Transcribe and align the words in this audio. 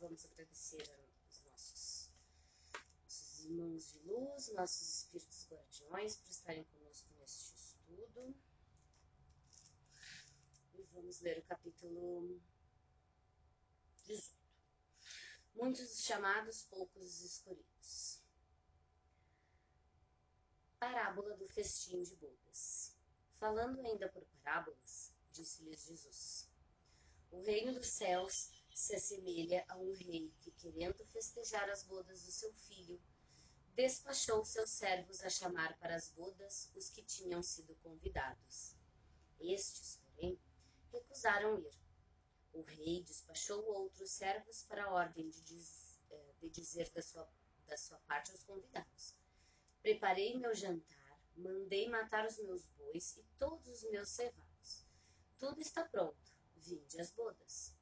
vamos 0.00 0.24
agradecer 0.26 0.88
aos 0.90 1.42
nossos, 1.44 2.10
nossos 3.04 3.44
irmãos 3.44 3.92
de 3.92 3.98
luz, 4.00 4.48
nossos 4.54 4.98
espíritos 4.98 5.46
guardiões 5.48 6.16
por 6.16 6.30
estarem 6.30 6.64
conosco 6.64 7.08
neste 7.18 7.54
estudo. 7.56 8.34
E 10.74 10.82
vamos 10.92 11.20
ler 11.20 11.38
o 11.38 11.42
capítulo 11.42 12.40
18. 14.06 14.38
Muitos 15.54 16.04
chamados, 16.04 16.62
poucos 16.64 17.20
escolhidos. 17.22 18.22
Parábola 20.78 21.36
do 21.36 21.48
festim 21.48 22.02
de 22.02 22.14
bodas. 22.16 22.96
Falando 23.40 23.80
ainda 23.80 24.08
por 24.08 24.24
parábolas, 24.26 25.12
disse-lhes 25.32 25.86
Jesus: 25.86 26.48
O 27.32 27.40
reino 27.42 27.74
dos 27.74 27.88
céus 27.88 28.57
se 28.78 28.94
assemelha 28.94 29.64
a 29.68 29.76
um 29.76 29.92
rei 29.92 30.32
que, 30.40 30.52
querendo 30.52 31.04
festejar 31.06 31.68
as 31.68 31.82
bodas 31.82 32.22
do 32.22 32.30
seu 32.30 32.52
filho, 32.54 33.02
despachou 33.74 34.44
seus 34.44 34.70
servos 34.70 35.20
a 35.24 35.28
chamar 35.28 35.76
para 35.80 35.96
as 35.96 36.10
bodas 36.12 36.70
os 36.76 36.88
que 36.88 37.02
tinham 37.02 37.42
sido 37.42 37.74
convidados. 37.82 38.76
Estes, 39.40 40.00
porém, 40.04 40.40
recusaram 40.92 41.58
ir. 41.58 41.76
O 42.52 42.62
rei 42.62 43.02
despachou 43.02 43.64
outros 43.66 44.12
servos 44.12 44.62
para 44.62 44.84
a 44.84 44.92
ordem 44.92 45.28
de, 45.28 45.42
diz, 45.42 45.98
eh, 46.10 46.34
de 46.40 46.48
dizer 46.48 46.88
da 46.90 47.02
sua, 47.02 47.28
da 47.66 47.76
sua 47.76 47.98
parte 48.06 48.30
aos 48.30 48.44
convidados: 48.44 49.12
Preparei 49.82 50.38
meu 50.38 50.54
jantar, 50.54 51.20
mandei 51.36 51.88
matar 51.88 52.24
os 52.28 52.38
meus 52.38 52.64
bois 52.76 53.16
e 53.16 53.24
todos 53.40 53.66
os 53.66 53.90
meus 53.90 54.08
cevados. 54.08 54.86
Tudo 55.36 55.60
está 55.60 55.84
pronto, 55.84 56.32
vinde 56.56 57.00
às 57.00 57.10
bodas. 57.10 57.77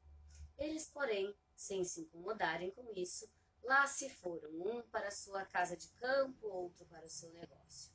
Eles, 0.58 0.88
porém, 0.88 1.36
sem 1.54 1.84
se 1.84 2.00
incomodarem 2.00 2.70
com 2.70 2.92
isso, 2.94 3.28
lá 3.62 3.86
se 3.86 4.08
foram, 4.08 4.50
um 4.50 4.82
para 4.90 5.10
sua 5.10 5.44
casa 5.44 5.76
de 5.76 5.88
campo, 5.92 6.46
outro 6.46 6.86
para 6.86 7.04
o 7.04 7.10
seu 7.10 7.30
negócio. 7.32 7.92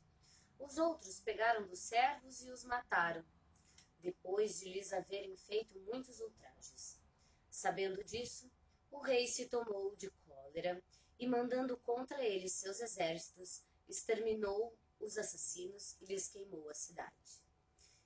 Os 0.59 0.78
outros 0.78 1.20
pegaram 1.20 1.66
dos 1.66 1.80
servos 1.80 2.42
e 2.44 2.52
os 2.52 2.64
mataram, 2.64 3.26
depois 4.00 4.59
de 4.59 4.70
lhes 4.70 4.94
haverem 4.94 5.36
feito 5.36 5.80
muitos 5.80 6.20
ultrajes. 6.20 7.00
Sabendo 7.50 8.04
disso, 8.04 8.52
o 8.92 9.00
rei 9.00 9.28
se 9.28 9.48
tomou 9.48 9.95
de 9.95 10.09
cólera 10.28 10.84
e, 11.17 11.28
mandando 11.28 11.78
contra 11.78 12.23
eles 12.23 12.54
seus 12.54 12.80
exércitos, 12.80 13.64
exterminou 13.88 14.76
os 15.00 15.17
assassinos 15.17 15.95
e 16.02 16.06
lhes 16.06 16.28
queimou 16.28 16.70
a 16.70 16.73
cidade. 16.73 17.42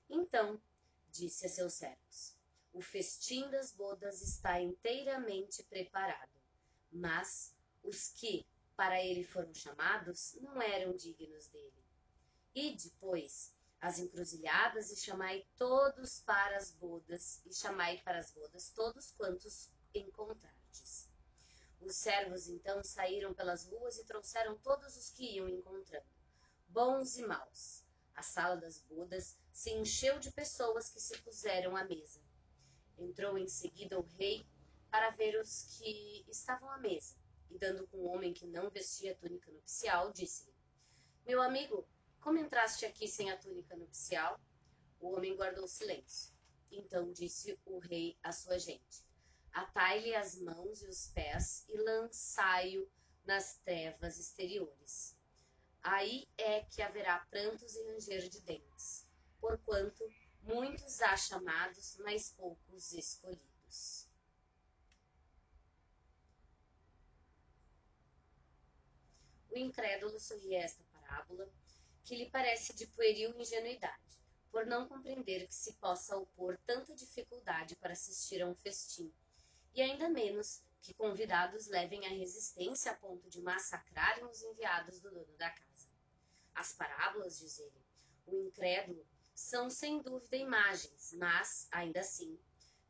Então 0.10 0.62
disse 1.10 1.46
a 1.46 1.50
seus 1.50 1.74
servos: 1.74 2.35
o 2.76 2.82
festim 2.82 3.50
das 3.50 3.72
bodas 3.72 4.22
está 4.22 4.60
inteiramente 4.60 5.64
preparado, 5.64 6.42
mas 6.92 7.56
os 7.82 8.10
que 8.10 8.46
para 8.76 9.02
ele 9.02 9.24
foram 9.24 9.54
chamados 9.54 10.34
não 10.42 10.62
eram 10.62 10.94
dignos 10.94 11.48
dele. 11.48 11.82
E 12.54 12.76
depois 12.76 13.56
as 13.80 13.98
encruzilhadas 13.98 14.92
e 14.92 14.98
chamai 14.98 15.48
todos 15.56 16.20
para 16.20 16.58
as 16.58 16.72
bodas, 16.72 17.42
e 17.46 17.54
chamai 17.54 18.02
para 18.02 18.20
as 18.20 18.34
bodas 18.34 18.70
todos 18.72 19.10
quantos 19.12 19.72
encontrardes. 19.94 21.10
Os 21.80 21.96
servos 21.96 22.50
então 22.50 22.84
saíram 22.84 23.34
pelas 23.34 23.66
ruas 23.68 23.98
e 23.98 24.04
trouxeram 24.04 24.58
todos 24.58 24.98
os 24.98 25.10
que 25.12 25.38
iam 25.38 25.48
encontrando, 25.48 26.10
bons 26.68 27.18
e 27.18 27.26
maus. 27.26 27.86
A 28.14 28.22
sala 28.22 28.58
das 28.58 28.80
bodas 28.82 29.38
se 29.54 29.72
encheu 29.72 30.20
de 30.20 30.30
pessoas 30.32 30.90
que 30.90 31.00
se 31.00 31.18
puseram 31.22 31.78
à 31.78 31.86
mesa. 31.86 32.25
Entrou 32.98 33.38
em 33.38 33.48
seguida 33.48 34.00
o 34.00 34.04
rei 34.18 34.46
para 34.90 35.10
ver 35.12 35.40
os 35.40 35.78
que 35.78 36.26
estavam 36.30 36.70
à 36.70 36.78
mesa, 36.78 37.16
e 37.50 37.58
dando 37.58 37.86
com 37.88 37.98
o 37.98 38.06
homem 38.06 38.34
que 38.34 38.48
não 38.48 38.70
vestia 38.70 39.16
túnica 39.16 39.52
nupcial, 39.52 40.12
disse-lhe: 40.12 40.56
Meu 41.26 41.42
amigo, 41.42 41.88
como 42.20 42.40
entraste 42.40 42.86
aqui 42.86 43.08
sem 43.08 43.30
a 43.30 43.38
túnica 43.38 43.76
nupcial? 43.76 44.40
O 45.00 45.16
homem 45.16 45.36
guardou 45.36 45.68
silêncio. 45.68 46.34
Então 46.72 47.12
disse 47.12 47.60
o 47.66 47.80
rei 47.80 48.18
à 48.24 48.32
sua 48.32 48.58
gente: 48.58 49.06
Atai-lhe 49.52 50.16
as 50.16 50.40
mãos 50.40 50.82
e 50.82 50.88
os 50.88 51.08
pés 51.10 51.66
e 51.70 51.78
lançai-o 51.78 52.90
nas 53.24 53.58
trevas 53.60 54.20
exteriores. 54.20 55.18
Aí 55.82 56.28
é 56.38 56.62
que 56.62 56.82
haverá 56.82 57.20
prantos 57.30 57.76
e 57.76 57.84
ranger 57.92 58.28
de 58.28 58.42
dentes, 58.42 59.08
porquanto 59.40 60.04
muitos 60.46 61.02
há 61.02 61.18
chamados, 61.18 61.98
mas 62.04 62.32
poucos 62.32 62.94
escolhidos. 62.94 64.08
O 69.50 69.58
incrédulo 69.58 70.20
sorri 70.20 70.56
a 70.56 70.62
esta 70.62 70.84
parábola, 70.92 71.50
que 72.04 72.16
lhe 72.16 72.30
parece 72.30 72.74
de 72.76 72.86
pueril 72.88 73.34
ingenuidade, 73.40 74.20
por 74.52 74.66
não 74.66 74.88
compreender 74.88 75.48
que 75.48 75.56
se 75.56 75.74
possa 75.74 76.16
opor 76.16 76.58
tanta 76.66 76.94
dificuldade 76.94 77.76
para 77.78 77.94
assistir 77.94 78.42
a 78.42 78.48
um 78.48 78.56
festim, 78.56 79.12
e 79.74 79.82
ainda 79.82 80.10
menos 80.10 80.62
que 80.82 80.94
convidados 80.94 81.68
levem 81.68 82.06
a 82.06 82.10
resistência 82.10 82.92
a 82.92 82.96
ponto 82.96 83.28
de 83.30 83.42
massacrarem 83.42 84.26
os 84.26 84.44
enviados 84.44 85.00
do 85.00 85.10
dono 85.10 85.36
da 85.38 85.50
casa. 85.50 85.90
As 86.54 86.74
parábolas, 86.74 87.40
diz 87.40 87.58
ele, 87.58 87.82
o 88.28 88.36
incrédulo 88.36 89.06
são 89.36 89.70
sem 89.70 90.02
dúvida 90.02 90.38
imagens, 90.38 91.14
mas, 91.14 91.68
ainda 91.70 92.00
assim, 92.00 92.40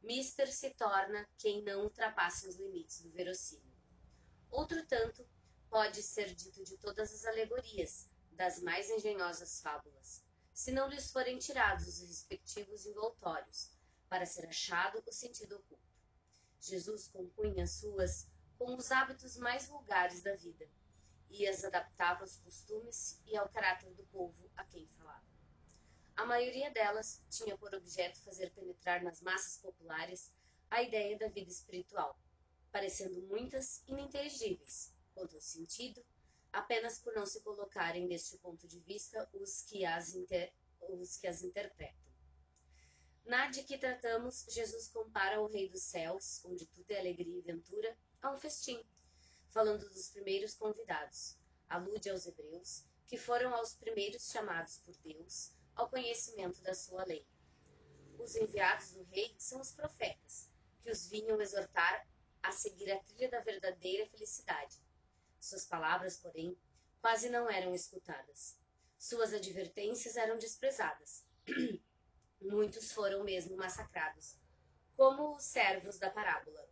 Mister 0.02 0.52
se 0.52 0.70
torna 0.76 1.28
quem 1.38 1.64
não 1.64 1.84
ultrapasse 1.84 2.48
os 2.48 2.56
limites 2.56 3.02
do 3.02 3.10
verossímil. 3.10 3.74
Outro 4.52 4.86
tanto 4.86 5.28
pode 5.70 6.04
ser 6.04 6.34
dito 6.36 6.64
de 6.64 6.78
todas 6.78 7.12
as 7.12 7.26
alegorias, 7.26 8.08
das 8.32 8.62
mais 8.62 8.90
engenhosas 8.90 9.60
fábulas, 9.60 10.24
se 10.54 10.72
não 10.72 10.88
lhes 10.88 11.12
forem 11.12 11.40
tirados 11.40 11.88
os 11.88 12.08
respectivos 12.08 12.86
envoltórios, 12.86 13.72
para 14.08 14.26
ser 14.26 14.46
achado 14.46 15.04
o 15.06 15.12
sentido 15.12 15.56
oculto. 15.56 15.84
Jesus 16.62 17.08
compunha 17.08 17.64
as 17.64 17.72
suas 17.72 18.28
com 18.58 18.76
os 18.76 18.92
hábitos 18.92 19.36
mais 19.38 19.68
vulgares 19.68 20.22
da 20.22 20.36
vida, 20.36 20.70
e 21.30 21.48
as 21.48 21.64
adaptava 21.64 22.22
aos 22.22 22.38
costumes 22.38 23.20
e 23.26 23.36
ao 23.36 23.50
caráter 23.50 23.94
do 23.96 24.04
povo 24.06 24.50
a 24.56 24.64
quem 24.64 24.88
falava. 24.98 25.15
A 26.18 26.26
maioria 26.26 26.72
delas 26.72 27.22
tinha 27.30 27.58
por 27.58 27.76
objeto 27.76 28.22
fazer 28.22 28.50
penetrar 28.52 29.04
nas 29.04 29.22
massas 29.22 29.58
populares 29.58 30.32
a 30.72 30.82
ideia 30.82 31.18
da 31.18 31.28
vida 31.28 31.52
espiritual, 31.52 32.18
parecendo 32.72 33.22
muitas 33.24 33.84
ininteligíveis 33.86 34.94
quanto 35.14 35.36
ao 35.36 35.42
sentido, 35.42 36.06
apenas 36.54 37.00
por 37.00 37.14
não 37.14 37.26
se 37.26 37.42
colocarem 37.42 38.08
deste 38.08 38.38
ponto 38.38 38.66
de 38.66 38.80
vista 38.80 39.30
os 39.34 39.62
que 39.64 39.86
as, 39.86 40.16
inter... 40.16 40.54
os 40.82 41.18
que 41.18 41.28
as 41.28 41.44
interpretam. 41.44 42.06
Na 43.26 43.50
de 43.50 43.64
que 43.64 43.78
tratamos, 43.78 44.46
Jesus 44.50 44.88
compara 44.88 45.42
o 45.42 45.48
Rei 45.48 45.68
dos 45.68 45.84
Céus, 45.84 46.44
onde 46.46 46.66
tudo 46.68 46.92
é 46.92 47.00
alegria 47.00 47.40
e 47.40 47.42
ventura, 47.42 47.98
a 48.22 48.32
um 48.32 48.38
festim, 48.38 48.82
falando 49.50 49.90
dos 49.90 50.10
primeiros 50.10 50.56
convidados. 50.56 51.38
Alude 51.68 52.10
aos 52.10 52.26
hebreus, 52.26 52.86
que 53.06 53.18
foram 53.18 53.54
aos 53.54 53.76
primeiros 53.76 54.30
chamados 54.30 54.78
por 54.78 54.96
Deus 54.98 55.55
ao 55.76 55.90
conhecimento 55.90 56.62
da 56.62 56.74
sua 56.74 57.04
lei. 57.06 57.26
Os 58.18 58.36
enviados 58.36 58.94
do 58.94 59.04
rei 59.04 59.36
são 59.38 59.60
os 59.60 59.72
profetas, 59.72 60.50
que 60.82 60.90
os 60.90 61.08
vinham 61.08 61.42
exortar 61.42 62.08
a 62.42 62.52
seguir 62.52 62.92
a 62.92 63.00
trilha 63.00 63.30
da 63.30 63.42
verdadeira 63.42 64.08
felicidade. 64.08 64.82
Suas 65.40 65.66
palavras, 65.66 66.18
porém, 66.18 66.58
quase 67.02 67.30
não 67.30 67.50
eram 67.50 67.74
escutadas. 67.74 68.58
Suas 68.98 69.34
advertências 69.34 70.16
eram 70.16 70.38
desprezadas. 70.38 71.26
Muitos 72.42 72.92
foram 72.92 73.24
mesmo 73.24 73.58
massacrados, 73.58 74.40
como 74.96 75.36
os 75.36 75.44
servos 75.44 76.00
da 76.00 76.10
parábola. 76.10 76.68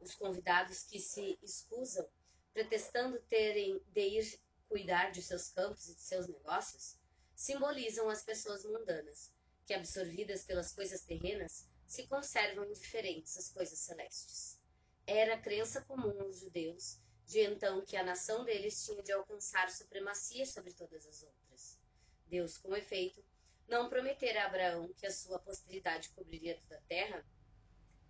Os 0.00 0.14
convidados 0.14 0.84
que 0.84 1.00
se 1.00 1.38
escusam, 1.42 2.08
pretextando 2.52 3.20
terem 3.28 3.82
de 3.88 4.00
ir 4.00 4.40
cuidar 4.68 5.10
de 5.10 5.22
seus 5.22 5.50
campos 5.50 5.88
e 5.88 5.94
de 5.94 6.02
seus 6.02 6.28
negócios, 6.28 6.97
simbolizam 7.38 8.10
as 8.10 8.24
pessoas 8.24 8.64
mundanas, 8.64 9.32
que, 9.64 9.72
absorvidas 9.72 10.42
pelas 10.42 10.72
coisas 10.72 11.02
terrenas, 11.02 11.68
se 11.86 12.04
conservam 12.08 12.64
indiferentes 12.64 13.38
às 13.38 13.48
coisas 13.48 13.78
celestes. 13.78 14.60
Era 15.06 15.36
a 15.36 15.40
crença 15.40 15.80
comum 15.82 16.20
aos 16.20 16.40
judeus 16.40 16.98
de 17.24 17.38
então 17.40 17.84
que 17.84 17.96
a 17.96 18.02
nação 18.02 18.44
deles 18.44 18.84
tinha 18.84 19.00
de 19.04 19.12
alcançar 19.12 19.70
supremacia 19.70 20.44
sobre 20.46 20.72
todas 20.72 21.06
as 21.06 21.22
outras. 21.22 21.78
Deus, 22.26 22.58
com 22.58 22.74
efeito, 22.74 23.24
não 23.68 23.88
prometera 23.88 24.42
a 24.42 24.46
Abraão 24.46 24.92
que 24.94 25.06
a 25.06 25.12
sua 25.12 25.38
posteridade 25.38 26.08
cobriria 26.10 26.58
toda 26.58 26.76
a 26.76 26.88
terra, 26.88 27.24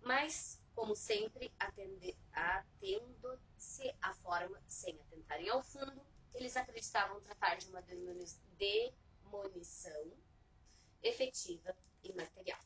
mas, 0.01 0.59
como 0.73 0.95
sempre, 0.95 1.53
atendo-se 2.33 3.93
à 4.01 4.11
forma 4.15 4.59
sem 4.67 4.99
atentarem 5.01 5.49
ao 5.49 5.61
fundo, 5.61 6.03
eles 6.33 6.57
acreditavam 6.57 7.21
tratar 7.21 7.57
de 7.57 7.67
uma 7.67 7.81
premonição 9.29 10.11
efetiva 11.01 11.75
e 12.03 12.13
material. 12.13 12.59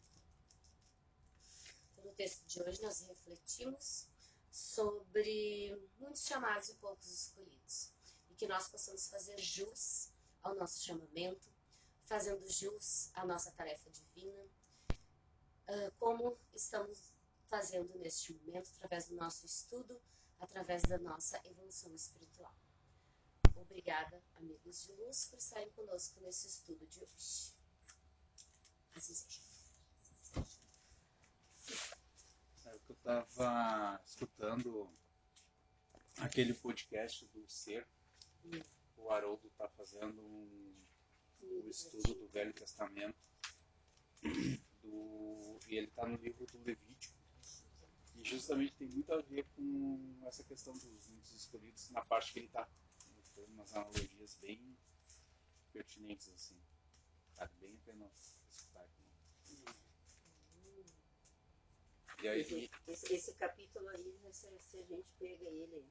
No 2.03 2.11
texto 2.13 2.45
de 2.45 2.61
hoje, 2.61 2.81
nós 2.81 3.01
refletimos 3.01 4.07
sobre 4.51 5.75
muitos 5.99 6.25
chamados 6.25 6.69
e 6.69 6.75
poucos 6.75 7.07
escolhidos. 7.07 7.91
E 8.29 8.35
que 8.35 8.47
nós 8.47 8.67
possamos 8.67 9.07
fazer 9.07 9.37
jus 9.39 10.11
ao 10.41 10.55
nosso 10.55 10.83
chamamento, 10.83 11.49
fazendo 12.05 12.45
jus 12.49 13.09
à 13.13 13.25
nossa 13.25 13.51
tarefa 13.51 13.89
divina, 13.89 14.45
ah, 15.67 15.91
como 15.97 16.37
estamos 16.53 17.13
fazendo 17.49 17.97
neste 17.99 18.33
momento, 18.33 18.69
através 18.75 19.07
do 19.07 19.15
nosso 19.15 19.45
estudo, 19.45 20.01
através 20.39 20.81
da 20.83 20.97
nossa 20.97 21.39
evolução 21.45 21.93
espiritual. 21.93 22.53
Obrigada, 23.73 24.21
amigos 24.35 24.83
de 24.83 24.91
luz, 24.93 25.29
por 25.29 25.39
estarem 25.39 25.67
conosco 25.71 26.21
nesse 26.21 26.47
estudo 26.47 26.85
de 26.85 26.99
hoje. 26.99 27.55
Assim 28.95 29.27
que 32.85 32.91
eu 32.91 32.95
estava 32.95 33.99
escutando 34.05 34.93
aquele 36.19 36.53
podcast 36.53 37.25
do 37.33 37.49
Ser. 37.49 37.87
O 38.95 39.09
Haroldo 39.09 39.47
está 39.47 39.67
fazendo 39.69 40.21
um, 40.21 40.75
um 41.41 41.67
estudo 41.67 42.13
do 42.13 42.27
Velho 42.27 42.53
Testamento. 42.53 43.17
Do, 44.83 45.59
e 45.67 45.77
ele 45.77 45.87
está 45.87 46.05
no 46.05 46.17
livro 46.17 46.45
do 46.45 46.61
Levítico. 46.63 47.17
E 48.17 48.23
justamente 48.23 48.75
tem 48.75 48.87
muito 48.87 49.11
a 49.11 49.21
ver 49.23 49.47
com 49.55 50.21
essa 50.27 50.43
questão 50.43 50.73
dos 50.73 51.07
muitos 51.07 51.33
escolhidos 51.33 51.89
na 51.89 52.05
parte 52.05 52.33
que 52.33 52.37
ele 52.37 52.45
está. 52.45 52.69
Tem 53.35 53.45
umas 53.45 53.73
analogias 53.73 54.35
bem 54.35 54.77
pertinentes, 55.71 56.29
assim. 56.29 56.59
Vale 57.35 57.51
bem 57.59 57.75
a 57.75 57.85
pena 57.85 58.11
escutar. 58.49 58.87
E 62.21 62.27
aí, 62.27 62.39
Esse, 62.39 62.71
esse, 62.87 63.13
esse 63.13 63.33
capítulo 63.35 63.87
aí, 63.89 64.17
se, 64.31 64.47
se 64.59 64.77
a 64.77 64.83
gente 64.85 65.11
pega 65.19 65.43
ele 65.49 65.85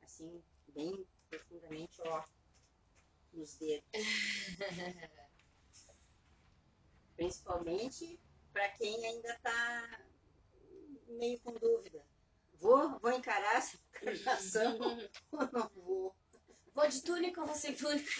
assim, 0.00 0.42
bem 0.68 1.06
profundamente, 1.28 2.00
ó, 2.02 2.24
nos 3.32 3.54
dedos. 3.56 3.84
Principalmente 7.16 8.18
para 8.52 8.70
quem 8.70 9.04
ainda 9.04 9.34
está 9.34 10.06
meio 11.08 11.38
com 11.40 11.52
dúvida. 11.52 12.02
Vou, 12.54 12.98
vou 12.98 13.12
encarar 13.12 13.56
essa 13.56 13.76
encarnação 13.76 14.78
ou 15.32 15.52
não 15.52 15.68
vou? 15.74 16.16
Vou 16.76 16.86
de 16.86 17.02
túnica 17.02 17.40
ou 17.40 17.46
vou 17.46 17.56
sem 17.56 17.74
túnica? 17.74 18.10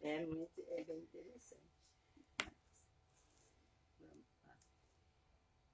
É, 0.00 0.26
muito, 0.26 0.64
é 0.68 0.84
bem 0.84 0.98
interessante. 0.98 1.62
Vamos 3.98 4.24
lá. 4.44 4.58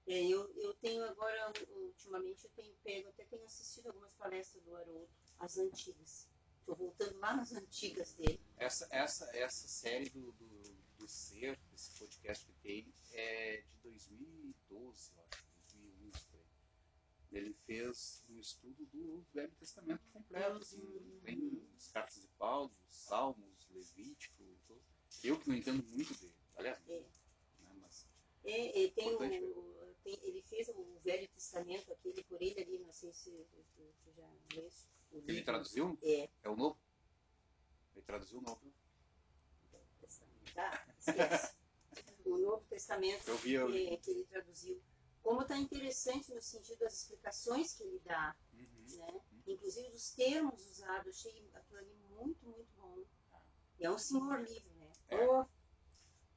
É, 0.06 0.24
eu, 0.26 0.50
eu 0.56 0.74
tenho 0.74 1.02
agora, 1.04 1.52
ultimamente, 1.70 2.44
eu 2.44 2.50
tenho 2.50 2.74
pego, 2.84 3.08
até 3.08 3.24
tenho 3.24 3.44
assistido 3.44 3.88
algumas 3.88 4.12
palestras 4.14 4.62
do 4.62 4.76
Haroldo, 4.76 5.08
as 5.38 5.58
antigas. 5.58 6.28
Estou 6.60 6.76
voltando 6.76 7.18
lá 7.18 7.34
nas 7.34 7.52
antigas 7.52 8.14
dele. 8.14 8.40
essa, 8.58 8.86
essa, 8.90 9.36
essa 9.36 9.68
série 9.68 10.08
do, 10.10 10.32
do, 10.32 10.76
do 10.98 11.08
Ser, 11.08 11.58
esse 11.74 11.98
podcast 11.98 12.46
que 12.46 12.52
tem, 12.62 12.94
é 13.10 13.62
de 13.62 13.82
2012, 13.82 14.54
eu 14.70 14.78
acho, 14.78 14.80
2011. 14.80 15.14
por 15.16 15.24
aí. 15.24 15.41
Ele 17.32 17.54
fez 17.66 18.22
um 18.28 18.38
estudo 18.38 18.84
do 18.92 19.24
Velho 19.32 19.50
Testamento 19.58 20.02
completo, 20.12 20.58
assim, 20.58 21.20
tem 21.24 21.66
as 21.76 21.88
cartas 21.88 22.20
de 22.20 22.28
Paulo, 22.38 22.70
os 22.86 22.94
Salmos, 22.94 23.66
Levítico, 23.70 24.44
tudo. 24.66 24.82
Eu 25.24 25.38
que 25.40 25.48
não 25.48 25.56
entendo 25.56 25.82
muito 25.88 26.12
dele, 26.20 26.34
aliás, 26.56 26.78
É. 26.88 27.00
né, 27.00 27.72
mas 27.80 28.06
É, 28.44 28.84
é, 28.84 28.90
tem 28.90 29.14
o, 29.14 29.18
tem- 29.18 30.18
ele 30.24 30.42
fez 30.42 30.68
o 30.68 30.98
Velho 31.04 31.28
Testamento, 31.30 31.92
aquele 31.92 32.22
por 32.24 32.42
ele 32.42 32.60
ali, 32.60 32.78
não 32.80 32.92
sei 32.92 33.12
se 33.14 33.30
tu, 33.76 33.94
já 34.14 34.28
leste. 34.54 34.88
o 35.12 35.18
ele 35.18 35.26
livro. 35.28 35.44
traduziu? 35.44 35.98
É, 36.02 36.28
É 36.42 36.48
o 36.50 36.56
novo? 36.56 36.78
Ele 37.94 38.04
traduziu 38.04 38.38
o 38.40 38.42
novo. 38.42 38.60
Velho 39.70 39.86
Testamento. 40.00 40.52
Ah, 40.58 40.94
esquece. 40.98 41.54
o 42.26 42.36
Novo 42.38 42.64
Testamento 42.68 43.28
Eu 43.28 43.36
vi, 43.38 43.52
eu 43.54 43.70
vi. 43.70 43.86
é, 43.88 43.96
que 43.96 44.10
ele 44.10 44.24
traduziu. 44.26 44.82
Como 45.22 45.42
está 45.42 45.56
interessante 45.56 46.34
no 46.34 46.42
sentido 46.42 46.78
das 46.80 46.94
explicações 46.94 47.74
que 47.74 47.84
ele 47.84 48.00
dá, 48.04 48.34
Uhum. 48.52 48.96
né? 48.98 49.20
inclusive 49.46 49.90
dos 49.90 50.10
termos 50.14 50.66
usados, 50.66 51.16
achei 51.16 51.48
aquilo 51.54 51.78
ali 51.78 51.94
muito, 52.10 52.44
muito 52.46 52.68
bom. 52.76 52.98
E 53.78 53.84
é 53.86 53.90
um 53.90 53.98
senhor 53.98 54.40
livro, 54.40 54.74
né? 54.74 54.90
É. 55.08 55.26
Oh, 55.28 55.44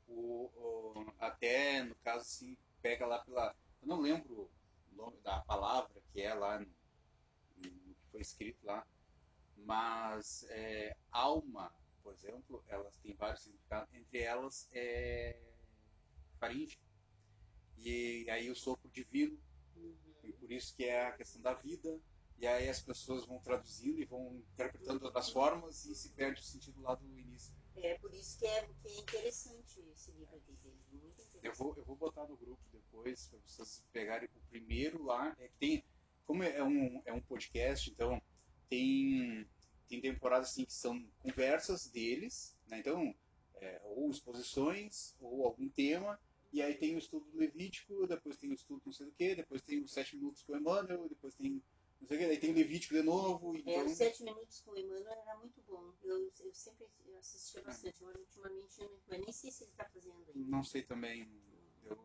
O, 0.07 0.51
o- 0.55 1.13
até, 1.19 1.83
no 1.83 1.95
caso, 1.95 2.21
assim, 2.21 2.55
pega 2.81 3.05
lá 3.07 3.19
pela. 3.23 3.55
Eu 3.81 3.87
não 3.87 3.99
lembro 4.01 4.51
o 4.91 4.95
nome 4.95 5.19
da 5.21 5.41
palavra 5.41 6.01
que 6.11 6.21
é 6.21 6.33
lá 6.33 6.59
no, 6.59 6.65
no 7.57 7.95
que 7.95 8.05
foi 8.11 8.21
escrito 8.21 8.63
lá, 8.65 8.85
mas 9.55 10.43
é, 10.49 10.95
alma, 11.11 11.71
por 12.03 12.13
exemplo, 12.13 12.63
elas 12.67 12.95
têm 12.97 13.15
vários 13.15 13.41
significados, 13.43 13.93
entre 13.93 14.19
elas 14.21 14.67
é 14.71 15.39
faringe. 16.39 16.77
E 17.77 18.29
aí 18.29 18.49
o 18.49 18.55
sopro 18.55 18.89
divino, 18.91 19.37
Uhum. 19.75 19.95
e 20.23 20.31
por 20.33 20.51
isso 20.51 20.73
que 20.75 20.85
é 20.85 21.05
a 21.07 21.11
questão 21.11 21.41
da 21.41 21.53
vida, 21.53 21.99
e 22.37 22.47
aí 22.47 22.69
as 22.69 22.81
pessoas 22.81 23.25
vão 23.25 23.39
traduzindo 23.39 23.99
e 24.01 24.05
vão 24.05 24.35
interpretando 24.53 24.99
de 24.99 25.05
outras 25.05 25.29
formas 25.29 25.85
e 25.85 25.93
se 25.95 26.09
perde 26.09 26.39
o 26.41 26.43
sentido 26.43 26.81
lá 26.81 26.95
do 26.95 27.05
início. 27.19 27.53
é 27.75 27.97
por 27.99 28.13
isso 28.13 28.39
que 28.39 28.45
é, 28.45 28.67
que 28.81 28.87
é 28.87 28.99
interessante 28.99 29.79
esse 29.91 30.11
livro 30.11 30.39
dele. 30.39 30.75
Muito 30.91 31.05
interessante. 31.21 31.45
Eu 31.45 31.53
vou, 31.53 31.75
eu 31.75 31.83
vou 31.85 31.95
botar 31.97 32.25
no 32.25 32.37
grupo 32.37 32.61
depois 32.71 33.27
para 33.27 33.39
vocês 33.45 33.83
pegarem 33.91 34.29
o 34.35 34.49
primeiro 34.49 35.03
lá. 35.03 35.35
É 35.39 35.47
que 35.49 35.55
tem, 35.59 35.83
como 36.25 36.41
é 36.43 36.63
um, 36.63 37.01
é 37.05 37.11
um 37.13 37.21
podcast, 37.21 37.89
então 37.91 38.21
tem, 38.69 39.45
tem 39.87 40.01
temporadas 40.01 40.49
assim 40.51 40.65
que 40.65 40.73
são 40.73 41.05
conversas 41.19 41.87
deles, 41.87 42.57
né? 42.67 42.79
Então, 42.79 43.13
é, 43.55 43.81
ou 43.83 44.09
exposições, 44.09 45.13
ou 45.19 45.45
algum 45.45 45.69
tema, 45.69 46.19
e 46.55 46.61
aí 46.61 46.75
tem 46.77 46.95
o 46.95 46.97
estudo 46.97 47.25
do 47.29 47.37
Levítico, 47.37 48.07
depois 48.07 48.37
tem 48.37 48.49
o 48.49 48.53
estudo 48.53 48.81
não 48.85 48.93
sei 48.93 49.05
do 49.07 49.11
que, 49.11 49.35
depois 49.35 49.61
tem 49.61 49.83
os 49.83 49.91
sete 49.91 50.15
minutos 50.15 50.41
com 50.43 50.53
o 50.53 50.57
Emmanuel, 50.57 51.09
depois 51.09 51.35
tem 51.35 51.61
não 51.99 52.07
sei 52.07 52.15
o 52.17 52.19
que, 52.21 52.27
daí 52.27 52.39
tem 52.39 52.51
o 52.51 52.55
Levítico 52.55 52.93
de 52.93 53.01
novo, 53.03 53.55
É, 53.55 53.59
então... 53.59 53.85
os 53.85 53.91
sete 53.97 54.23
minutos 54.23 54.61
com 54.61 54.71
o 54.71 54.77
Emmanuel 54.77 55.21
era 55.21 55.37
muito 55.37 55.61
bom. 55.63 55.93
Eu, 56.03 56.31
eu 56.39 56.53
sempre 56.53 56.87
assistia 57.19 57.61
bastante. 57.61 57.97
Agora, 58.01 58.17
ultimamente, 58.19 58.81
eu, 58.81 59.01
eu 59.09 59.19
nem 59.19 59.31
sei 59.33 59.51
se 59.51 59.63
ele 59.63 59.71
está 59.71 59.85
fazendo 59.89 60.15
ainda. 60.17 60.31
Não 60.35 60.63
sei 60.63 60.83
também. 60.83 61.29
Eu, 61.83 61.97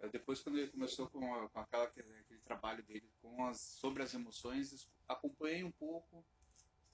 eu 0.00 0.10
depois 0.10 0.40
quando 0.40 0.58
ele 0.58 0.70
começou 0.70 1.08
com, 1.10 1.34
a- 1.34 1.48
com 1.50 1.58
aquela, 1.60 1.84
aquele 1.84 2.40
trabalho 2.44 2.82
dele 2.84 3.10
com 3.20 3.44
as, 3.46 3.60
sobre 3.60 4.02
as 4.02 4.14
emoções, 4.14 4.72
es- 4.72 4.88
acompanhei 5.08 5.62
um 5.64 5.72
pouco, 5.72 6.24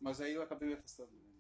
mas 0.01 0.21
aí 0.21 0.33
eu 0.33 0.43
acabei 0.43 0.69
me 0.69 0.75
afastando. 0.75 1.13
né? 1.13 1.32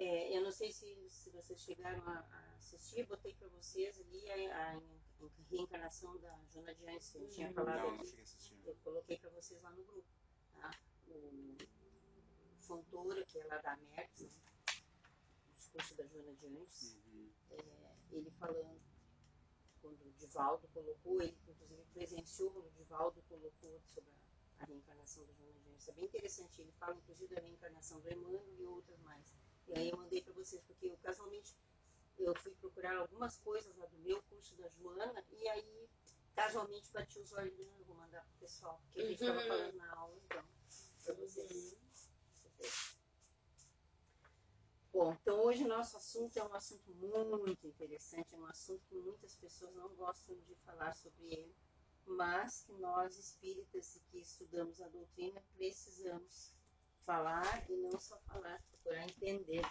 É, 0.00 0.36
eu 0.36 0.42
não 0.42 0.52
sei 0.52 0.70
se, 0.70 0.86
se 1.10 1.28
vocês 1.30 1.60
chegaram 1.60 2.00
a, 2.08 2.20
a 2.20 2.54
assistir, 2.56 3.04
botei 3.06 3.34
para 3.34 3.48
vocês 3.48 3.98
ali 3.98 4.30
a, 4.30 4.68
a 4.70 4.74
en- 4.76 5.00
reencarnação 5.50 6.16
da 6.20 6.38
Jona 6.52 6.72
de 6.72 6.84
que 7.10 7.18
eu 7.18 7.28
tinha 7.28 7.48
Uhum. 7.48 7.54
falado 7.54 7.82
Não, 7.82 7.96
não 7.96 8.04
cheguei 8.04 8.20
a 8.20 8.22
assistir. 8.22 8.56
Eu 8.64 8.76
coloquei 8.84 9.18
para 9.18 9.30
vocês 9.30 9.60
lá 9.60 9.70
no 9.72 9.82
grupo. 9.84 10.06
Tá? 10.52 10.70
O 11.08 11.56
Fontoura, 12.60 13.24
que 13.26 13.40
é 13.40 13.44
lá 13.46 13.58
da 13.58 13.76
Merckx, 13.76 14.36
né? 14.36 14.52
o 15.48 15.52
discurso 15.54 15.94
da 15.96 16.06
Joana 16.06 16.32
de 16.34 16.46
Anjos, 16.46 16.94
Uhum. 17.06 17.32
é, 17.50 17.96
ele 18.12 18.30
falando, 18.38 18.80
quando 19.82 20.00
o 20.06 20.12
Divaldo 20.12 20.68
colocou, 20.68 21.20
ele 21.20 21.32
inclusive 21.42 21.84
presenciou 21.92 22.52
quando 22.52 22.66
o 22.66 22.70
Divaldo 22.70 23.20
colocou 23.28 23.80
sobre 23.92 24.12
a, 24.58 24.62
a 24.62 24.66
reencarnação 24.66 25.26
da 25.26 25.32
Joana 25.32 25.58
de 25.58 25.70
Anjos. 25.70 25.88
É 25.88 25.92
bem 25.92 26.04
interessante, 26.04 26.60
ele 26.60 26.72
fala 26.72 26.94
inclusive 26.96 27.34
da 27.34 27.40
reencarnação 27.40 28.00
do 28.00 28.08
Emmanuel 28.12 28.46
e 28.60 28.64
outras 28.64 29.00
mais. 29.00 29.34
E 29.68 29.74
aí 29.78 29.90
eu 29.90 29.96
mandei 29.98 30.22
para 30.22 30.32
vocês, 30.32 30.62
porque 30.66 30.86
eu 30.86 30.96
casualmente 30.98 31.54
eu 32.18 32.34
fui 32.36 32.52
procurar 32.56 32.96
algumas 32.96 33.38
coisas 33.38 33.74
lá 33.76 33.86
do 33.86 33.98
meu 33.98 34.20
curso 34.24 34.56
da 34.56 34.68
Joana 34.70 35.24
e 35.30 35.48
aí 35.48 35.88
casualmente 36.34 36.90
bati 36.92 37.18
os 37.20 37.32
olhos 37.32 37.58
e 37.58 37.84
vou 37.84 37.96
mandar 37.96 38.22
pro 38.22 38.38
pessoal, 38.40 38.80
porque 38.84 39.00
ele 39.00 39.14
estava 39.14 39.40
Uhum. 39.40 39.48
falando 39.48 39.74
na 39.76 39.92
aula, 39.94 40.16
então, 40.24 40.44
para 41.04 41.14
vocês. 41.14 41.76
Bom, 44.92 45.12
então 45.12 45.40
hoje 45.44 45.64
nosso 45.64 45.96
assunto 45.96 46.36
é 46.38 46.44
um 46.44 46.54
assunto 46.54 46.90
muito 46.92 47.66
interessante, 47.66 48.34
é 48.34 48.38
um 48.38 48.46
assunto 48.46 48.82
que 48.88 48.96
muitas 48.96 49.36
pessoas 49.36 49.74
não 49.74 49.94
gostam 49.94 50.34
de 50.40 50.54
falar 50.56 50.94
sobre 50.94 51.24
ele, 51.32 51.54
mas 52.06 52.62
que 52.62 52.72
nós 52.72 53.16
espíritas 53.16 54.00
que 54.10 54.18
estudamos 54.18 54.80
a 54.80 54.88
doutrina 54.88 55.40
precisamos 55.56 56.52
falar 57.08 57.64
e 57.70 57.76
não 57.78 57.98
só 57.98 58.18
falar, 58.26 58.62
procurar 58.68 59.02
entender. 59.04 59.62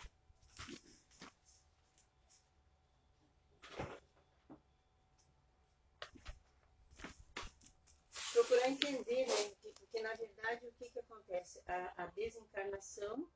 Procurar 8.34 8.70
entender, 8.70 9.28
né? 9.28 9.56
Porque, 9.62 10.02
na 10.02 10.16
verdade 10.16 10.66
o 10.66 10.72
que, 10.72 10.90
que 10.90 11.00
acontece? 11.00 11.62
A, 11.68 12.06
a 12.06 12.08
desencarnação 12.08 13.30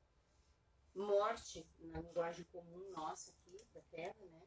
morte, 0.96 1.64
na 1.78 2.00
linguagem 2.00 2.44
comum 2.46 2.90
nossa 2.90 3.30
aqui 3.30 3.64
da 3.72 3.80
Terra, 3.82 4.16
né? 4.32 4.42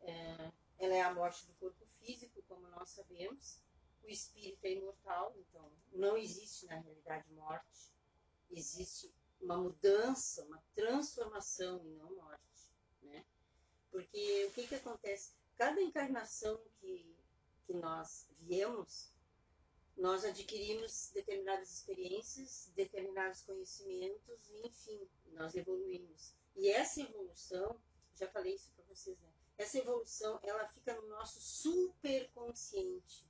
É, 0.00 0.52
ela 0.80 0.94
é 0.94 1.02
a 1.02 1.14
morte 1.14 1.46
do 1.46 1.54
corpo 1.54 1.86
físico, 2.00 2.42
como 2.48 2.66
nós 2.68 2.88
sabemos, 2.90 3.62
o 4.02 4.08
espírito 4.08 4.64
é 4.64 4.72
imortal, 4.72 5.32
então 5.38 5.70
não 5.92 6.16
existe 6.16 6.66
na 6.66 6.80
realidade 6.80 7.30
morte, 7.34 7.92
existe 8.50 9.12
uma 9.40 9.56
mudança, 9.56 10.44
uma 10.44 10.62
transformação 10.74 11.84
e 11.84 11.90
não 11.90 12.14
morte, 12.14 12.68
né? 13.02 13.24
Porque 13.90 14.46
o 14.46 14.52
que 14.52 14.66
que 14.66 14.74
acontece? 14.74 15.32
Cada 15.56 15.80
encarnação 15.80 16.60
que, 16.80 17.16
que 17.66 17.74
nós 17.74 18.28
viemos, 18.40 19.12
nós 19.96 20.24
adquirimos 20.24 21.10
determinadas 21.12 21.70
experiências, 21.70 22.70
determinados 22.74 23.42
conhecimentos, 23.42 24.50
enfim, 24.64 25.08
nós 25.32 25.54
evoluímos. 25.54 26.34
E 26.56 26.70
essa 26.70 27.00
evolução, 27.00 27.80
já 28.14 28.28
falei 28.28 28.54
isso 28.54 28.70
para 28.74 28.84
vocês, 28.84 29.18
né? 29.20 29.32
Essa 29.58 29.78
evolução, 29.78 30.40
ela 30.42 30.66
fica 30.68 30.94
no 30.94 31.06
nosso 31.08 31.38
superconsciente. 31.40 33.29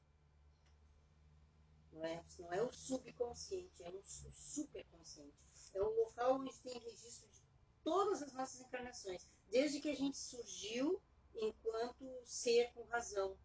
Não 1.92 2.04
é, 2.04 2.24
não 2.38 2.52
é 2.52 2.62
o 2.62 2.72
subconsciente, 2.72 3.82
é 3.82 3.90
o 3.90 4.02
superconsciente. 4.02 5.34
É 5.74 5.82
um 5.82 5.90
local 5.90 6.36
onde 6.36 6.58
tem 6.60 6.78
registro 6.78 7.28
de 7.28 7.42
todas 7.82 8.22
as 8.22 8.32
nossas 8.32 8.60
encarnações, 8.60 9.28
desde 9.48 9.80
que 9.80 9.88
a 9.88 9.94
gente 9.94 10.16
surgiu 10.16 11.00
enquanto 11.34 12.06
ser 12.24 12.72
com 12.72 12.84
razão, 12.84 13.36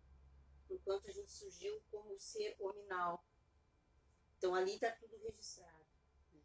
enquanto 0.70 1.08
a 1.08 1.12
gente 1.12 1.32
surgiu 1.32 1.82
como 1.92 2.20
ser 2.20 2.56
hominal. 2.60 3.24
Então 4.38 4.54
ali 4.54 4.76
está 4.76 4.92
tudo 4.92 5.18
registrado. 5.18 5.86
Né? 6.34 6.42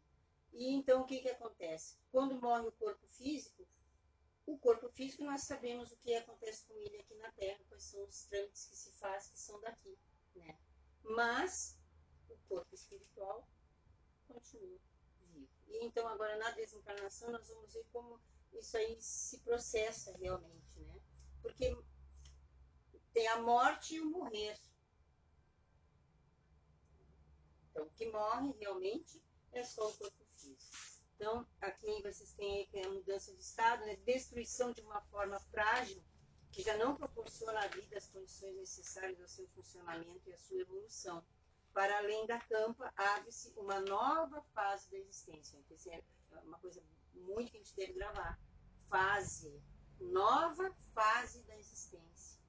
E 0.53 0.73
então 0.73 1.01
o 1.01 1.05
que, 1.05 1.21
que 1.21 1.29
acontece? 1.29 1.97
Quando 2.11 2.39
morre 2.39 2.67
o 2.67 2.71
corpo 2.73 3.05
físico, 3.07 3.67
o 4.45 4.57
corpo 4.57 4.89
físico 4.89 5.23
nós 5.23 5.43
sabemos 5.43 5.91
o 5.91 5.97
que 5.97 6.13
acontece 6.15 6.65
com 6.65 6.77
ele 6.77 6.97
aqui 6.97 7.15
na 7.15 7.31
Terra, 7.31 7.59
quais 7.69 7.83
são 7.83 8.03
os 8.05 8.25
trâmites 8.25 8.65
que 8.65 8.75
se 8.75 8.91
faz 8.93 9.29
que 9.29 9.39
são 9.39 9.59
daqui, 9.61 9.97
né? 10.35 10.57
Mas 11.03 11.77
o 12.31 12.37
corpo 12.47 12.73
espiritual 12.73 13.47
continua 14.27 14.79
vivo. 15.33 15.49
E 15.67 15.85
então 15.85 16.07
agora 16.07 16.37
na 16.37 16.51
desencarnação 16.51 17.31
nós 17.31 17.47
vamos 17.47 17.73
ver 17.73 17.85
como 17.91 18.19
isso 18.53 18.77
aí 18.77 18.97
se 19.01 19.39
processa 19.39 20.15
realmente, 20.17 20.79
né? 20.79 20.99
Porque 21.41 21.75
tem 23.13 23.27
a 23.27 23.41
morte 23.41 23.95
e 23.95 24.01
o 24.01 24.09
morrer. 24.09 24.59
Então, 27.69 27.85
o 27.85 27.89
que 27.91 28.05
morre 28.09 28.53
realmente 28.59 29.21
é 29.53 29.63
só 29.63 29.87
o 29.87 29.97
corpo 29.97 30.25
físico. 30.35 30.77
Então, 31.15 31.47
aqui 31.61 32.01
vocês 32.01 32.33
têm 32.33 32.67
aí 32.73 32.83
a 32.83 32.89
mudança 32.89 33.33
de 33.33 33.41
estado, 33.41 33.85
né? 33.85 33.95
destruição 33.97 34.71
de 34.71 34.81
uma 34.81 35.01
forma 35.03 35.39
frágil, 35.39 36.03
que 36.51 36.63
já 36.63 36.75
não 36.77 36.95
proporciona 36.95 37.59
à 37.59 37.67
vida 37.67 37.97
as 37.97 38.07
condições 38.07 38.55
necessárias 38.55 39.21
ao 39.21 39.27
seu 39.27 39.47
funcionamento 39.49 40.29
e 40.29 40.33
à 40.33 40.37
sua 40.39 40.61
evolução. 40.61 41.23
Para 41.73 41.97
além 41.97 42.25
da 42.25 42.39
campa, 42.39 42.91
abre-se 42.95 43.53
uma 43.57 43.79
nova 43.79 44.41
fase 44.53 44.89
da 44.91 44.97
existência. 44.97 45.57
Essa 45.69 45.89
é 45.91 46.03
uma 46.43 46.59
coisa 46.59 46.83
muito 47.13 47.51
que 47.51 47.57
a 47.57 47.59
gente 47.59 47.75
deve 47.75 47.93
gravar. 47.93 48.39
Fase. 48.89 49.61
Nova 49.99 50.75
fase 50.93 51.43
da 51.43 51.57
existência. 51.57 52.41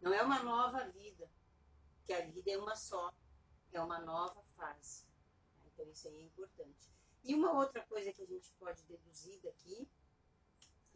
Não 0.00 0.12
é 0.12 0.22
uma 0.22 0.42
nova 0.42 0.88
vida, 0.90 1.28
que 2.04 2.12
a 2.12 2.24
vida 2.26 2.50
é 2.50 2.58
uma 2.58 2.76
só, 2.76 3.12
é 3.72 3.80
uma 3.80 3.98
nova 4.00 4.42
fase. 4.56 5.04
Então 5.66 5.86
isso 5.90 6.08
aí 6.08 6.16
é 6.16 6.22
importante. 6.22 6.88
E 7.24 7.34
uma 7.34 7.52
outra 7.52 7.84
coisa 7.86 8.12
que 8.12 8.22
a 8.22 8.26
gente 8.26 8.50
pode 8.52 8.82
deduzir 8.84 9.40
daqui, 9.42 9.88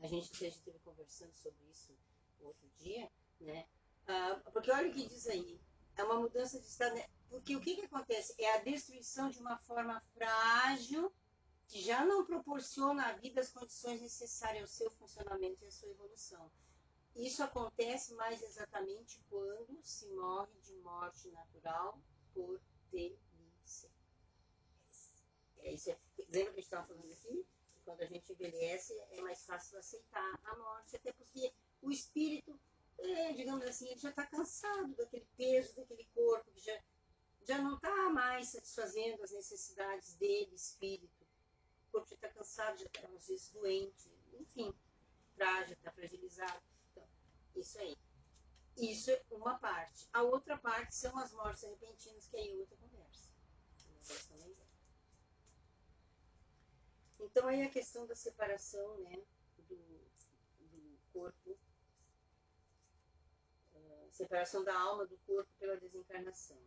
a 0.00 0.06
gente 0.06 0.38
já 0.38 0.46
esteve 0.48 0.78
conversando 0.78 1.34
sobre 1.34 1.62
isso 1.70 1.92
outro 2.40 2.70
dia, 2.78 3.10
né? 3.40 3.66
Ah, 4.06 4.40
porque 4.52 4.70
olha 4.70 4.88
o 4.88 4.92
que 4.92 5.08
diz 5.08 5.26
aí, 5.26 5.60
é 5.96 6.04
uma 6.04 6.20
mudança 6.20 6.58
de 6.58 6.66
estado, 6.66 6.94
né? 6.94 7.06
Porque 7.30 7.56
o 7.56 7.60
que, 7.60 7.76
que 7.76 7.87
acontece? 7.87 8.34
É 8.38 8.56
a 8.56 8.58
destruição 8.58 9.30
de 9.30 9.38
uma 9.38 9.56
forma 9.58 10.02
frágil 10.14 11.10
que 11.68 11.80
já 11.80 12.04
não 12.04 12.26
proporciona 12.26 13.06
à 13.06 13.12
vida 13.12 13.40
as 13.40 13.50
condições 13.50 14.00
necessárias 14.02 14.62
ao 14.62 14.68
seu 14.68 14.90
funcionamento 14.90 15.62
e 15.62 15.68
à 15.68 15.70
sua 15.70 15.88
evolução. 15.88 16.50
Isso 17.14 17.42
acontece 17.42 18.14
mais 18.14 18.42
exatamente 18.42 19.20
quando 19.30 19.78
se 19.82 20.08
morre 20.08 20.52
de 20.62 20.75
morte 20.76 21.28
natural 21.28 21.99
por 22.34 22.60
velhice. 22.90 23.88
É 25.58 25.72
isso. 25.72 25.90
Lembra 26.18 26.30
que 26.30 26.38
a 26.38 26.44
gente 26.44 26.58
estava 26.60 26.87
falando 26.87 27.12
aqui? 27.12 27.46
Quando 27.84 28.00
a 28.02 28.06
gente 28.06 28.32
envelhece, 28.32 28.92
é 29.10 29.20
mais 29.20 29.44
fácil 29.44 29.78
aceitar 29.78 30.40
a 30.44 30.56
morte, 30.56 30.96
até 30.96 31.12
porque 31.12 31.52
o 31.82 31.90
espírito, 31.90 32.58
é, 32.99 33.32
digamos 33.32 33.64
assim, 33.64 33.88
ele 33.88 33.99
já 33.99 34.10
está 34.10 34.26
cansado 34.26 34.94
daquele 34.94 35.26
peso, 35.37 35.75
daquele 35.76 36.04
corpo, 36.14 36.50
que 36.52 36.60
já, 36.60 36.80
já 37.47 37.59
não 37.59 37.75
está 37.76 38.11
mais 38.11 38.49
satisfazendo 38.49 39.23
as 39.23 39.32
necessidades 39.32 40.14
dele, 40.14 40.54
espírito. 40.54 41.26
O 41.88 41.92
corpo 41.92 42.09
já 42.09 42.14
está 42.14 42.28
cansado, 42.28 42.78
já 42.78 42.87
está, 42.87 43.09
às 43.09 43.26
vezes, 43.26 43.50
doente, 43.50 44.11
enfim, 44.35 44.73
frágil, 45.35 45.75
está 45.75 45.90
fragilizado. 45.90 46.62
Isso 47.56 47.78
aí. 47.78 47.97
Isso 48.76 49.11
é 49.11 49.23
uma 49.30 49.59
parte. 49.59 50.09
A 50.12 50.23
outra 50.23 50.56
parte 50.56 50.94
são 50.94 51.16
as 51.18 51.32
mortes 51.32 51.64
repentinas, 51.64 52.28
que 52.28 52.37
aí 52.37 52.50
é 52.50 52.56
outra 52.56 52.76
conversa. 52.76 53.30
Então 57.18 57.47
aí 57.47 57.62
a 57.62 57.70
questão 57.70 58.06
da 58.06 58.14
separação 58.14 58.99
né, 59.00 59.23
do, 59.68 59.76
do 59.76 60.99
corpo, 61.12 61.59
uh, 63.75 64.09
separação 64.11 64.64
da 64.64 64.76
alma 64.78 65.06
do 65.06 65.18
corpo 65.18 65.50
pela 65.59 65.76
desencarnação. 65.76 66.59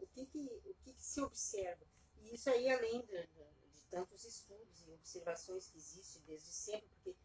O 0.00 0.06
que, 0.08 0.26
que, 0.26 0.62
o 0.64 0.74
que, 0.82 0.92
que 0.92 1.02
se 1.02 1.20
observa? 1.20 1.84
E 2.20 2.34
isso 2.34 2.50
aí 2.50 2.70
além 2.70 3.00
de, 3.02 3.26
de, 3.26 3.44
de 3.74 3.82
tantos 3.90 4.24
estudos 4.24 4.86
e 4.86 4.92
observações 4.92 5.68
que 5.68 5.78
existem 5.78 6.22
desde 6.26 6.48
sempre, 6.48 6.88
porque 6.94 7.16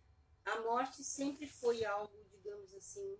a 0.45 0.61
morte 0.61 1.03
sempre 1.03 1.47
foi 1.47 1.83
algo 1.83 2.27
digamos 2.47 2.73
assim, 2.73 3.17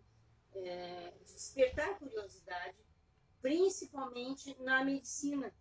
é, 0.56 1.14
despertar 1.26 2.00
curiosidade, 2.00 2.78
principalmente 3.42 4.56
na 4.62 4.84
medicina. 4.84 5.54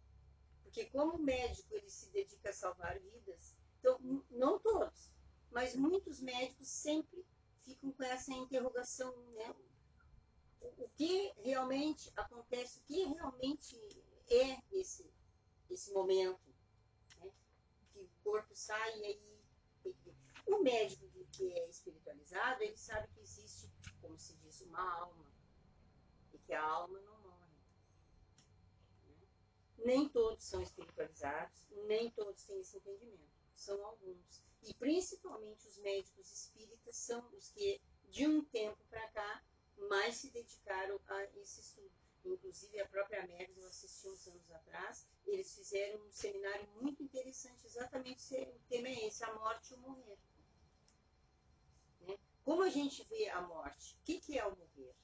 Porque 0.63 0.85
como 0.87 1.19
médico 1.19 1.75
ele 1.75 1.91
se 1.91 2.09
dedica 2.11 2.51
a 2.51 2.53
salvar 2.53 2.99
vidas, 3.01 3.57
então 3.81 3.99
não 4.31 4.59
todos, 4.59 5.11
mas 5.51 5.75
muitos 5.75 6.21
médicos 6.21 6.69
sempre 6.69 7.25
ficam 7.65 7.91
com 7.93 8.03
essa 8.05 8.33
interrogação, 8.33 9.15
né? 9.33 9.55
O, 10.61 10.89
que 10.97 11.33
realmente 11.43 12.11
acontece, 12.17 12.79
o 12.79 12.83
que 12.83 13.05
realmente 13.05 13.77
é 14.29 14.61
esse, 14.73 15.09
esse 15.71 15.93
momento, 15.93 16.41
né? 17.21 17.31
que 17.93 18.01
o 18.01 18.09
corpo 18.25 18.55
sai 18.55 18.99
e 19.01 19.05
aí 19.05 19.37
o 20.47 20.63
médico 20.63 21.07
que 21.33 21.53
é 21.53 21.69
espiritualizado, 21.69 22.63
ele 22.63 22.77
sabe 22.77 23.09
que 23.09 23.21
existe, 23.21 23.71
como 24.01 24.19
se 24.19 24.35
diz, 24.37 24.63
uma 24.63 24.81
alma. 25.01 25.31
E 26.33 26.39
que 26.39 26.53
a 26.53 26.63
alma 26.63 26.99
não 27.01 27.21
morre. 27.21 27.51
Né? 29.05 29.17
Nem 29.85 30.09
todos 30.09 30.45
são 30.45 30.63
espiritualizados, 30.63 31.67
nem 31.87 32.11
todos 32.11 32.45
têm 32.45 32.61
esse 32.61 32.77
entendimento. 32.79 33.37
São 33.55 33.85
alguns. 33.85 34.43
E 34.63 34.73
principalmente 34.75 35.67
os 35.69 35.79
médicos 35.79 36.33
espíritas 36.33 36.97
são 36.97 37.29
os 37.35 37.51
que, 37.51 37.81
de 38.09 38.27
um 38.27 38.45
tempo 38.45 38.83
para 38.89 39.07
cá, 39.09 39.45
mais 39.89 40.17
se 40.17 40.31
dedicaram 40.31 41.01
a 41.09 41.25
esse 41.37 41.61
estudo. 41.61 41.91
Inclusive, 42.25 42.81
a 42.81 42.89
própria 42.89 43.27
Megs, 43.27 43.57
eu 43.57 43.69
assisti 43.69 44.09
uns 44.09 44.27
anos 44.27 44.51
atrás, 44.51 45.07
eles 45.27 45.55
fizeram 45.55 46.01
um 46.01 46.11
seminário 46.11 46.69
muito 46.81 47.03
interessante, 47.03 47.65
exatamente 47.65 48.35
o 48.35 48.61
tema 48.69 48.89
é 48.89 49.07
esse, 49.07 49.23
a 49.23 49.33
morte 49.35 49.73
e 49.73 49.77
o 49.77 49.79
morrer. 49.79 50.19
Como 52.45 52.63
a 52.63 52.69
gente 52.69 53.05
vê 53.09 53.29
a 53.29 53.41
morte? 53.41 53.97
O 53.97 54.05
que, 54.05 54.21
que 54.21 54.39
é 54.39 54.47
o 54.47 54.57
morrer? 54.57 54.95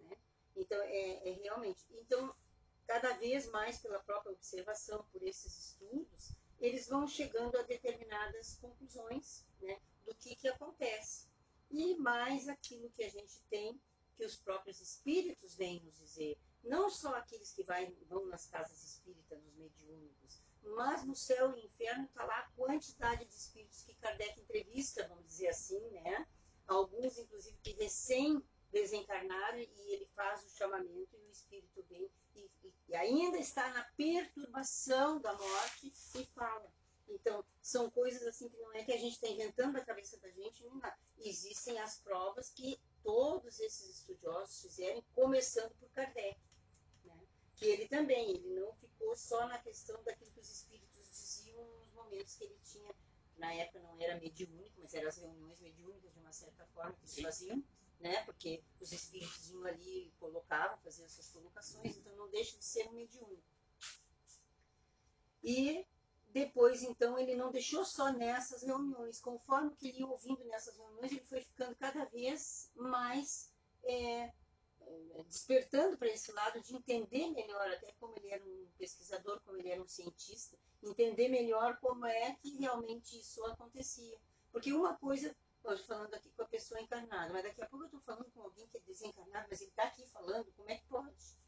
Né? 0.00 0.16
Então, 0.56 0.80
é, 0.82 1.28
é 1.28 1.32
realmente. 1.42 1.84
Então, 1.92 2.34
cada 2.86 3.12
vez 3.14 3.48
mais 3.50 3.78
pela 3.78 4.00
própria 4.00 4.32
observação, 4.32 5.04
por 5.12 5.22
esses 5.22 5.56
estudos, 5.56 6.32
eles 6.60 6.88
vão 6.88 7.06
chegando 7.06 7.56
a 7.56 7.62
determinadas 7.62 8.56
conclusões 8.56 9.46
né, 9.60 9.80
do 10.04 10.14
que, 10.16 10.34
que 10.34 10.48
acontece. 10.48 11.28
E 11.76 11.96
mais 11.96 12.48
aquilo 12.48 12.88
que 12.90 13.02
a 13.02 13.10
gente 13.10 13.40
tem, 13.50 13.80
que 14.16 14.24
os 14.24 14.36
próprios 14.36 14.80
espíritos 14.80 15.56
vêm 15.56 15.82
nos 15.82 15.98
dizer. 15.98 16.38
Não 16.62 16.88
só 16.88 17.16
aqueles 17.16 17.52
que 17.52 17.64
vai, 17.64 17.92
vão 18.08 18.26
nas 18.26 18.46
casas 18.46 18.80
espíritas, 18.80 19.42
nos 19.42 19.56
mediúnicos, 19.56 20.40
mas 20.62 21.04
no 21.04 21.16
céu 21.16 21.52
e 21.56 21.66
inferno 21.66 22.04
está 22.04 22.24
lá 22.24 22.38
a 22.38 22.50
quantidade 22.50 23.24
de 23.24 23.34
espíritos 23.34 23.82
que 23.82 23.92
Kardec 23.96 24.40
entrevista, 24.40 25.08
vamos 25.08 25.26
dizer 25.26 25.48
assim, 25.48 25.80
né? 25.90 26.28
Alguns, 26.68 27.18
inclusive, 27.18 27.58
que 27.60 27.72
recém 27.72 28.40
desencarnaram 28.70 29.58
e 29.58 29.92
ele 29.92 30.06
faz 30.14 30.44
o 30.44 30.50
chamamento 30.50 31.16
e 31.16 31.26
o 31.26 31.30
espírito 31.30 31.84
vem 31.88 32.08
e, 32.36 32.50
e, 32.62 32.72
e 32.88 32.94
ainda 32.94 33.36
está 33.36 33.68
na 33.72 33.82
perturbação 33.96 35.20
da 35.20 35.34
morte 35.36 35.92
e 36.14 36.24
fala. 36.26 36.72
Então, 37.08 37.44
são 37.60 37.90
coisas 37.90 38.26
assim 38.26 38.48
que 38.48 38.56
não 38.58 38.72
é 38.72 38.84
que 38.84 38.92
a 38.92 38.98
gente 38.98 39.14
está 39.14 39.28
inventando 39.28 39.74
da 39.74 39.84
cabeça 39.84 40.18
da 40.18 40.30
gente, 40.30 40.64
não 40.64 40.84
é. 40.84 40.96
Existem 41.18 41.78
as 41.78 41.98
provas 42.00 42.50
que 42.50 42.80
todos 43.02 43.60
esses 43.60 43.98
estudiosos 43.98 44.62
fizeram, 44.62 45.02
começando 45.14 45.74
por 45.76 45.88
Kardec. 45.90 46.38
que 47.56 47.66
ele 47.66 47.86
também, 47.88 48.30
ele 48.30 48.60
não 48.60 48.74
ficou 48.74 49.16
só 49.16 49.46
na 49.46 49.58
questão 49.58 50.02
daquilo 50.02 50.30
que 50.32 50.40
os 50.40 50.50
espíritos 50.50 51.08
diziam 51.08 51.64
nos 51.78 51.92
momentos 51.92 52.34
que 52.36 52.44
ele 52.44 52.58
tinha, 52.64 52.94
na 53.36 53.52
época 53.54 53.80
não 53.80 54.00
era 54.00 54.18
mediúnico, 54.18 54.80
mas 54.80 54.94
eram 54.94 55.08
as 55.08 55.18
reuniões 55.18 55.60
mediúnicas 55.60 56.12
de 56.12 56.20
uma 56.20 56.32
certa 56.32 56.66
forma 56.66 56.92
que 56.94 57.04
eles 57.04 57.20
faziam, 57.20 57.62
né? 58.00 58.24
Porque 58.24 58.62
os 58.80 58.92
espíritos 58.92 59.50
iam 59.50 59.64
ali, 59.64 60.12
colocavam, 60.18 60.78
faziam 60.78 61.08
suas 61.08 61.30
colocações, 61.30 61.96
então 61.96 62.14
não 62.16 62.28
deixa 62.28 62.56
de 62.58 62.64
ser 62.64 62.88
um 62.88 62.92
mediúnico. 62.92 63.42
E 65.42 65.86
depois, 66.34 66.82
então, 66.82 67.16
ele 67.16 67.36
não 67.36 67.52
deixou 67.52 67.84
só 67.84 68.12
nessas 68.12 68.64
reuniões. 68.64 69.20
Conforme 69.20 69.70
que 69.76 69.88
ele 69.88 70.00
ia 70.00 70.06
ouvindo 70.08 70.44
nessas 70.46 70.76
reuniões, 70.76 71.12
ele 71.12 71.24
foi 71.26 71.40
ficando 71.42 71.76
cada 71.76 72.04
vez 72.06 72.72
mais 72.74 73.52
é, 73.84 74.32
é, 74.80 75.22
despertando 75.28 75.96
para 75.96 76.08
esse 76.08 76.32
lado 76.32 76.60
de 76.60 76.74
entender 76.74 77.30
melhor, 77.30 77.70
até 77.70 77.92
como 78.00 78.16
ele 78.16 78.30
era 78.30 78.44
um 78.44 78.66
pesquisador, 78.76 79.40
como 79.42 79.58
ele 79.58 79.70
era 79.70 79.80
um 79.80 79.86
cientista, 79.86 80.58
entender 80.82 81.28
melhor 81.28 81.78
como 81.80 82.04
é 82.04 82.34
que 82.42 82.58
realmente 82.58 83.16
isso 83.16 83.44
acontecia. 83.46 84.18
Porque 84.50 84.72
uma 84.72 84.96
coisa, 84.96 85.28
eu 85.62 85.74
estou 85.74 85.86
falando 85.86 86.14
aqui 86.14 86.32
com 86.32 86.42
a 86.42 86.48
pessoa 86.48 86.80
encarnada, 86.80 87.32
mas 87.32 87.44
daqui 87.44 87.62
a 87.62 87.66
pouco 87.68 87.84
eu 87.84 87.86
estou 87.86 88.00
falando 88.00 88.28
com 88.32 88.42
alguém 88.42 88.66
que 88.66 88.78
é 88.78 88.80
desencarnado, 88.80 89.46
mas 89.48 89.60
ele 89.60 89.70
está 89.70 89.84
aqui 89.84 90.04
falando, 90.08 90.52
como 90.56 90.68
é 90.68 90.78
que 90.78 90.86
pode? 90.88 91.38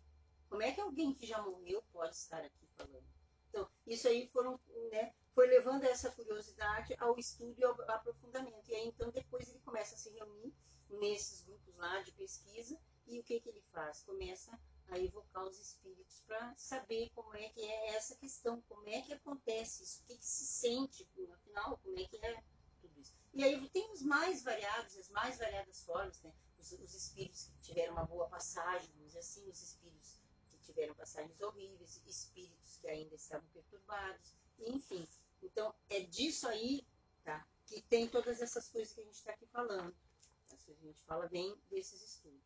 Como 0.48 0.62
é 0.62 0.70
que 0.70 0.80
alguém 0.80 1.12
que 1.12 1.26
já 1.26 1.42
morreu 1.42 1.82
pode 1.92 2.14
estar 2.14 2.38
aqui 2.38 2.68
falando? 2.76 3.15
Então, 3.48 3.68
isso 3.86 4.08
aí 4.08 4.28
foram, 4.28 4.60
né, 4.90 5.14
foi 5.34 5.46
levando 5.46 5.84
essa 5.84 6.10
curiosidade 6.10 6.94
ao 6.98 7.18
estudo 7.18 7.54
e 7.58 7.64
ao 7.64 7.72
aprofundamento. 7.90 8.68
E 8.68 8.74
aí, 8.74 8.88
então, 8.88 9.10
depois 9.10 9.48
ele 9.48 9.60
começa 9.60 9.94
a 9.94 9.98
se 9.98 10.10
reunir 10.10 10.52
nesses 10.88 11.42
grupos 11.42 11.76
lá 11.76 12.00
de 12.02 12.12
pesquisa 12.12 12.78
e 13.06 13.20
o 13.20 13.24
que, 13.24 13.40
que 13.40 13.48
ele 13.48 13.62
faz? 13.72 14.02
Começa 14.02 14.58
a 14.88 14.98
evocar 14.98 15.44
os 15.44 15.58
espíritos 15.58 16.22
para 16.26 16.54
saber 16.56 17.10
como 17.14 17.34
é 17.36 17.48
que 17.48 17.60
é 17.60 17.96
essa 17.96 18.14
questão, 18.16 18.62
como 18.68 18.88
é 18.88 19.02
que 19.02 19.12
acontece 19.12 19.82
isso, 19.82 20.02
o 20.02 20.06
que, 20.06 20.16
que 20.16 20.26
se 20.26 20.46
sente, 20.46 21.08
afinal, 21.32 21.78
como 21.82 21.98
é 21.98 22.04
que 22.04 22.16
é 22.24 22.42
tudo 22.80 23.00
isso. 23.00 23.14
E 23.34 23.42
aí 23.44 23.68
tem 23.70 23.90
os 23.92 24.02
mais 24.02 24.42
variados, 24.42 24.96
as 24.96 25.08
mais 25.10 25.38
variadas 25.38 25.82
formas, 25.82 26.20
né? 26.22 26.32
Os, 26.58 26.72
os 26.72 26.94
espíritos 26.94 27.44
que 27.48 27.60
tiveram 27.60 27.92
uma 27.92 28.04
boa 28.04 28.28
passagem, 28.28 28.90
vamos 28.92 29.08
dizer 29.08 29.18
assim, 29.18 29.48
os 29.48 29.62
espíritos 29.62 30.15
tiveram 30.66 30.94
passagens 30.94 31.40
horríveis, 31.40 32.02
espíritos 32.06 32.76
que 32.78 32.88
ainda 32.88 33.14
estavam 33.14 33.48
perturbados, 33.48 34.34
enfim. 34.58 35.06
Então, 35.42 35.74
é 35.88 36.00
disso 36.00 36.46
aí 36.48 36.86
tá, 37.24 37.46
que 37.66 37.80
tem 37.82 38.08
todas 38.08 38.42
essas 38.42 38.68
coisas 38.68 38.92
que 38.92 39.00
a 39.00 39.04
gente 39.04 39.14
está 39.14 39.32
aqui 39.32 39.46
falando. 39.46 39.94
A 40.50 40.84
gente 40.84 41.00
fala 41.04 41.28
bem 41.28 41.56
desses 41.70 42.02
estudos. 42.02 42.40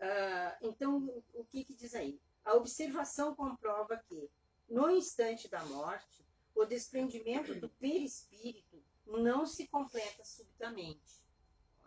Ah, 0.00 0.56
então, 0.62 1.22
o 1.32 1.44
que, 1.44 1.64
que 1.64 1.74
diz 1.74 1.94
aí? 1.94 2.20
A 2.44 2.54
observação 2.54 3.34
comprova 3.34 3.96
que, 4.08 4.30
no 4.68 4.90
instante 4.90 5.48
da 5.48 5.64
morte, 5.64 6.24
o 6.54 6.64
desprendimento 6.64 7.54
do 7.54 7.68
perispírito 7.68 8.82
não 9.06 9.46
se 9.46 9.66
completa 9.66 10.24
subitamente. 10.24 11.22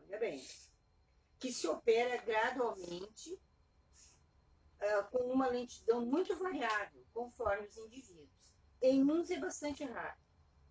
Olha 0.02 0.20
bem. 0.20 0.46
Que 1.40 1.54
se 1.54 1.68
opera 1.68 2.18
gradualmente 2.18 3.40
uh, 4.82 5.10
com 5.12 5.32
uma 5.32 5.48
lentidão 5.48 6.06
muito 6.06 6.36
variável, 6.38 7.04
conforme 7.14 7.68
os 7.68 7.78
indivíduos. 7.78 8.30
Em 8.82 9.04
uns 9.04 9.30
é 9.32 9.40
bastante 9.40 9.84
raro, 9.84 10.20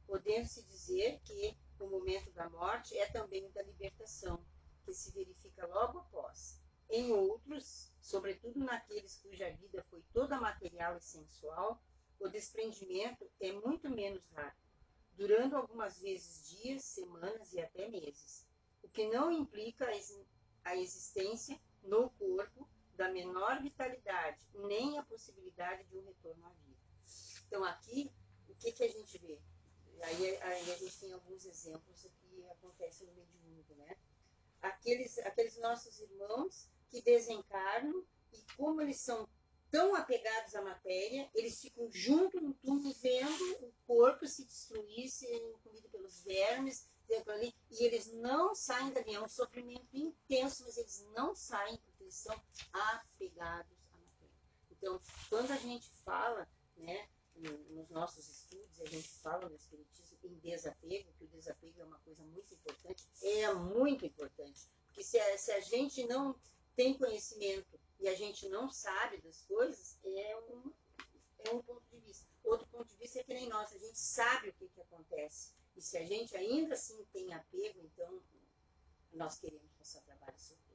podendo-se 0.07 0.63
dizer 0.65 1.21
que 1.25 1.57
o 1.79 1.87
momento 1.87 2.31
da 2.33 2.49
morte 2.49 2.97
é 2.97 3.07
também 3.11 3.45
o 3.47 3.53
da 3.53 3.63
libertação, 3.63 4.45
que 4.85 4.95
se 4.95 5.13
verifica 5.13 5.67
logo 5.67 5.99
após. 5.99 6.61
Em 6.89 7.13
outros, 7.13 7.93
sobretudo 8.01 8.61
naqueles 8.61 9.17
cuja 9.17 9.51
vida 9.51 9.85
foi 9.91 10.02
toda 10.13 10.41
material 10.41 10.97
e 10.97 11.02
sensual, 11.02 11.83
o 12.21 12.28
desprendimento 12.28 13.28
é 13.41 13.52
muito 13.52 13.91
menos 13.91 14.25
rápido, 14.33 14.67
durando 15.13 15.57
algumas 15.57 16.00
vezes 16.00 16.49
dias, 16.49 16.85
semanas 16.85 17.52
e 17.52 17.61
até 17.61 17.89
meses, 17.89 18.47
o 18.83 18.89
que 18.89 19.09
não 19.09 19.33
implica 19.33 19.87
a 20.65 20.76
existência 20.76 21.61
no 21.83 22.11
corpo 22.11 22.69
da 22.97 23.11
menor 23.11 23.63
vitalidade, 23.63 24.39
nem 24.54 24.99
a 24.99 25.02
possibilidade 25.02 25.85
de 25.85 25.97
um 25.97 26.04
retorno 26.04 26.47
à 26.47 26.50
vida. 26.50 26.80
Então, 27.47 27.65
aqui, 27.65 28.11
o 28.49 28.54
que, 28.54 28.73
que 28.73 28.85
a 28.85 28.89
gente 28.89 29.19
vê? 29.19 29.39
Aí, 30.02 30.37
aí 30.43 30.73
a 30.73 30.76
gente 30.76 30.99
tem 30.99 31.13
alguns 31.13 31.45
exemplos 31.45 32.02
que 32.02 32.47
acontecem 32.50 33.06
no 33.06 33.15
mediúnico, 33.15 33.75
né? 33.75 33.97
Aqueles, 34.61 35.19
aqueles 35.19 35.56
nossos 35.59 36.00
irmãos 36.00 36.69
que 36.91 37.00
desencarnam 37.02 38.04
e 38.32 38.39
como 38.56 38.80
eles 38.80 38.99
são 38.99 39.28
tão 39.71 39.95
apegados 39.95 40.54
à 40.54 40.63
matéria, 40.63 41.28
eles 41.35 41.61
ficam 41.61 41.91
junto 41.91 42.41
no 42.41 42.54
túmulo 42.54 42.93
vendo 42.95 43.56
o 43.63 43.73
corpo 43.87 44.26
se 44.26 44.45
destruir, 44.45 45.09
sendo 45.09 45.59
comido 45.59 45.89
pelos 45.89 46.23
vermes, 46.23 46.89
ali, 47.28 47.54
e 47.71 47.85
eles 47.85 48.13
não 48.15 48.54
saem 48.54 48.93
dali. 48.93 49.15
É 49.15 49.21
um 49.21 49.28
sofrimento 49.28 49.87
intenso, 49.93 50.65
mas 50.65 50.76
eles 50.76 51.06
não 51.15 51.35
saem 51.35 51.78
eles 52.06 52.14
são 52.14 52.40
apegados 52.73 53.76
à 53.92 53.97
matéria. 53.97 54.34
Então, 54.71 55.00
quando 55.28 55.50
a 55.50 55.56
gente 55.56 55.90
fala, 56.04 56.49
né, 56.76 57.08
nos 57.34 57.90
nossos 57.90 58.28
estudos, 58.28 58.80
a 58.80 58.86
gente 58.86 59.08
fala 59.08 59.49
no 59.49 59.56
Espiritismo 59.56 60.19
em 60.23 60.34
desapego, 60.38 61.12
que 61.19 61.25
o 61.25 61.28
desapego 61.28 61.80
é 61.80 61.84
uma 61.84 61.99
coisa 61.99 62.23
muito 62.23 62.54
importante, 62.54 63.04
é 63.23 63.52
muito 63.54 64.06
importante. 64.06 64.69
Porque 64.86 65.02
se 65.02 65.19
a, 65.19 65.38
se 65.38 65.52
a 65.52 65.60
gente 65.60 66.06
não 66.06 66.34
tem 66.75 66.97
conhecimento 66.97 67.78
e 67.99 68.08
a 68.08 68.14
gente 68.14 68.49
não 68.49 68.71
sabe 68.71 69.21
das 69.21 69.42
coisas, 69.42 69.99
é 70.04 70.36
um, 70.49 70.73
é 71.40 71.50
um 71.50 71.62
ponto 71.62 71.84
de 71.90 71.99
vista. 71.99 72.26
Outro 72.45 72.66
ponto 72.69 72.88
de 72.88 72.97
vista 72.97 73.21
é 73.21 73.25
que 73.25 73.34
nem 73.34 73.49
nós, 73.49 73.73
a 73.73 73.78
gente 73.78 73.99
sabe 73.99 74.49
o 74.49 74.54
que, 74.54 74.69
que 74.69 74.80
acontece. 74.80 75.52
E 75.76 75.82
se 75.82 75.99
a 75.99 76.04
gente 76.04 76.36
ainda 76.36 76.75
assim 76.75 77.04
tem 77.12 77.34
apego, 77.34 77.80
então 77.80 78.23
nós 79.12 79.38
queremos 79.38 79.71
passar 79.78 80.00
trabalho 80.02 80.38
sobre. 80.38 80.66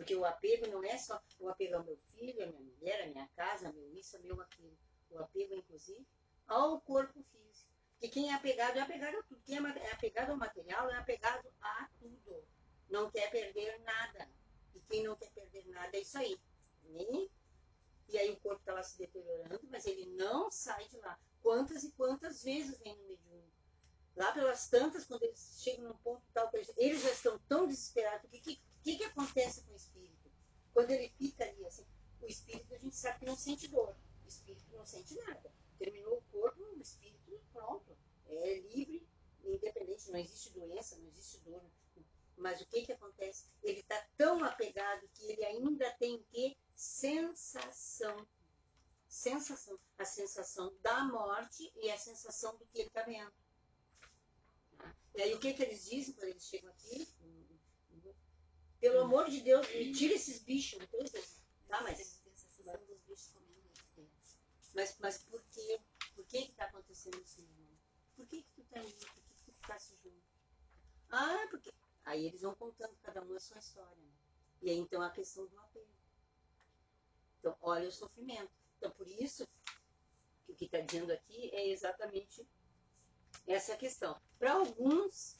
Porque 0.00 0.16
o 0.16 0.24
apego 0.24 0.66
não 0.68 0.82
é 0.82 0.96
só 0.96 1.22
o 1.38 1.50
apego 1.50 1.76
ao 1.76 1.84
meu 1.84 1.98
filho, 2.14 2.42
à 2.42 2.46
minha 2.46 2.58
mulher, 2.58 3.02
à 3.02 3.06
minha 3.06 3.28
casa, 3.36 3.66
ao 3.66 3.74
meu 3.74 3.92
isso, 3.92 4.16
ao 4.16 4.22
meu 4.22 4.40
aquilo. 4.40 4.74
O 5.10 5.18
apego, 5.18 5.54
inclusive, 5.54 6.06
ao 6.46 6.80
corpo 6.80 7.22
físico. 7.22 7.70
Porque 7.92 8.08
quem 8.08 8.30
é 8.30 8.34
apegado 8.34 8.78
é 8.78 8.80
apegado 8.80 9.18
a 9.18 9.22
tudo. 9.24 9.42
Quem 9.44 9.58
é 9.58 9.92
apegado 9.92 10.30
ao 10.30 10.38
material 10.38 10.88
é 10.88 10.96
apegado 10.96 11.46
a 11.60 11.90
tudo. 11.98 12.42
Não 12.88 13.10
quer 13.10 13.30
perder 13.30 13.78
nada. 13.80 14.26
E 14.74 14.80
quem 14.80 15.02
não 15.04 15.14
quer 15.16 15.30
perder 15.32 15.68
nada 15.68 15.94
é 15.94 16.00
isso 16.00 16.16
aí. 16.16 16.40
E, 16.86 17.30
e 18.08 18.18
aí 18.18 18.30
o 18.30 18.40
corpo 18.40 18.60
está 18.60 18.72
lá 18.72 18.82
se 18.82 18.96
deteriorando, 18.96 19.68
mas 19.70 19.84
ele 19.84 20.06
não 20.16 20.50
sai 20.50 20.88
de 20.88 20.96
lá. 20.96 21.20
Quantas 21.42 21.84
e 21.84 21.92
quantas 21.92 22.42
vezes 22.42 22.78
vem 22.78 22.96
no 22.96 23.06
mediúnico? 23.06 23.52
Lá 24.16 24.32
pelas 24.32 24.66
tantas, 24.70 25.04
quando 25.04 25.24
eles 25.24 25.60
chegam 25.62 25.90
num 25.90 25.98
ponto 25.98 26.22
tal, 26.32 26.48
eles, 26.54 26.72
eles 26.78 27.02
já 27.02 27.10
estão 27.10 27.38
tão 27.40 27.66
desesperados. 27.66 28.24
O 28.24 28.28
que, 28.30 28.40
que, 28.40 28.69
que, 28.82 28.96
que 28.96 29.04
acontece 29.04 29.62
com 29.62 29.72
o 29.72 29.76
espírito? 29.76 30.30
Quando 30.72 30.90
ele 30.90 31.08
fica 31.10 31.44
ali, 31.44 31.66
assim, 31.66 31.86
o 32.20 32.26
espírito 32.26 32.74
a 32.74 32.78
gente 32.78 32.96
sabe 32.96 33.20
que 33.20 33.26
não 33.26 33.36
sente 33.36 33.68
dor. 33.68 33.96
O 34.24 34.28
espírito 34.28 34.74
não 34.74 34.86
sente 34.86 35.14
nada. 35.16 35.52
Terminou 35.78 36.18
o 36.18 36.22
corpo, 36.30 36.62
o 36.62 36.80
espírito, 36.80 37.40
pronto. 37.52 37.96
É 38.26 38.58
livre, 38.58 39.06
independente, 39.44 40.10
não 40.10 40.18
existe 40.18 40.50
doença, 40.50 40.96
não 40.98 41.08
existe 41.08 41.38
dor. 41.40 41.62
Mas 42.36 42.60
o 42.60 42.66
que, 42.66 42.82
que 42.82 42.92
acontece? 42.92 43.46
Ele 43.62 43.80
está 43.80 44.00
tão 44.16 44.42
apegado 44.44 45.08
que 45.14 45.30
ele 45.30 45.44
ainda 45.44 45.90
tem 45.98 46.16
o 46.16 46.24
quê? 46.30 46.56
Sensação. 46.74 48.26
Sensação. 49.08 49.78
A 49.98 50.04
sensação 50.04 50.74
da 50.80 51.04
morte 51.04 51.70
e 51.76 51.90
a 51.90 51.98
sensação 51.98 52.56
do 52.56 52.64
que 52.66 52.78
ele 52.78 52.88
está 52.88 53.02
vendo. 53.02 53.32
E 55.14 55.22
aí 55.22 55.34
o 55.34 55.40
que, 55.40 55.52
que 55.52 55.62
eles 55.62 55.84
dizem 55.84 56.14
quando 56.14 56.28
eles 56.28 56.46
chegam 56.46 56.70
aqui? 56.70 57.06
Pelo 58.80 59.00
amor 59.00 59.28
de 59.28 59.42
Deus, 59.42 59.66
me 59.68 59.92
tira 59.92 60.14
esses 60.14 60.42
bichos. 60.42 60.80
Então, 60.82 61.00
tá, 61.68 61.82
mas. 61.82 62.20
Mas, 64.74 64.96
mas 64.98 65.22
por 65.24 65.42
quê? 65.50 65.80
Por 66.14 66.24
que 66.24 66.38
está 66.38 66.64
acontecendo 66.64 67.20
isso, 67.20 67.42
meu 67.42 67.50
irmão? 67.50 67.78
Por 68.16 68.26
que, 68.26 68.42
que 68.42 68.50
tu 68.54 68.62
está 68.62 68.80
aí? 68.80 68.92
Por 68.92 69.10
que, 69.12 69.20
que 69.20 69.42
tu 69.44 69.52
ficasse 69.52 69.96
junto? 70.02 70.22
Ah, 71.10 71.46
porque. 71.50 71.72
Aí 72.04 72.26
eles 72.26 72.40
vão 72.40 72.54
contando 72.54 72.96
cada 73.02 73.22
um 73.22 73.34
a 73.34 73.40
sua 73.40 73.58
história. 73.58 73.96
Né? 73.96 74.12
E 74.62 74.70
aí 74.70 74.76
então 74.76 75.02
a 75.02 75.10
questão 75.10 75.46
do 75.46 75.58
apego. 75.58 75.88
Então, 77.38 77.56
olha 77.60 77.88
o 77.88 77.92
sofrimento. 77.92 78.50
Então, 78.76 78.90
por 78.92 79.06
isso, 79.08 79.46
que 80.46 80.52
o 80.52 80.54
que 80.54 80.64
está 80.66 80.80
dizendo 80.80 81.12
aqui 81.12 81.50
é 81.54 81.68
exatamente 81.68 82.46
essa 83.46 83.76
questão. 83.76 84.20
Para 84.38 84.52
alguns, 84.52 85.36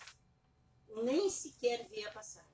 nem 1.04 1.28
sequer 1.30 1.88
vê 1.88 2.04
a 2.04 2.12
passagem. 2.12 2.49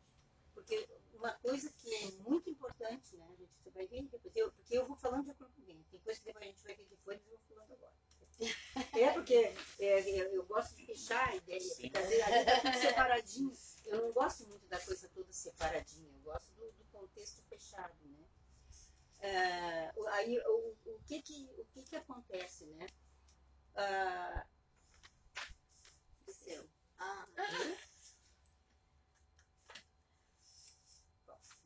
Porque 0.56 0.88
uma 1.12 1.34
coisa 1.34 1.70
que 1.70 1.94
é 1.94 2.10
muito 2.22 2.48
importante, 2.48 3.14
né? 3.14 3.28
A 3.30 3.36
gente 3.36 3.52
você 3.62 3.70
vai 3.70 3.86
ver 3.86 4.02
depois, 4.04 4.34
eu, 4.34 4.50
porque 4.52 4.78
eu 4.78 4.86
vou 4.86 4.96
falando 4.96 5.24
de 5.24 5.30
acordo 5.32 5.52
com 5.52 5.60
alguém. 5.60 5.84
Tem 5.90 6.00
coisa 6.00 6.18
que 6.18 6.24
depois 6.24 6.44
a 6.44 6.46
gente 6.46 6.64
vai 6.64 6.74
ver 6.74 6.86
depois 6.86 7.20
e 7.20 7.24
eu 7.26 7.38
vou 7.38 7.40
falando 7.46 7.72
agora. 7.72 7.92
É 8.98 9.12
porque 9.12 9.54
é, 9.78 10.20
eu, 10.20 10.32
eu, 10.32 10.44
gosto 10.46 10.74
de 10.76 10.86
fechar 10.86 11.28
a 11.28 11.36
ideia, 11.36 11.60
Sim. 11.60 11.90
às 11.94 12.08
vezes 12.08 12.26
está 12.26 12.60
tudo 12.60 12.78
separadinho. 12.78 13.52
Eu 13.84 14.02
não 14.02 14.12
gosto 14.12 14.46
muito 14.48 14.66
da 14.66 14.80
coisa 14.80 15.08
toda 15.10 15.32
separadinha, 15.32 16.10
eu 16.10 16.20
gosto 16.20 16.50
do, 16.54 16.72
do 16.72 16.84
contexto 16.86 17.42
fechado, 17.48 17.94
né? 18.04 18.26
É, 19.20 19.92
aí 20.12 20.38
o, 20.38 20.76
o, 20.86 21.00
que 21.06 21.22
que, 21.22 21.50
o 21.58 21.64
que 21.66 21.82
que 21.84 21.96
acontece, 21.96 22.64
né? 22.66 22.86
Ah, 23.74 24.46
seu. 26.26 26.66
Ah, 26.98 27.26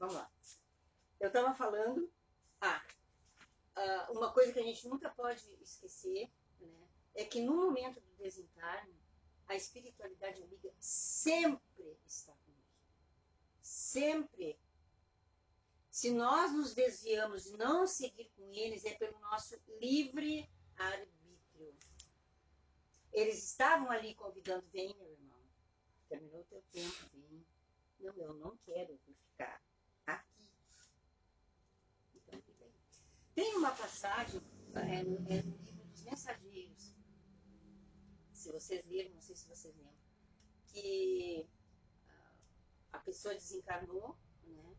vamos 0.01 0.15
lá. 0.17 0.29
Eu 1.21 1.29
estava 1.29 1.55
falando. 1.55 2.11
Ah, 2.61 2.83
ah, 3.77 4.09
uma 4.11 4.33
coisa 4.33 4.53
que 4.53 4.59
a 4.59 4.65
gente 4.65 4.89
nunca 4.89 5.09
pode 5.11 5.47
esquecer 5.63 6.29
né, 6.59 6.89
é 7.15 7.25
que 7.25 7.41
no 7.41 7.55
momento 7.55 8.01
do 8.01 8.17
desencarne, 8.17 8.99
a 9.47 9.55
espiritualidade 9.55 10.43
amiga 10.43 10.73
sempre 10.79 11.99
está 12.07 12.33
conosco. 12.33 12.85
Sempre. 13.63 14.59
Se 15.91 16.11
nós 16.11 16.53
nos 16.53 16.75
desviamos 16.75 17.45
de 17.45 17.57
não 17.57 17.87
seguir 17.87 18.31
com 18.37 18.53
eles, 18.55 18.85
é 18.85 18.95
pelo 18.95 19.19
nosso 19.21 19.57
livre 19.81 20.49
arbítrio. 20.77 21.77
Eles 23.13 23.43
estavam 23.43 23.91
ali 23.91 24.15
convidando, 24.15 24.65
vem, 24.69 24.95
meu 24.97 25.11
irmão, 25.11 25.41
terminou 26.09 26.41
o 26.41 26.45
teu 26.45 26.63
tempo, 26.71 27.11
vem. 27.13 27.45
Não, 27.99 28.15
eu 28.17 28.35
não 28.35 28.57
quero, 28.59 28.99
ficar 28.99 29.61
aqui. 30.07 30.49
Então, 32.15 32.41
fica 32.43 32.65
aí. 32.65 32.73
Tem 33.35 33.57
uma 33.57 33.71
passagem 33.71 34.43
é, 34.75 35.03
no, 35.03 35.19
livro 35.19 35.51
dos 35.89 36.03
mensageiros, 36.03 36.95
se 38.33 38.51
vocês 38.51 38.85
leram, 38.87 39.11
não 39.15 39.21
sei 39.21 39.37
se 39.37 39.47
vocês 39.47 39.75
lembram, 39.77 39.95
que 40.69 41.49
ah, 42.09 42.33
a 42.93 42.99
pessoa 42.99 43.35
desencarnou, 43.35 44.17
né? 44.45 44.77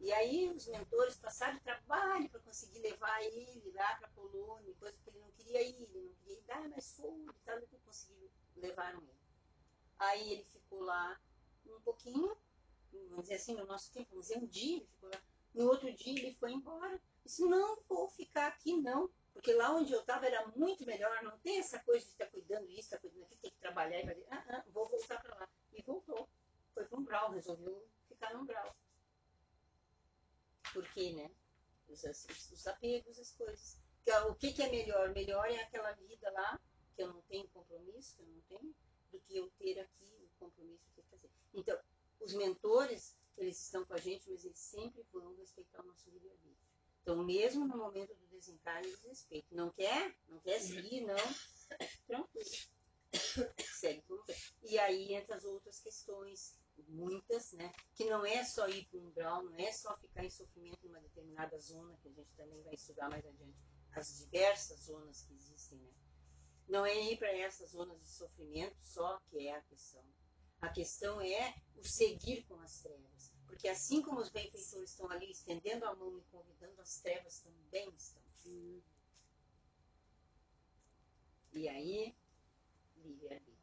E 0.00 0.12
aí 0.12 0.50
os 0.50 0.66
mentores 0.66 1.16
passaram 1.16 1.58
trabalho 1.60 2.28
para 2.28 2.40
conseguir 2.40 2.80
levar 2.80 3.22
ele 3.22 3.72
lá 3.74 3.96
para 3.96 4.06
a 4.06 4.10
Polônia, 4.10 4.74
coisa 4.74 4.96
que 4.98 5.10
ele 5.10 5.20
não 5.20 5.30
queria 5.32 5.62
ir, 5.62 5.82
ele 5.82 6.08
não 6.08 6.14
queria 6.14 6.38
ir, 6.38 6.50
ah, 6.50 6.68
mas 6.68 6.92
foi, 6.96 7.20
e 7.20 7.32
tal, 7.44 7.58
e 7.58 7.66
conseguiram, 7.84 8.30
levaram 8.56 9.00
ele. 9.00 9.24
Aí 9.98 10.32
ele 10.32 10.44
ficou 10.44 10.80
lá 10.80 11.18
um 11.66 11.80
pouquinho, 11.80 12.36
vamos 12.92 13.22
dizer 13.22 13.36
assim, 13.36 13.54
no 13.54 13.66
nosso 13.66 13.92
tempo, 13.92 14.10
vamos 14.10 14.26
dizer, 14.26 14.38
um 14.38 14.46
dia 14.46 14.76
ele 14.76 14.86
ficou 14.86 15.08
lá. 15.08 15.22
No 15.54 15.68
outro 15.68 15.92
dia 15.92 16.18
ele 16.18 16.34
foi 16.34 16.52
embora. 16.52 17.00
Disse, 17.24 17.42
não 17.42 17.80
vou 17.88 18.08
ficar 18.08 18.48
aqui 18.48 18.76
não, 18.80 19.10
porque 19.32 19.52
lá 19.54 19.74
onde 19.74 19.92
eu 19.92 20.00
estava 20.00 20.26
era 20.26 20.46
muito 20.48 20.84
melhor, 20.84 21.22
não 21.22 21.38
tem 21.38 21.58
essa 21.58 21.78
coisa 21.80 22.04
de 22.04 22.12
estar 22.12 22.26
cuidando 22.26 22.70
isso, 22.70 22.80
estar 22.80 22.98
cuidando 22.98 23.24
aqui, 23.24 23.36
tem 23.38 23.50
que 23.50 23.58
trabalhar 23.58 24.00
e 24.00 24.06
fazer, 24.06 24.26
ah, 24.30 24.44
ah, 24.48 24.64
vou 24.68 24.88
voltar 24.88 25.20
para 25.20 25.34
lá. 25.34 25.48
E 25.72 25.82
voltou. 25.82 26.28
Foi 26.72 26.84
para 26.84 26.98
um 26.98 27.04
brau, 27.04 27.30
resolveu 27.32 27.88
ficar 28.08 28.34
num 28.34 28.44
brau. 28.44 28.76
Por 30.72 30.86
quê, 30.92 31.12
né? 31.12 31.30
Os, 31.88 32.04
os, 32.04 32.52
os 32.52 32.66
apegos, 32.66 33.18
as 33.18 33.32
coisas. 33.32 33.78
O 34.28 34.34
que, 34.34 34.52
que 34.52 34.62
é 34.62 34.70
melhor? 34.70 35.12
Melhor 35.12 35.50
é 35.50 35.60
aquela 35.60 35.92
vida 35.92 36.30
lá, 36.30 36.60
que 36.94 37.02
eu 37.02 37.08
não 37.08 37.22
tenho 37.22 37.48
compromisso, 37.48 38.16
que 38.16 38.22
eu 38.22 38.26
não 38.26 38.40
tenho, 38.42 38.74
do 39.10 39.20
que 39.20 39.36
eu 39.36 39.50
ter 39.58 39.80
aqui 39.80 40.12
o 40.20 40.28
compromisso 40.38 40.90
de 40.94 41.02
fazer. 41.04 41.30
Então, 41.54 41.78
os 42.20 42.34
mentores, 42.34 43.16
eles 43.36 43.60
estão 43.60 43.84
com 43.84 43.94
a 43.94 43.98
gente, 43.98 44.30
mas 44.30 44.44
eles 44.44 44.58
sempre 44.58 45.04
vão 45.12 45.34
respeitar 45.36 45.82
o 45.82 45.86
nosso 45.86 46.10
livre-arbítrio. 46.10 46.73
Então, 47.04 47.22
mesmo 47.22 47.68
no 47.68 47.76
momento 47.76 48.14
do 48.14 48.26
desencarne, 48.28 48.88
eles. 49.04 49.28
Não 49.52 49.70
quer? 49.70 50.16
Não 50.26 50.40
quer 50.40 50.58
seguir? 50.58 51.02
Não. 51.02 51.16
Tranquilo. 52.06 52.46
Segue 53.78 54.02
quer. 54.26 54.36
E 54.62 54.78
aí 54.78 55.12
entra 55.12 55.36
as 55.36 55.44
outras 55.44 55.80
questões, 55.80 56.58
muitas, 56.88 57.52
né? 57.52 57.70
Que 57.94 58.06
não 58.06 58.24
é 58.24 58.42
só 58.42 58.66
ir 58.68 58.86
para 58.86 59.00
um 59.00 59.10
grau, 59.12 59.42
não 59.42 59.54
é 59.54 59.70
só 59.70 59.94
ficar 59.98 60.24
em 60.24 60.30
sofrimento 60.30 60.78
em 60.82 60.88
uma 60.88 61.00
determinada 61.00 61.58
zona, 61.58 61.94
que 61.98 62.08
a 62.08 62.12
gente 62.12 62.34
também 62.38 62.62
vai 62.62 62.72
estudar 62.74 63.10
mais 63.10 63.26
adiante, 63.26 63.58
as 63.92 64.18
diversas 64.20 64.80
zonas 64.80 65.20
que 65.22 65.34
existem, 65.34 65.78
né? 65.78 65.92
Não 66.66 66.86
é 66.86 67.12
ir 67.12 67.18
para 67.18 67.36
essas 67.36 67.72
zonas 67.72 68.00
de 68.00 68.08
sofrimento 68.08 68.78
só 68.82 69.20
que 69.28 69.46
é 69.46 69.54
a 69.54 69.62
questão. 69.62 70.02
A 70.62 70.70
questão 70.70 71.20
é 71.20 71.54
o 71.76 71.84
seguir 71.84 72.44
com 72.44 72.58
as 72.60 72.80
trevas. 72.80 73.33
Porque 73.46 73.68
assim 73.68 74.02
como 74.02 74.20
os 74.20 74.28
benfeitores 74.28 74.90
estão 74.90 75.10
ali 75.10 75.30
estendendo 75.30 75.84
a 75.84 75.94
mão 75.94 76.18
e 76.18 76.22
convidando, 76.30 76.80
as 76.80 76.98
trevas 76.98 77.40
também 77.40 77.88
estão. 77.96 78.24
E 81.52 81.68
aí, 81.68 82.14
livre-arbítrio. 82.96 83.54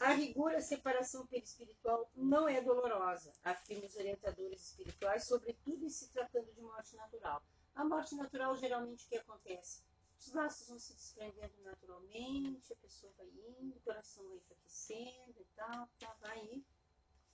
A 0.00 0.12
rigor, 0.12 0.54
a 0.54 0.60
separação 0.60 1.26
perispiritual 1.26 2.10
não 2.16 2.48
é 2.48 2.60
dolorosa, 2.60 3.32
afirmam 3.44 3.86
os 3.86 3.94
orientadores 3.94 4.68
espirituais, 4.68 5.24
sobretudo 5.24 5.84
em 5.84 5.88
se 5.88 6.10
tratando 6.10 6.52
de 6.52 6.60
morte 6.60 6.96
natural. 6.96 7.42
A 7.74 7.84
morte 7.84 8.16
natural, 8.16 8.56
geralmente, 8.56 9.04
o 9.04 9.08
que 9.08 9.16
acontece? 9.16 9.82
Os 10.20 10.32
laços 10.34 10.68
vão 10.68 10.78
se 10.78 10.92
desprendendo 10.92 11.62
naturalmente, 11.62 12.74
a 12.74 12.76
pessoa 12.76 13.10
vai 13.16 13.26
indo, 13.26 13.74
o 13.74 13.80
coração 13.80 14.22
vai 14.28 14.36
enfraquecendo 14.36 15.40
e 15.40 15.46
tal, 15.56 15.88
tá, 15.98 16.14
vai 16.20 16.44
e 16.44 16.64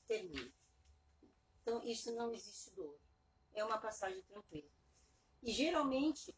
termina. 0.07 0.53
Então, 1.61 1.83
isso 1.83 2.15
não 2.15 2.33
existe 2.33 2.71
dor. 2.77 2.97
É 3.53 3.65
uma 3.65 3.79
passagem 3.79 4.23
tranquila. 4.23 4.71
E 5.43 5.51
geralmente, 5.53 6.33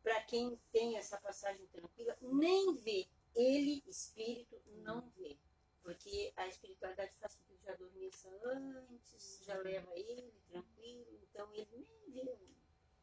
para 0.00 0.22
quem 0.22 0.56
tem 0.70 0.96
essa 0.96 1.20
passagem 1.20 1.66
tranquila, 1.66 2.16
nem 2.22 2.76
vê. 2.76 3.08
Ele, 3.34 3.82
espírito, 3.84 4.62
não 4.84 5.00
vê. 5.16 5.36
Porque 5.82 6.32
a 6.36 6.46
espiritualidade 6.46 7.12
faz 7.18 7.34
com 7.34 7.42
que 7.44 7.52
ele 7.54 7.62
já 7.64 7.72
adormeça 7.72 8.28
antes, 8.44 9.40
já 9.44 9.58
leva 9.58 9.90
ele 9.98 10.32
tranquilo, 10.48 11.18
então 11.24 11.52
ele 11.52 11.68
nem 11.72 12.10
vê 12.12 12.38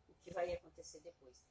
o 0.08 0.14
que 0.24 0.32
vai 0.32 0.54
acontecer 0.54 1.02
depois. 1.02 1.44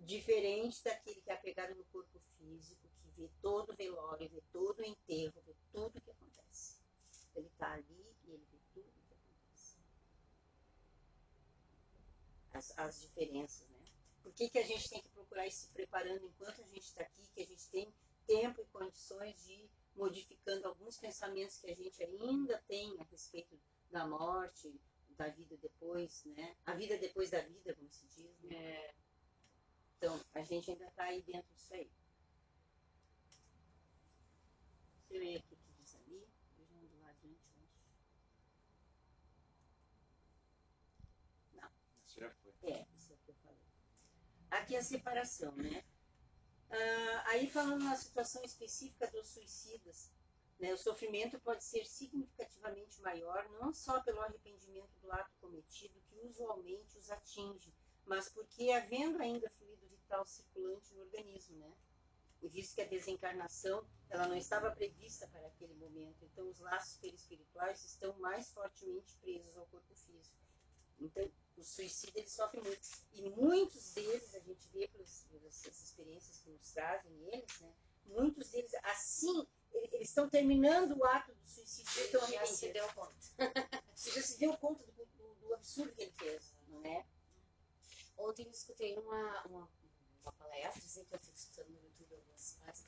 Diferente 0.00 0.82
daquele 0.82 1.20
que 1.20 1.30
é 1.30 1.34
apegado 1.34 1.74
no 1.74 1.84
corpo 1.84 2.20
físico, 2.38 2.88
que 3.02 3.10
vê 3.20 3.30
todo 3.40 3.70
o 3.72 3.76
velório, 3.76 4.28
vê 4.28 4.42
todo 4.52 4.80
o 4.80 4.84
enterro, 4.84 5.34
vê 5.46 5.54
tudo 5.72 5.96
o 5.96 6.00
que 6.00 6.10
acontece. 6.10 6.80
Ele 7.36 7.46
está 7.46 7.72
ali 7.72 8.14
e 8.24 8.32
ele 8.32 8.46
vê 8.50 8.58
tudo 8.74 8.88
o 8.88 9.06
que 9.06 9.14
acontece. 9.14 9.78
As, 12.52 12.78
as 12.78 13.00
diferenças, 13.00 13.68
né? 13.68 13.80
Por 14.22 14.32
que, 14.32 14.50
que 14.50 14.58
a 14.58 14.66
gente 14.66 14.88
tem 14.88 15.00
que 15.00 15.08
procurar 15.10 15.46
ir 15.46 15.52
se 15.52 15.68
preparando 15.68 16.26
enquanto 16.26 16.60
a 16.60 16.66
gente 16.66 16.84
está 16.84 17.02
aqui, 17.02 17.22
que 17.34 17.42
a 17.42 17.46
gente 17.46 17.68
tem 17.70 17.92
tempo 18.26 18.60
e 18.60 18.64
condições 18.66 19.44
de 19.44 19.52
ir 19.52 19.70
modificando 19.96 20.66
alguns 20.66 20.98
pensamentos 20.98 21.58
que 21.58 21.70
a 21.70 21.74
gente 21.74 22.02
ainda 22.02 22.58
tem 22.68 22.98
a 23.00 23.04
respeito 23.04 23.58
da 23.90 24.06
morte, 24.06 24.72
da 25.10 25.28
vida 25.28 25.56
depois, 25.56 26.24
né? 26.24 26.56
A 26.64 26.74
vida 26.74 26.96
depois 26.96 27.30
da 27.30 27.40
vida, 27.40 27.74
como 27.74 27.90
se 27.92 28.06
diz, 28.06 28.40
né? 28.42 28.56
É. 28.56 28.94
Então, 29.98 30.18
a 30.40 30.44
gente 30.44 30.70
ainda 30.70 30.86
está 30.86 31.04
aí 31.04 31.22
dentro 31.22 31.54
disso 31.54 31.74
aí. 31.74 31.90
Eu 35.10 35.20
ver 35.20 35.38
o 35.38 35.42
que 35.42 35.56
diz 35.76 35.94
ali. 35.96 36.26
Vejam 36.56 37.00
lá 37.02 37.10
adiante, 37.10 37.40
Não. 41.52 41.70
Isso 42.06 42.20
já 42.20 42.30
foi. 42.30 42.54
É, 42.62 42.86
isso 42.96 43.12
é 43.12 43.16
o 43.16 43.18
que 43.18 43.30
eu 43.30 43.34
falei. 43.34 43.60
Aqui 44.50 44.74
é 44.76 44.78
a 44.78 44.82
separação, 44.82 45.54
né? 45.56 45.84
Ah, 46.70 47.24
aí 47.26 47.50
falando 47.50 47.84
na 47.84 47.96
situação 47.96 48.42
específica 48.42 49.10
dos 49.10 49.26
suicidas, 49.28 50.10
né, 50.58 50.72
o 50.72 50.78
sofrimento 50.78 51.38
pode 51.40 51.64
ser 51.64 51.84
significativamente 51.84 53.00
maior, 53.02 53.48
não 53.60 53.72
só 53.72 54.00
pelo 54.02 54.20
arrependimento 54.20 54.92
do 55.00 55.10
ato 55.12 55.34
cometido, 55.40 56.00
que 56.02 56.16
usualmente 56.20 56.96
os 56.98 57.10
atinge, 57.10 57.74
mas 58.10 58.28
porque 58.28 58.72
havendo 58.72 59.22
ainda 59.22 59.48
fluido 59.50 59.86
vital 59.86 60.26
circulante 60.26 60.92
no 60.94 61.02
organismo, 61.02 61.56
né? 61.58 61.72
E 62.42 62.48
visto 62.48 62.74
que 62.74 62.80
a 62.80 62.86
desencarnação 62.86 63.86
ela 64.08 64.26
não 64.26 64.34
estava 64.36 64.72
prevista 64.72 65.28
para 65.28 65.46
aquele 65.46 65.74
momento, 65.74 66.24
então 66.24 66.48
os 66.48 66.58
laços 66.58 66.96
perispirituais 66.96 67.84
estão 67.84 68.12
mais 68.18 68.50
fortemente 68.50 69.16
presos 69.18 69.56
ao 69.56 69.64
corpo 69.66 69.94
físico. 69.94 70.34
Então, 70.98 71.30
o 71.56 71.62
suicídio 71.62 72.18
ele 72.18 72.28
sofre 72.28 72.60
muito. 72.60 72.88
E 73.12 73.30
muitos 73.30 73.94
deles, 73.94 74.34
a 74.34 74.40
gente 74.40 74.68
vê 74.72 74.88
pelas, 74.88 75.24
pelas 75.30 75.64
experiências 75.64 76.40
que 76.40 76.50
nos 76.50 76.72
trazem 76.72 77.12
eles, 77.28 77.60
né? 77.60 77.72
Muitos 78.06 78.50
deles, 78.50 78.74
assim, 78.82 79.46
eles 79.72 80.08
estão 80.08 80.28
terminando 80.28 80.96
o 80.96 81.04
ato 81.04 81.32
do 81.32 81.48
suicídio. 81.48 82.06
Então, 82.08 82.26
já 82.26 82.44
se 82.44 82.72
deu 82.72 82.88
conta. 82.92 83.14
Já 83.94 84.22
se 84.22 84.38
deu 84.38 84.56
conta 84.56 84.82
do, 84.86 85.04
do, 85.04 85.34
do 85.34 85.54
absurdo 85.54 85.92
que 85.92 86.02
ele 86.02 86.12
fez, 86.18 86.54
não 86.68 86.82
é? 86.84 87.04
Ontem 88.20 88.44
eu 88.44 88.50
escutei 88.50 88.96
uma, 88.98 89.42
uma, 89.46 89.68
uma 90.22 90.32
palestra, 90.32 91.04
que 91.04 91.14
eu 91.14 91.18
fico 91.18 91.36
escutando 91.36 91.68
no 91.70 91.82
YouTube 91.82 92.14
algumas 92.14 92.58
partes, 92.60 92.84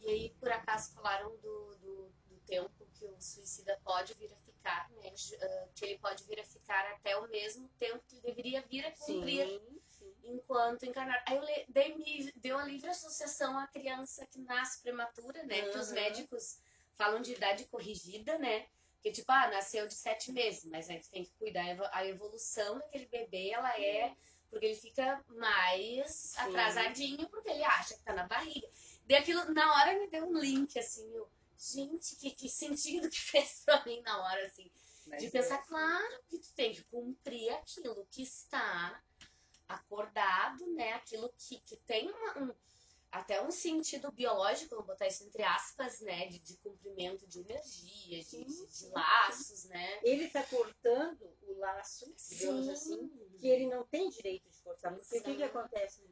e 0.00 0.08
aí 0.08 0.30
por 0.38 0.50
acaso 0.50 0.92
falaram 0.92 1.36
do, 1.36 1.76
do, 1.76 2.12
do, 2.28 2.38
tempo 2.46 2.86
que 2.94 3.04
o 3.04 3.20
suicida 3.20 3.78
pode 3.84 4.14
vir 4.14 4.32
a 4.32 4.36
ficar, 4.36 4.90
né? 4.90 5.12
Ah, 5.42 5.68
que 5.74 5.84
ele 5.84 5.98
pode 5.98 6.24
vir 6.24 6.40
a 6.40 6.44
ficar 6.44 6.92
até 6.92 7.16
o 7.16 7.28
mesmo 7.28 7.68
tempo 7.78 8.02
que 8.08 8.16
ele 8.16 8.22
deveria 8.22 8.62
vir 8.62 8.86
a 8.86 8.90
cumprir 8.92 9.46
sim, 9.46 9.80
sim. 9.86 10.14
enquanto 10.24 10.84
encarnar. 10.84 11.22
Aí 11.26 11.36
eu 11.36 11.42
le, 11.42 11.66
dei, 11.68 11.94
me 11.94 12.32
deu 12.36 12.58
a 12.58 12.64
livre 12.64 12.88
associação 12.88 13.58
à 13.58 13.66
criança 13.66 14.26
que 14.26 14.40
nasce 14.40 14.80
prematura, 14.80 15.42
né? 15.42 15.64
Uhum. 15.64 15.72
Que 15.72 15.78
os 15.78 15.92
médicos 15.92 16.58
falam 16.94 17.20
de 17.20 17.34
idade 17.34 17.66
corrigida, 17.66 18.38
né? 18.38 18.66
Porque, 18.94 19.12
tipo, 19.12 19.30
ah, 19.30 19.48
nasceu 19.48 19.86
de 19.86 19.94
sete 19.94 20.32
meses, 20.32 20.64
mas 20.64 20.90
aí 20.90 21.00
tu 21.00 21.08
tem 21.08 21.24
que 21.24 21.32
cuidar 21.34 21.64
a 21.92 22.06
evolução 22.06 22.78
daquele 22.78 23.06
bebê, 23.06 23.50
ela 23.50 23.78
é. 23.80 24.16
Porque 24.50 24.66
ele 24.66 24.76
fica 24.76 25.22
mais 25.28 26.10
Sim. 26.10 26.38
atrasadinho, 26.40 27.28
porque 27.28 27.50
ele 27.50 27.64
acha 27.64 27.94
que 27.96 28.02
tá 28.02 28.14
na 28.14 28.26
barriga. 28.26 28.68
Daí 29.04 29.18
aquilo, 29.18 29.52
na 29.52 29.72
hora 29.74 29.98
me 29.98 30.08
deu 30.08 30.24
um 30.26 30.38
link, 30.38 30.78
assim, 30.78 31.10
eu, 31.14 31.28
gente, 31.58 32.16
que, 32.16 32.30
que 32.30 32.48
sentido 32.48 33.10
que 33.10 33.20
fez 33.20 33.62
pra 33.64 33.84
mim 33.84 34.00
na 34.02 34.18
hora, 34.22 34.46
assim. 34.46 34.70
Mas 35.06 35.20
De 35.20 35.28
é- 35.28 35.30
pensar, 35.30 35.58
claro, 35.66 36.22
que 36.28 36.38
tu 36.38 36.52
tem 36.54 36.72
que 36.74 36.82
cumprir 36.84 37.50
aquilo 37.50 38.06
que 38.10 38.22
está 38.22 39.02
acordado, 39.68 40.66
né? 40.74 40.94
Aquilo 40.94 41.32
que, 41.38 41.60
que 41.60 41.76
tem 41.78 42.10
uma- 42.10 42.38
um, 42.38 42.54
até 43.10 43.42
um 43.42 43.50
sentido 43.50 44.12
biológico, 44.12 44.70
vamos 44.70 44.86
botar 44.86 45.06
isso 45.06 45.24
entre 45.24 45.42
aspas, 45.42 46.00
né? 46.00 46.26
De, 46.28 46.38
de 46.38 46.56
cumprimento 46.58 47.26
de 47.26 47.40
energia, 47.40 48.18
de, 48.18 48.24
Sim, 48.24 48.44
de- 48.44 48.66
de 48.66 48.72
sim, 48.72 48.90
laços, 48.90 49.64
né? 49.64 50.00
Ele 50.02 50.24
está 50.24 50.42
cortando 50.44 51.22
o 51.42 51.58
laço, 51.58 52.14
digamos 52.28 52.68
assim, 52.68 53.08
que 53.38 53.48
ele 53.48 53.66
não 53.66 53.84
tem 53.86 54.08
direito 54.10 54.48
de 54.50 54.60
cortar. 54.62 54.94
Porque 54.94 55.18
o 55.18 55.22
que, 55.22 55.36
que 55.36 55.42
acontece? 55.42 56.02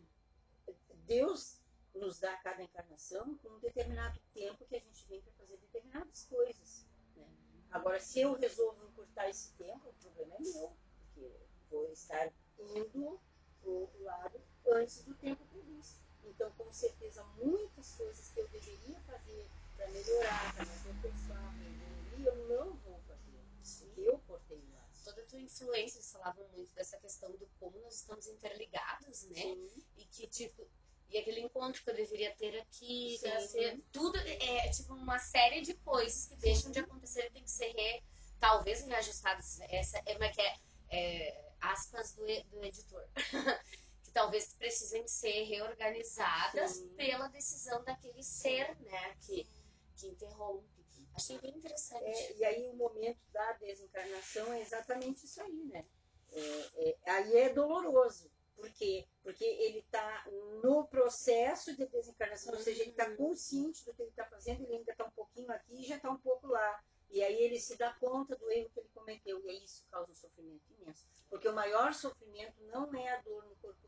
Deus 1.07 1.61
nos 1.95 2.19
dá 2.19 2.37
cada 2.39 2.63
encarnação 2.63 3.37
com 3.39 3.49
um 3.51 3.59
determinado 3.61 4.21
tempo 4.35 4.65
que 4.67 4.77
a 4.77 4.81
gente 4.81 5.07
vem 5.09 5.21
para 5.23 5.33
fazer 5.35 5.57
determinadas 5.59 6.25
coisas. 6.25 6.87
né? 7.15 7.27
Agora, 7.71 8.01
se 8.01 8.21
eu 8.21 8.35
resolvo 8.35 8.85
encurtar 8.87 9.29
esse 9.29 9.53
tempo, 9.55 9.89
o 9.89 9.95
problema 9.95 10.35
é 10.37 10.41
meu, 10.41 10.77
porque 11.15 11.33
vou 11.71 11.91
estar 11.93 12.33
indo 12.59 13.21
para 13.61 13.71
o 13.71 13.81
outro 13.81 14.03
lado 14.03 14.41
antes 14.67 15.05
do 15.05 15.15
tempo 15.15 15.45
previsto. 15.47 16.06
Então, 16.27 16.51
com 16.53 16.73
certeza, 16.73 17.25
muitas 17.37 17.93
coisas 17.95 18.31
que 18.31 18.41
eu 18.41 18.49
deveria 18.49 19.01
fazer 19.01 19.49
para 19.77 19.89
melhorar, 19.91 20.55
para 20.55 20.65
me 20.65 20.73
aperfeiçoar, 20.75 21.55
para 21.57 21.67
evoluir, 21.67 22.27
eu 22.27 22.49
não 22.49 22.77
vou 22.79 23.01
fazer. 23.07 23.45
Porque 23.79 24.01
eu 24.01 24.19
cortei 24.21 24.59
o 24.59 24.73
laço. 24.73 25.05
Toda 25.05 25.23
a 25.23 25.27
tua 25.27 25.41
influência, 25.41 25.99
eles 25.99 26.11
falavam 26.13 26.47
muito 26.49 26.73
dessa 26.75 26.97
questão 26.99 27.31
do 27.33 27.47
como 27.61 27.79
nós 27.81 27.97
estamos 27.97 28.27
interligados, 28.27 29.23
né? 29.29 29.41
Sim. 29.43 29.69
E 29.97 30.05
que, 30.07 30.27
tipo, 30.27 30.69
e 31.09 31.19
aquele 31.19 31.41
encontro 31.41 31.83
que 31.83 31.91
eu 31.91 31.95
deveria 31.95 32.35
ter 32.37 32.59
aqui, 32.59 33.17
Sim. 33.19 33.41
ser- 33.47 33.81
tudo 33.93 34.19
é 34.19 34.69
tipo 34.71 34.95
uma 34.95 35.19
série 35.19 35.61
de 35.63 35.75
coisas 35.75 36.27
que 36.27 36.37
deixam 36.37 36.71
de 36.71 36.81
acontecer 36.81 37.27
e 37.27 37.31
tem 37.31 37.45
que 37.45 37.51
ser 37.51 37.69
re- 37.73 38.03
talvez 38.41 38.85
reajustadas. 38.85 39.61
Essa 39.69 39.99
é, 40.05 40.29
que 40.31 40.41
é, 40.41 40.57
é, 40.91 41.53
aspas 41.61 42.13
do, 42.15 42.25
do 42.51 42.65
editor. 42.65 43.05
talvez 44.17 44.55
precisem 44.55 45.07
ser 45.07 45.43
reorganizadas 45.43 46.71
Sim. 46.71 46.89
pela 46.97 47.29
decisão 47.29 47.85
daquele 47.85 48.23
ser, 48.23 48.75
né? 48.81 49.15
Que, 49.21 49.47
que 49.95 50.07
interrompe. 50.07 50.67
Achei 51.15 51.39
bem 51.39 51.55
interessante. 51.55 52.03
É, 52.03 52.37
e 52.37 52.45
aí 52.47 52.67
o 52.71 52.77
momento 52.77 53.21
da 53.31 53.53
desencarnação 53.53 54.55
é 54.55 54.63
exatamente 54.63 55.27
isso 55.27 55.43
aí, 55.43 55.65
né? 55.67 55.85
É, 56.33 56.89
é, 56.89 57.11
aí 57.11 57.37
é 57.37 57.49
doloroso. 57.53 58.31
Por 58.55 58.71
quê? 58.71 59.07
Porque 59.23 59.45
ele 59.45 59.81
está 59.81 60.25
no 60.63 60.87
processo 60.89 61.77
de 61.77 61.87
desencarnação, 61.87 62.55
ou 62.55 62.61
seja, 62.61 62.81
ele 62.81 62.93
está 62.93 63.07
Uhum. 63.11 63.17
consciente 63.17 63.85
do 63.85 63.93
que 63.93 64.01
ele 64.01 64.11
está 64.11 64.25
fazendo, 64.25 64.63
ele 64.63 64.77
ainda 64.77 64.93
está 64.93 65.05
um 65.05 65.11
pouquinho 65.11 65.51
aqui 65.53 65.83
e 65.83 65.85
já 65.87 65.97
está 65.97 66.11
um 66.11 66.19
pouco 66.19 66.47
lá. 66.47 66.83
E 67.11 67.23
aí 67.23 67.37
ele 67.37 67.61
se 67.61 67.77
dá 67.77 67.93
conta 67.93 68.35
do 68.35 68.51
erro 68.51 68.71
que 68.71 68.81
ele 68.81 68.89
cometeu. 68.95 69.45
E 69.45 69.51
aí 69.51 69.63
isso 69.63 69.85
causa 69.91 70.11
um 70.11 70.15
sofrimento 70.15 70.65
imenso. 70.73 71.07
Porque 71.29 71.47
o 71.47 71.55
maior 71.55 71.93
sofrimento 71.93 72.63
não 72.65 72.95
é 72.95 73.11
a 73.11 73.21
dor 73.21 73.45
no 73.45 73.57
corpo 73.57 73.87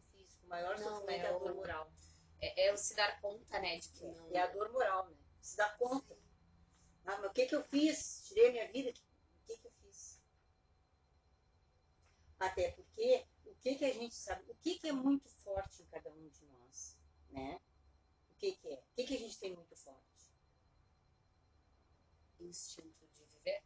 maior 0.49 0.79
Não, 0.79 0.89
sofrimento 0.89 1.25
é 1.25 1.27
é 1.27 1.29
a 1.29 1.37
o- 1.37 1.41
dor 1.41 1.55
moral. 1.55 1.93
É, 2.41 2.67
é 2.69 2.73
o 2.73 2.77
se 2.77 2.95
dar 2.95 3.21
conta, 3.21 3.59
né? 3.61 3.79
De 3.79 3.89
que 3.91 4.05
não. 4.05 4.31
É 4.35 4.41
a 4.41 4.47
dor 4.47 4.71
moral, 4.73 5.09
né? 5.09 5.17
Se 5.41 5.57
dá 5.57 5.71
conta. 5.77 6.17
Ah, 7.05 7.19
mas 7.19 7.31
o 7.31 7.33
que 7.33 7.47
que 7.47 7.55
eu 7.55 7.63
fiz? 7.65 8.25
Tirei 8.29 8.49
a 8.49 8.53
minha 8.53 8.73
vida? 8.73 8.91
O 8.91 9.47
que 9.47 9.57
que 9.57 9.67
eu 9.67 9.73
fiz? 9.83 10.21
Até 12.39 12.71
porque, 12.73 13.27
o 13.47 13.55
que 13.57 13.75
que 13.77 13.85
a 13.85 13.93
gente 13.93 14.15
sabe? 14.15 14.45
O 14.51 14.55
que 14.57 14.79
que 14.79 14.89
é 14.89 14.93
muito 14.93 15.29
forte 15.43 15.83
em 15.83 15.87
cada 15.87 16.11
um 16.11 16.29
de 16.29 16.45
nós? 16.47 16.97
Né? 17.31 17.61
O 18.31 18.35
que 18.37 18.53
que 18.53 18.69
é? 18.69 18.75
O 18.79 18.95
que 18.95 19.05
que 19.05 19.15
a 19.17 19.19
gente 19.19 19.39
tem 19.39 19.55
muito 19.55 19.75
forte? 19.77 20.07
instinto 22.41 23.07
de 23.15 23.25
viver. 23.25 23.63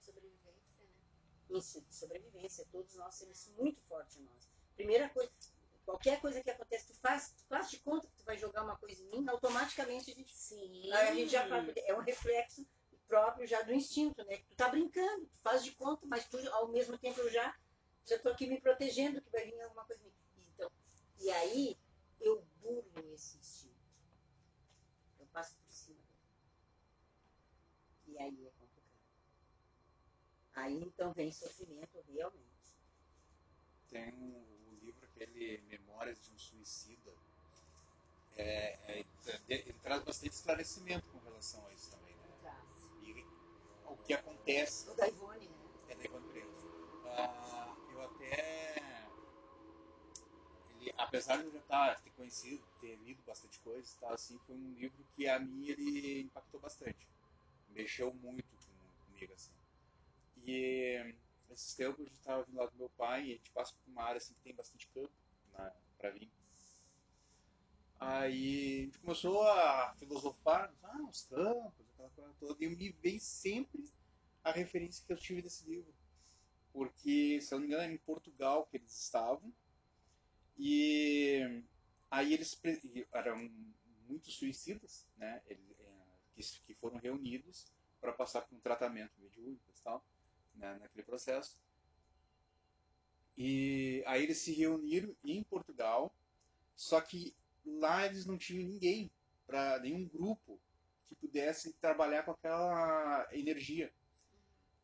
Sobrevivência, 0.00 0.52
né? 0.80 1.58
Instinto 1.58 1.88
de 1.88 1.94
sobrevivência. 1.94 2.66
Todos 2.72 2.94
nós 2.94 3.18
temos 3.18 3.38
isso 3.38 3.52
muito 3.52 3.82
forte 3.82 4.18
em 4.18 4.22
nós. 4.24 4.48
Primeira 4.74 5.08
coisa, 5.08 5.30
qualquer 5.84 6.20
coisa 6.20 6.42
que 6.42 6.50
acontece, 6.50 6.86
tu 6.86 6.94
faz, 6.94 7.32
tu 7.32 7.44
faz 7.46 7.70
de 7.70 7.78
conta 7.80 8.06
que 8.06 8.16
tu 8.16 8.24
vai 8.24 8.38
jogar 8.38 8.64
uma 8.64 8.76
coisa 8.76 9.02
em 9.02 9.10
mim, 9.10 9.28
automaticamente 9.28 10.10
a 10.10 10.14
gente 10.14 10.34
Sim. 10.34 10.92
Aí 10.92 11.08
a 11.08 11.14
gente 11.14 11.30
já 11.30 11.46
porque 11.46 11.80
é 11.80 11.94
um 11.94 12.00
reflexo 12.00 12.66
próprio 13.06 13.46
já 13.46 13.60
do 13.62 13.72
instinto, 13.72 14.24
né? 14.24 14.38
Que 14.38 14.44
tu 14.44 14.56
tá 14.56 14.68
brincando, 14.68 15.26
tu 15.26 15.38
faz 15.42 15.62
de 15.62 15.72
conta, 15.72 16.06
mas 16.06 16.26
tu, 16.28 16.38
ao 16.54 16.68
mesmo 16.68 16.96
tempo 16.98 17.20
eu 17.20 17.30
já 17.30 17.54
já 18.04 18.18
tô 18.18 18.30
aqui 18.30 18.46
me 18.46 18.60
protegendo 18.60 19.20
que 19.20 19.30
vai 19.30 19.44
vir 19.44 19.60
alguma 19.60 19.84
coisa. 19.84 20.02
em 20.02 20.06
mim. 20.06 20.12
Então, 20.54 20.70
e 21.20 21.30
aí 21.30 21.78
eu 22.20 22.42
burlo 22.60 23.14
esse 23.14 23.38
instinto. 23.38 23.74
Eu 25.18 25.26
passo 25.26 25.54
por 25.56 25.72
cima 25.72 25.96
dele. 25.96 26.12
E 28.08 28.18
aí 28.18 28.46
é 28.46 28.50
complicado. 28.50 28.82
Aí 30.54 30.82
então 30.82 31.12
vem 31.12 31.30
sofrimento 31.32 32.02
realmente. 32.08 32.52
Tem 33.88 34.12
um, 34.14 34.51
aquele 35.22 35.62
Memórias 35.68 36.20
de 36.20 36.30
um 36.30 36.38
Suicida. 36.38 37.12
É, 38.36 38.78
é, 38.88 39.04
ele 39.48 39.72
traz 39.82 40.02
bastante 40.02 40.32
esclarecimento 40.32 41.06
com 41.10 41.18
relação 41.20 41.64
a 41.66 41.72
isso 41.72 41.90
também, 41.90 42.14
né? 42.16 42.56
E 43.02 43.24
o 43.86 43.96
que 43.96 44.14
acontece 44.14 44.88
O 44.88 44.94
da 44.94 45.06
Ivone, 45.06 45.46
né? 45.46 45.54
é 45.88 45.94
da 45.94 46.04
Ivone 46.04 46.32
Preto. 46.32 46.48
Ah, 47.04 47.76
eu 47.90 48.02
até. 48.02 49.10
Ele, 50.80 50.92
apesar 50.96 51.36
de 51.36 51.44
eu 51.44 51.52
já 51.52 51.60
tá, 51.60 51.94
ter 51.96 52.10
conhecido, 52.10 52.62
ter 52.80 52.96
lido 52.96 53.22
bastante 53.26 53.58
coisa, 53.60 53.86
tá, 54.00 54.14
assim, 54.14 54.38
foi 54.46 54.56
um 54.56 54.74
livro 54.74 55.04
que 55.14 55.28
a 55.28 55.38
mim 55.38 55.68
ele 55.68 56.22
impactou 56.22 56.58
bastante. 56.60 57.06
Mexeu 57.68 58.12
muito 58.14 58.44
com, 58.44 59.12
comigo, 59.12 59.32
assim. 59.34 59.52
E 60.46 61.14
esses 61.52 61.74
tempos 61.74 62.00
a 62.00 62.04
gente 62.04 62.18
estava 62.18 62.44
vindo 62.44 62.56
lá 62.56 62.66
do 62.66 62.76
meu 62.76 62.90
pai 62.90 63.26
e 63.26 63.32
a 63.32 63.36
gente 63.36 63.50
passa 63.50 63.74
por 63.74 63.90
uma 63.90 64.02
área 64.02 64.18
assim, 64.18 64.34
que 64.34 64.40
tem 64.40 64.54
bastante 64.54 64.88
campo 64.88 65.12
na, 65.52 65.72
pra 65.98 66.10
vir. 66.10 66.30
Aí 68.00 68.80
a 68.80 68.84
gente 68.84 68.98
começou 68.98 69.42
a 69.42 69.94
filosofar, 69.98 70.74
ah, 70.82 71.02
os 71.08 71.24
campos, 71.26 71.86
aquela 71.90 72.10
coisa 72.10 72.34
toda, 72.40 72.64
e 72.64 72.68
me 72.68 72.90
vem 72.90 73.18
sempre 73.18 73.88
a 74.42 74.50
referência 74.50 75.04
que 75.06 75.12
eu 75.12 75.16
tive 75.16 75.42
desse 75.42 75.68
livro. 75.68 75.94
Porque, 76.72 77.40
se 77.40 77.54
eu 77.54 77.58
não 77.58 77.66
me 77.66 77.68
engano, 77.68 77.84
era 77.84 77.92
em 77.92 77.98
Portugal 77.98 78.66
que 78.66 78.76
eles 78.76 78.92
estavam. 78.92 79.52
E 80.58 81.62
aí 82.10 82.34
eles 82.34 82.60
eram 83.12 83.48
muitos 84.08 84.34
suicidas, 84.34 85.06
né? 85.16 85.40
Eles, 85.46 86.58
que, 86.58 86.60
que 86.66 86.74
foram 86.74 86.98
reunidos 86.98 87.72
para 88.00 88.12
passar 88.12 88.42
por 88.42 88.56
um 88.56 88.60
tratamento 88.60 89.12
mediúnico 89.20 89.62
e 89.68 89.82
tal, 89.82 90.04
né? 90.54 90.78
naquele 90.80 91.04
processo. 91.04 91.56
E 93.36 94.02
aí 94.06 94.22
eles 94.22 94.38
se 94.38 94.52
reuniram 94.52 95.14
em 95.24 95.42
Portugal, 95.42 96.14
só 96.76 97.00
que 97.00 97.34
lá 97.64 98.06
eles 98.06 98.26
não 98.26 98.36
tinham 98.36 98.66
ninguém, 98.66 99.10
para 99.46 99.78
nenhum 99.80 100.06
grupo 100.08 100.60
que 101.04 101.14
pudesse 101.14 101.72
trabalhar 101.74 102.24
com 102.24 102.32
aquela 102.32 103.28
energia. 103.32 103.92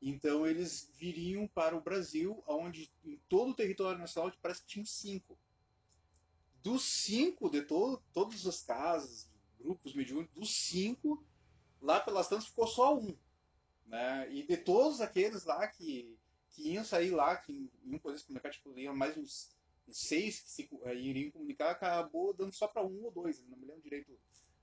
Então 0.01 0.47
eles 0.47 0.91
viriam 0.95 1.47
para 1.49 1.77
o 1.77 1.81
Brasil, 1.81 2.43
onde 2.47 2.91
em 3.05 3.17
todo 3.29 3.51
o 3.51 3.55
território 3.55 3.99
nacional 3.99 4.33
parece 4.41 4.63
que 4.63 4.69
tinham 4.69 4.87
cinco. 4.87 5.39
Dos 6.63 6.83
cinco, 6.83 7.51
de 7.51 7.63
to 7.63 8.03
todas 8.13 8.47
as 8.47 8.63
casas, 8.63 9.31
grupos 9.59 9.95
mediúnicos, 9.95 10.35
dos 10.35 10.51
cinco, 10.51 11.25
lá 11.81 12.01
pelas 12.01 12.29
tantas 12.29 12.47
ficou 12.47 12.67
só 12.67 12.97
um. 12.97 13.17
Né? 13.89 14.31
E 14.31 14.43
de 14.43 14.57
todos 14.57 15.01
aqueles 15.01 15.45
lá 15.45 15.67
que, 15.67 16.17
que 16.51 16.73
iam 16.73 16.85
sair 16.85 17.11
lá, 17.11 17.37
que 17.37 17.71
iam 17.85 17.99
poder 17.99 18.19
se 18.19 18.25
comunicar, 18.25 18.51
tipo, 18.51 18.79
iam 18.79 18.95
mais 18.95 19.17
uns, 19.17 19.51
uns 19.89 19.99
seis 19.99 20.41
que 20.41 20.51
se, 20.51 20.69
eh, 20.85 20.95
iriam 20.95 21.31
comunicar, 21.31 21.71
acabou 21.71 22.35
dando 22.35 22.53
só 22.53 22.69
para 22.69 22.85
um 22.85 23.05
ou 23.05 23.11
dois, 23.11 23.43
não 23.49 23.57
me 23.57 23.67
lembro 23.67 23.83
direito 23.83 24.19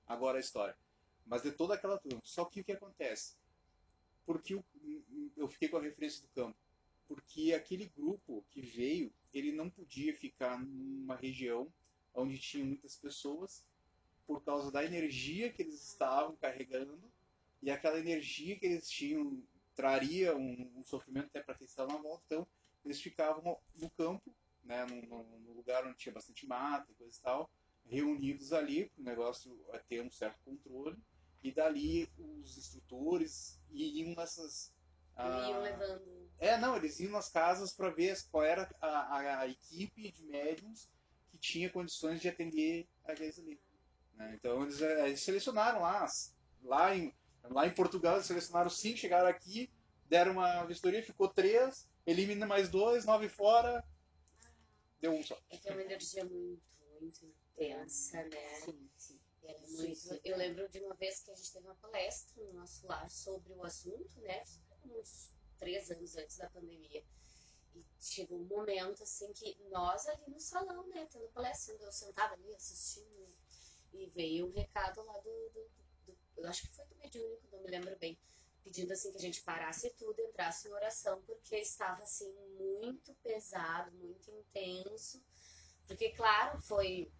agora 0.06 0.38
a 0.38 0.42
história. 0.42 0.78
Mas 1.26 1.42
de 1.42 1.52
toda 1.52 1.74
aquela 1.74 1.98
turma. 1.98 2.22
Só 2.24 2.46
que 2.46 2.62
o 2.62 2.64
que 2.64 2.72
acontece? 2.72 3.36
Porque 4.28 4.54
eu, 4.54 4.64
eu 5.36 5.48
fiquei 5.48 5.68
com 5.68 5.78
a 5.78 5.82
referência 5.82 6.22
do 6.22 6.28
campo. 6.28 6.58
Porque 7.08 7.54
aquele 7.54 7.88
grupo 7.88 8.46
que 8.52 8.62
veio, 8.62 9.12
ele 9.34 9.52
não 9.52 9.70
podia 9.70 10.14
ficar 10.14 10.60
numa 10.60 11.16
região 11.16 11.72
onde 12.14 12.38
tinha 12.38 12.64
muitas 12.64 12.96
pessoas 12.96 13.66
por 14.28 14.44
causa 14.44 14.72
da 14.72 14.84
energia 14.84 15.52
que 15.52 15.64
eles 15.64 15.82
estavam 15.84 16.36
carregando 16.36 17.12
e 17.66 17.72
aquela 17.72 18.00
energia 18.00 18.58
que 18.60 18.66
eles 18.68 18.88
tinham 18.88 19.44
traria 19.76 20.36
um, 20.38 20.72
um 20.78 20.86
sofrimento 20.86 21.26
até 21.26 21.42
para 21.42 21.56
quem 21.56 21.66
estava 21.66 21.92
na 21.92 22.00
volta. 22.00 22.24
Então, 22.28 22.48
eles 22.86 23.02
ficavam 23.02 23.60
no 23.76 23.90
campo, 23.90 24.32
né, 24.64 24.86
no 24.86 25.54
lugar 25.54 25.86
onde 25.86 25.98
tinha 25.98 26.14
bastante 26.14 26.46
mata 26.48 26.90
e 26.92 26.96
coisa 26.96 27.18
e 27.18 27.22
tal, 27.22 27.50
reunidos 27.88 28.54
ali 28.54 28.90
para 28.90 29.02
o 29.02 29.04
negócio 29.04 29.66
ter 29.90 30.02
um 30.02 30.12
certo 30.12 30.40
controle. 30.46 30.98
E 31.44 31.52
dali 31.52 32.10
os 32.18 32.58
instrutores 32.58 33.60
iam 33.72 34.16
nessas. 34.16 34.74
Ah, 35.16 35.50
iam 35.50 35.62
levando. 35.62 36.30
É, 36.40 36.58
não, 36.58 36.76
eles 36.76 37.00
iam 37.00 37.12
nas 37.12 37.30
casas 37.30 37.74
para 37.74 37.90
ver 37.90 38.16
qual 38.32 38.44
era 38.44 38.70
a, 38.82 38.88
a, 38.88 39.40
a 39.42 39.48
equipe 39.48 40.12
de 40.12 40.24
médiums 40.26 40.90
que 41.30 41.38
tinha 41.38 41.70
condições 41.70 42.22
de 42.22 42.30
atender 42.30 42.88
aqueles 43.04 43.40
ali. 43.40 43.60
né? 44.14 44.36
Então 44.36 44.64
eles, 44.64 44.82
eh, 44.82 45.08
eles 45.08 45.22
selecionaram 45.22 45.82
lá, 45.82 46.08
lá 46.64 46.96
em, 46.96 47.14
lá 47.50 47.68
em 47.68 47.74
Portugal, 47.74 48.16
eles 48.16 48.26
selecionaram 48.28 48.70
cinco, 48.70 48.98
chegaram 48.98 49.28
aqui, 49.28 49.72
deram 50.06 50.34
uma 50.34 50.64
vistoria, 50.66 51.04
ficou 51.04 51.28
três, 51.28 51.88
elimina 52.06 52.46
mais 52.46 52.70
dois, 52.70 53.06
nove 53.06 53.30
fora, 53.30 53.84
deu 55.00 55.12
um 55.14 55.24
só. 55.24 55.38
É 55.50 55.58
que 55.58 55.70
é 55.70 55.72
uma 55.72 55.82
energia 55.82 56.24
muito, 56.26 56.64
muito 57.00 57.26
intensa, 57.26 58.24
né? 58.24 58.56
Sim, 58.64 58.90
sim. 58.98 59.20
É 59.44 59.60
muito-. 59.60 60.20
Eu 60.24 60.38
lembro 60.38 60.68
de 60.70 60.80
uma 60.80 60.96
vez 60.96 61.22
que 61.22 61.32
a 61.32 61.36
gente 61.36 61.54
teve 61.54 61.66
uma 61.66 61.76
palestra 61.76 62.44
no 62.44 62.54
nosso 62.54 62.88
lar 62.88 63.10
sobre 63.10 63.54
o 63.54 63.64
assunto, 63.64 64.20
né? 64.22 64.44
Uns 64.86 65.32
três 65.60 65.92
anos 65.92 66.16
antes 66.16 66.38
da 66.38 66.50
pandemia. 66.50 67.04
E 67.76 67.86
chegou 68.00 68.40
um 68.40 68.46
momento, 68.46 69.04
assim, 69.04 69.32
que 69.34 69.58
nós 69.70 70.08
ali 70.08 70.24
no 70.30 70.40
salão, 70.40 70.88
né, 70.88 71.06
tendo 71.12 71.28
palestra, 71.28 71.76
eu 71.76 71.92
sentava 71.92 72.34
ali 72.34 72.56
assistindo, 72.56 73.28
e 73.94 74.08
veio 74.08 74.48
um 74.48 74.52
recado 74.54 75.04
lá 75.04 75.18
do, 75.20 75.50
do- 75.54 75.70
do- 75.70 75.85
eu 76.38 76.48
acho 76.48 76.64
que 76.64 76.76
foi 76.76 76.86
do 76.86 76.96
mediúnico, 76.96 77.48
não 77.52 77.62
me 77.62 77.70
lembro 77.70 77.96
bem, 77.98 78.18
pedindo, 78.64 78.92
assim, 78.92 79.12
que 79.12 79.18
a 79.18 79.22
gente 79.22 79.42
parasse 79.44 79.90
tudo, 79.92 80.20
entrasse 80.22 80.68
em 80.68 80.74
oração, 80.74 81.22
porque 81.24 81.56
estava, 81.58 82.02
assim, 82.02 82.34
muito 82.58 83.14
pesado, 83.16 83.92
muito 83.98 84.32
intenso, 84.32 85.24
porque, 85.88 86.10
claro, 86.12 86.60
foi 86.62 87.12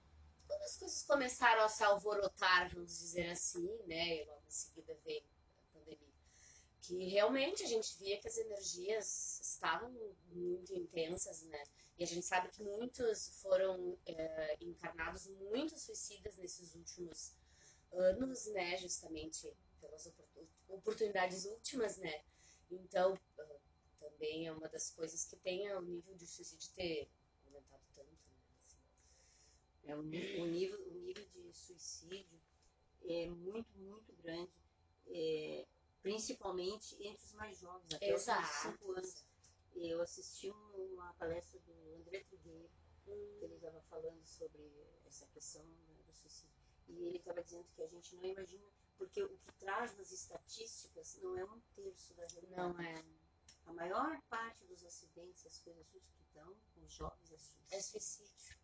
quando 0.48 0.62
as 0.64 0.78
coisas 0.78 1.04
começaram 1.04 1.64
a 1.64 1.70
se 1.70 1.84
alvorotar, 1.84 2.74
vamos 2.74 2.98
dizer 2.98 3.30
assim, 3.30 3.68
né, 3.86 4.22
e 4.22 4.26
logo 4.26 4.44
em 4.48 4.52
seguida 4.52 4.98
veio 5.04 5.24
a 5.24 5.80
pandemia, 5.80 6.14
que 6.82 7.10
realmente 7.10 7.64
a 7.64 7.68
gente 7.68 7.98
via 7.98 8.20
que 8.20 8.28
as 8.28 8.38
energias 8.38 9.40
estavam 9.42 9.92
muito 10.28 10.74
intensas, 10.74 11.44
né, 11.44 11.64
e 11.98 12.04
a 12.04 12.08
gente 12.08 12.26
sabe 12.26 12.50
que 12.50 12.62
muitos 12.62 13.40
foram 13.42 13.98
eh, 14.06 14.58
encarnados, 14.62 15.28
muitos 15.28 15.82
suicidas 15.84 16.36
nesses 16.36 16.76
últimos 16.76 17.34
anos, 17.98 18.46
né, 18.48 18.78
justamente 18.78 19.56
pelas 19.80 20.06
oportu- 20.06 20.48
oportunidades 20.68 21.46
últimas, 21.46 21.98
né, 21.98 22.24
então 22.70 23.18
ah, 23.40 23.60
também 24.00 24.48
é 24.48 24.52
uma 24.52 24.68
das 24.70 24.92
coisas 24.92 25.26
que 25.26 25.36
tem 25.38 25.72
o 25.74 25.82
nível 25.82 26.16
de 26.16 26.26
suicídio 26.28 26.72
ter 26.76 27.10
aumentado 27.46 27.84
tanto, 27.94 28.10
né, 28.10 28.60
assim. 28.66 28.78
É, 29.84 29.96
o, 29.96 30.02
nível, 30.04 30.80
o 30.88 30.94
nível 30.94 31.26
de 31.34 31.54
suicídio 31.54 32.42
é 33.04 33.28
muito, 33.30 33.78
muito 33.78 34.14
grande, 34.24 34.52
é, 35.08 35.66
principalmente 36.02 36.96
entre 37.04 37.24
os 37.24 37.34
mais 37.34 37.60
jovens, 37.60 37.94
até 37.94 38.14
os 38.14 38.22
Exato. 38.22 38.68
25 38.70 38.92
anos. 38.94 39.26
Eu 39.76 40.02
assisti 40.02 40.50
um- 40.50 40.94
uma 40.94 41.14
palestra 41.16 41.60
do 41.60 41.96
André 41.96 42.24
Trigueiro, 42.24 42.70
que 43.04 43.12
ele 43.12 43.56
estava 43.56 43.82
falando 43.90 44.26
sobre 44.26 44.64
essa 45.06 45.28
questão 45.28 45.64
né, 45.66 46.02
do 46.08 46.14
suicídio. 46.14 46.55
E 46.88 47.04
ele 47.08 47.18
estava 47.18 47.44
dizendo 47.44 47.68
que 47.76 47.82
a 47.84 47.88
gente 47.88 48.16
não 48.16 48.26
imagina, 48.26 48.66
porque 48.98 49.22
o 49.24 49.38
que 49.38 49.52
traz 49.54 49.96
nas 49.98 50.12
estatísticas 50.12 51.18
não 51.22 51.38
é 51.38 51.44
um 51.46 51.60
terço 51.76 52.14
da 52.14 52.26
realidade. 52.28 52.56
Não 52.74 52.80
é. 52.82 53.04
A 53.66 53.74
maior 53.74 54.22
parte 54.30 54.64
dos 54.66 54.84
acidentes, 54.86 55.46
as 55.46 55.60
coisas 55.60 55.86
que 55.88 56.00
dão 56.34 56.56
com 56.74 56.82
os 56.86 56.94
jovens 56.94 57.32
é 57.32 57.38
suicídio. 57.38 57.66
É 57.72 57.82
suicídio. 57.82 58.58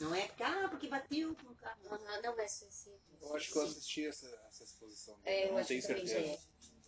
Não 0.00 0.14
é 0.14 0.26
porque, 0.28 0.42
ah, 0.42 0.68
porque 0.70 0.88
bateu 0.88 1.36
com 1.36 1.48
o 1.50 1.54
carro. 1.56 1.82
Não. 1.84 1.92
Aham, 1.92 2.22
não 2.22 2.40
é 2.40 2.48
suicídio. 2.48 3.00
Eu 3.20 3.36
acho 3.36 3.52
que 3.52 3.58
eu 3.58 3.62
assisti 3.62 4.06
essa, 4.06 4.26
essa 4.48 4.64
exposição. 4.64 5.14
dele, 5.20 5.36
É, 5.36 5.48
eu 5.50 5.54
não 5.54 5.64
tenho 5.64 5.82
certeza. 5.82 6.14
é. 6.18 6.40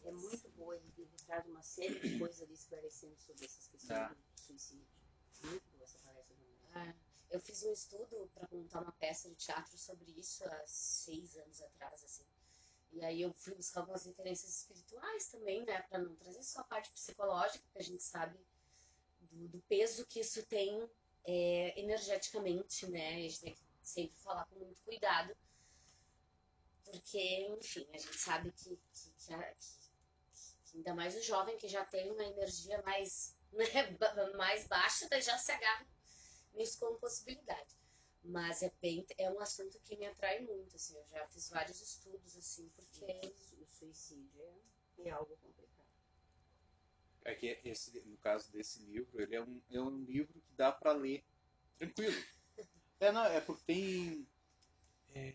É 0.05 0.11
muito 0.11 0.49
boa, 0.57 0.75
ele, 0.75 0.93
ele 0.99 1.11
traz 1.27 1.47
uma 1.47 1.63
série 1.63 2.01
de 2.01 2.19
coisas 2.19 2.43
ali 2.43 2.55
esclarecendo 2.55 3.15
sobre 3.21 3.45
essas 3.45 3.69
questões 3.69 3.89
Tá. 3.89 4.09
do 4.09 4.41
suicídio. 4.41 4.87
Muito 5.45 5.63
boa 5.71 5.85
essa 5.85 5.99
palestra 5.99 6.35
do. 6.35 6.43
Ah, 6.75 6.95
eu 7.33 7.41
fiz 7.41 7.63
um 7.65 7.73
estudo 7.73 8.31
para 8.35 8.49
montar 8.53 8.81
uma 8.83 8.93
peça 8.93 9.29
de 9.29 9.37
teatro 9.37 9.77
sobre 9.79 10.11
isso 10.13 10.45
há 10.45 10.63
seis 10.67 11.37
anos 11.37 11.63
atrás, 11.63 12.05
assim. 12.05 12.25
E 12.93 13.05
aí 13.05 13.23
eu 13.23 13.33
fui 13.35 13.55
buscar 13.55 13.81
algumas 13.81 14.05
referências 14.07 14.51
espirituais 14.59 15.29
também, 15.31 15.65
né, 15.65 15.83
para 15.83 15.99
não 16.01 16.15
trazer 16.17 16.43
só 16.45 16.61
a 16.61 16.65
parte 16.65 16.91
psicológica, 16.93 17.65
porque 17.65 17.79
a 17.79 17.83
gente 17.83 18.03
sabe 18.03 18.39
do, 19.21 19.49
do 19.49 19.61
peso 19.63 20.07
que 20.07 20.21
isso 20.21 20.45
tem 20.47 20.89
é, 21.25 21.81
energeticamente, 21.81 22.87
né? 22.89 23.17
A 23.17 23.21
gente 23.21 23.41
tem 23.41 23.55
que 23.55 23.63
sempre 23.83 24.17
falar 24.19 24.45
com 24.47 24.57
muito 24.59 24.83
cuidado, 24.83 25.35
porque, 26.85 27.47
enfim, 27.59 27.87
a 27.93 27.99
gente 27.99 28.17
sabe 28.19 28.53
que, 28.53 28.77
que, 28.93 29.11
que, 29.19 29.35
a- 29.35 29.55
que- 29.55 29.83
que 30.65 30.77
ainda 30.79 30.95
mais 30.95 31.17
o 31.17 31.23
jovem 31.23 31.57
que 31.59 31.69
já 31.69 31.85
tem 31.85 32.11
uma 32.11 32.25
energia 32.25 32.81
mais, 32.83 33.37
né, 33.53 33.67
mais 34.37 34.67
baixa, 34.67 35.09
daí 35.09 35.23
já 35.23 35.37
se 35.39 35.53
agarra 35.53 35.87
nisso 36.55 36.79
como 36.79 36.99
possibilidade. 36.99 37.77
Mas 38.25 38.63
é 38.63 38.73
bem, 38.81 39.05
é 39.19 39.31
um 39.31 39.41
assunto 39.41 39.79
que 39.81 39.97
me 39.97 40.07
atrai 40.07 40.41
muito, 40.41 40.77
assim, 40.77 40.97
eu 40.97 41.05
já 41.07 41.27
fiz 41.29 41.49
vários 41.51 41.81
estudos, 41.81 42.37
assim, 42.37 42.69
porque 42.77 43.35
O 43.61 43.67
suicídio 43.67 44.43
é, 44.99 45.09
é 45.09 45.11
algo 45.11 45.37
complicado. 45.39 45.89
É 47.25 47.35
que 47.35 47.59
esse, 47.65 48.01
no 48.03 48.17
caso 48.19 48.51
desse 48.53 48.81
livro, 48.85 49.21
ele 49.21 49.35
é 49.37 49.43
um, 49.43 49.61
é 49.71 49.81
um 49.81 50.05
livro 50.05 50.41
que 50.41 50.53
dá 50.55 50.71
para 50.73 50.93
ler 50.93 51.25
tranquilo. 51.79 52.15
É, 53.01 53.13
não, 53.13 53.25
é 53.25 53.41
porque 53.41 53.65
tem. 53.65 54.29
é, 55.15 55.35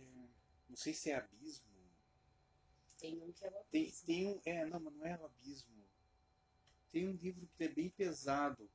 não 0.69 0.75
sei 0.77 0.93
se 0.93 1.09
é 1.11 1.15
abismo. 1.15 1.67
tem 2.97 3.21
um 3.21 3.31
que 3.31 3.45
é 3.45 3.49
o 3.49 3.53
Tem, 3.71 3.83
autismo. 3.83 4.05
tem 4.05 4.27
um. 4.27 4.41
É, 4.45 4.65
não, 4.65 4.79
mas 4.79 4.93
não 4.93 5.05
é 5.05 5.17
o 5.17 5.25
abismo. 5.25 5.73
Tem 6.91 7.07
um 7.07 7.13
livro 7.13 7.47
que 7.55 7.63
é 7.63 7.67
bem 7.69 7.89
pesado 7.89 8.69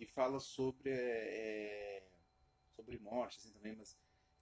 e 0.00 0.06
fala 0.06 0.40
sobre. 0.40 0.90
é, 0.90 2.02
sobre 2.74 2.98
morte, 2.98 3.38
assim 3.38 3.52
também, 3.52 3.76
mas 3.76 3.96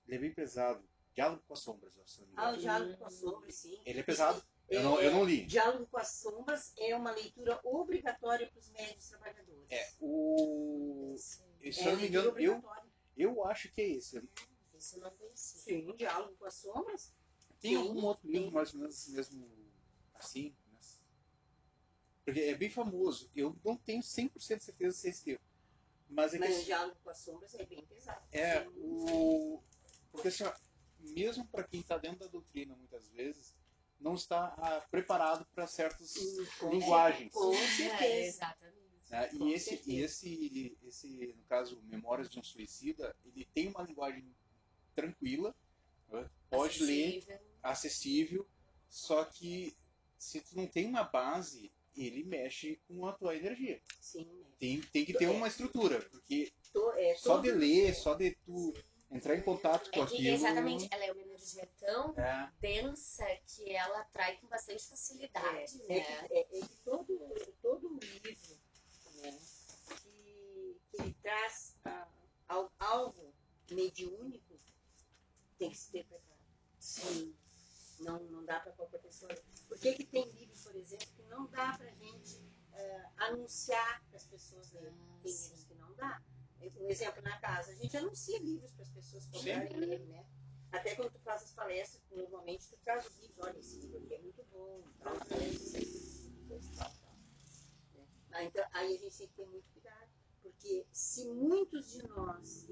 ele 0.06 0.16
é 0.16 0.20
bem 0.20 0.32
pesado. 0.32 0.82
Diálogo 1.14 1.42
com 1.48 1.52
as 1.52 1.58
sombras, 1.58 1.96
eu 1.96 2.02
acho, 2.02 2.12
se 2.12 2.20
não 2.20 2.28
me 2.28 2.34
Ah, 2.36 2.42
o 2.42 2.46
engano. 2.50 2.60
Diálogo 2.60 2.96
com 2.98 3.04
as 3.06 3.14
Sombras, 3.14 3.54
sim. 3.56 3.80
Ele 3.84 3.98
é 4.00 4.02
pesado. 4.04 4.42
Eu 4.68 4.80
É, 4.80 4.82
não, 4.84 5.00
eu 5.00 5.10
não 5.10 5.24
li. 5.24 5.44
Diálogo 5.46 5.86
com 5.88 5.98
as 5.98 6.08
Sombras 6.12 6.72
é 6.78 6.94
uma 6.94 7.10
leitura 7.10 7.58
obrigatória 7.64 8.46
para 8.46 8.58
os 8.60 8.68
médios 8.70 9.08
trabalhadores. 9.08 9.66
É, 9.70 9.88
o. 10.00 11.12
Esse, 11.14 11.42
Se 11.72 11.80
É 11.80 11.88
eu 11.88 11.92
não 11.92 11.96
me 11.96 12.08
leitura 12.08 12.28
engano, 12.28 12.38
eu, 12.38 12.62
eu 13.16 13.44
acho 13.46 13.72
que 13.72 13.80
é 13.80 13.88
esse. 13.88 14.22
esse 14.74 14.96
eu 14.96 15.00
não 15.02 15.10
conhecia. 15.10 15.60
Sim, 15.60 15.96
Diálogo 15.96 16.36
com 16.36 16.44
as 16.44 16.54
Sombras. 16.54 17.12
Tem 17.60 17.72
Tem, 17.72 17.76
algum 17.76 18.04
outro 18.04 18.28
livro 18.28 18.44
tem. 18.44 18.52
mais 18.52 18.72
ou 18.72 18.80
menos 18.80 19.08
mesmo 19.08 19.48
assim? 20.14 20.54
né? 20.70 20.78
Porque 22.24 22.40
é 22.42 22.54
bem 22.54 22.70
famoso. 22.70 23.28
Eu 23.34 23.56
não 23.64 23.76
tenho 23.76 24.02
100% 24.02 24.60
certeza 24.60 24.96
se 24.96 25.08
é 25.08 25.10
esse 25.10 25.30
livro. 25.30 25.42
Mas 26.08 26.34
é 26.34 26.38
que 26.38 26.44
Mas 26.48 26.58
o 26.60 26.64
Diálogo 26.64 26.96
com 27.02 27.10
as 27.10 27.18
Sombras 27.18 27.54
é 27.54 27.64
bem 27.66 27.84
pesado. 27.86 28.24
é 28.32 28.62
Sim. 28.62 28.72
o. 28.76 29.62
Porque 30.10 30.28
assim, 30.28 30.44
mesmo 30.98 31.46
para 31.48 31.64
quem 31.64 31.80
está 31.80 31.98
dentro 31.98 32.20
da 32.20 32.26
doutrina, 32.26 32.74
muitas 32.76 33.08
vezes, 33.10 33.54
não 34.00 34.14
está 34.14 34.54
ah, 34.58 34.80
preparado 34.90 35.44
para 35.54 35.66
certas 35.66 36.14
Com- 36.58 36.70
linguagens. 36.70 37.32
Com 37.32 37.52
É, 37.52 37.66
certeza. 37.76 38.28
exatamente. 38.28 38.78
né? 39.10 39.28
com 39.28 39.46
E 39.48 39.52
esse, 39.52 39.70
certeza. 39.70 39.90
e 39.90 40.00
esse, 40.00 40.78
esse, 40.82 41.34
no 41.36 41.44
caso, 41.44 41.80
Memórias 41.82 42.28
de 42.30 42.38
um 42.38 42.42
Suicida, 42.42 43.14
ele 43.24 43.44
tem 43.54 43.68
uma 43.68 43.82
linguagem 43.82 44.34
tranquila, 44.94 45.54
né? 46.08 46.28
pode 46.50 46.82
ler, 46.82 47.18
Acessível. 47.18 47.40
acessível, 47.62 48.48
só 48.88 49.24
que 49.24 49.76
se 50.18 50.40
tu 50.40 50.56
não 50.56 50.66
tem 50.66 50.86
uma 50.86 51.04
base, 51.04 51.70
ele 51.96 52.24
mexe 52.24 52.80
com 52.86 53.06
a 53.06 53.12
tua 53.12 53.36
energia. 53.36 53.80
Sim, 54.00 54.24
né? 54.24 54.46
Tem, 54.58 54.80
tem 54.82 55.04
que 55.04 55.12
ter 55.14 55.28
uma 55.28 55.48
estrutura, 55.48 56.00
porque 56.10 56.52
To- 56.72 56.92
é, 56.92 57.14
só 57.14 57.38
de 57.38 57.50
ler, 57.50 57.94
só 57.94 58.14
de 58.14 58.34
tu 58.44 58.74
entrar 59.10 59.36
em 59.36 59.42
contato 59.42 59.90
com 59.90 60.02
É 60.02 60.06
que, 60.06 60.14
aquilo. 60.16 60.34
exatamente, 60.34 60.88
ela 60.90 61.04
é 61.04 61.12
uma 61.12 61.22
energia 61.22 61.66
tão 61.78 62.14
É, 62.18 62.50
densa 62.60 63.24
que 63.46 63.70
ela 63.70 64.00
atrai 64.00 64.36
com 64.38 64.46
bastante 64.48 64.86
facilidade, 64.88 65.80
É, 65.82 65.86
né? 65.88 65.98
é, 65.98 66.00
que- 66.28 66.34
é, 66.34 66.40
é 66.40 66.60
que 66.66 66.76
todo, 66.84 67.18
todo 67.62 67.98
livro 68.00 68.58
né, 69.22 69.38
que, 70.02 70.80
que 70.90 71.02
ele 71.02 71.14
traz 71.22 71.76
ah, 71.84 72.08
al- 72.48 72.72
algo 72.78 73.34
mediúnico 73.70 74.60
tem 75.58 75.70
que 75.70 75.76
se 75.76 75.90
ter 75.92 76.04
preparado. 76.04 76.38
Sim. 76.78 77.34
Não, 78.08 78.18
não 78.30 78.44
dá 78.44 78.58
para 78.58 78.72
qualquer 78.72 79.02
pessoa. 79.02 79.30
Por 79.68 79.78
que, 79.78 79.92
que 79.92 80.04
tem 80.04 80.26
livros, 80.30 80.64
por 80.64 80.74
exemplo, 80.74 81.06
que 81.14 81.22
não 81.24 81.46
dá 81.48 81.76
para 81.76 81.90
a 81.90 81.94
gente 81.94 82.42
ah, 82.72 83.12
anunciar 83.28 84.02
para 84.08 84.16
as 84.16 84.24
pessoas 84.24 84.72
lerem? 84.72 84.96
Tem 85.22 85.30
sim. 85.30 85.50
livros 85.50 85.64
que 85.64 85.74
não 85.74 85.94
dá. 85.94 86.22
Um 86.80 86.88
exemplo, 86.88 87.22
na 87.22 87.38
casa, 87.38 87.70
a 87.70 87.74
gente 87.74 87.96
anuncia 87.96 88.38
livros 88.40 88.72
para 88.72 88.82
as 88.82 88.90
pessoas 88.90 89.26
comprarem 89.26 89.76
lerem, 89.76 90.06
né? 90.06 90.26
Até 90.72 90.94
quando 90.96 91.12
tu 91.12 91.20
faz 91.20 91.42
as 91.42 91.52
palestras, 91.52 92.02
normalmente 92.10 92.66
tu 92.68 92.76
traz 92.78 93.06
os 93.06 93.16
livros, 93.18 93.38
olha, 93.38 93.58
esse 93.58 93.78
livro 93.78 93.98
aqui 93.98 94.14
é 94.14 94.18
muito 94.18 94.44
bom, 94.50 94.82
tal, 95.02 95.14
tal, 95.14 95.28
tal, 95.28 95.38
tal, 96.76 96.90
tal. 96.90 97.16
Né? 97.94 98.06
Ah, 98.32 98.44
então, 98.44 98.66
aí 98.72 98.96
a 98.96 98.98
gente 98.98 99.18
tem 99.18 99.28
que 99.28 99.34
ter 99.34 99.46
muito 99.46 99.70
cuidado, 99.70 100.10
Porque 100.42 100.86
se 100.92 101.28
muitos 101.28 101.92
de 101.92 102.06
nós, 102.08 102.66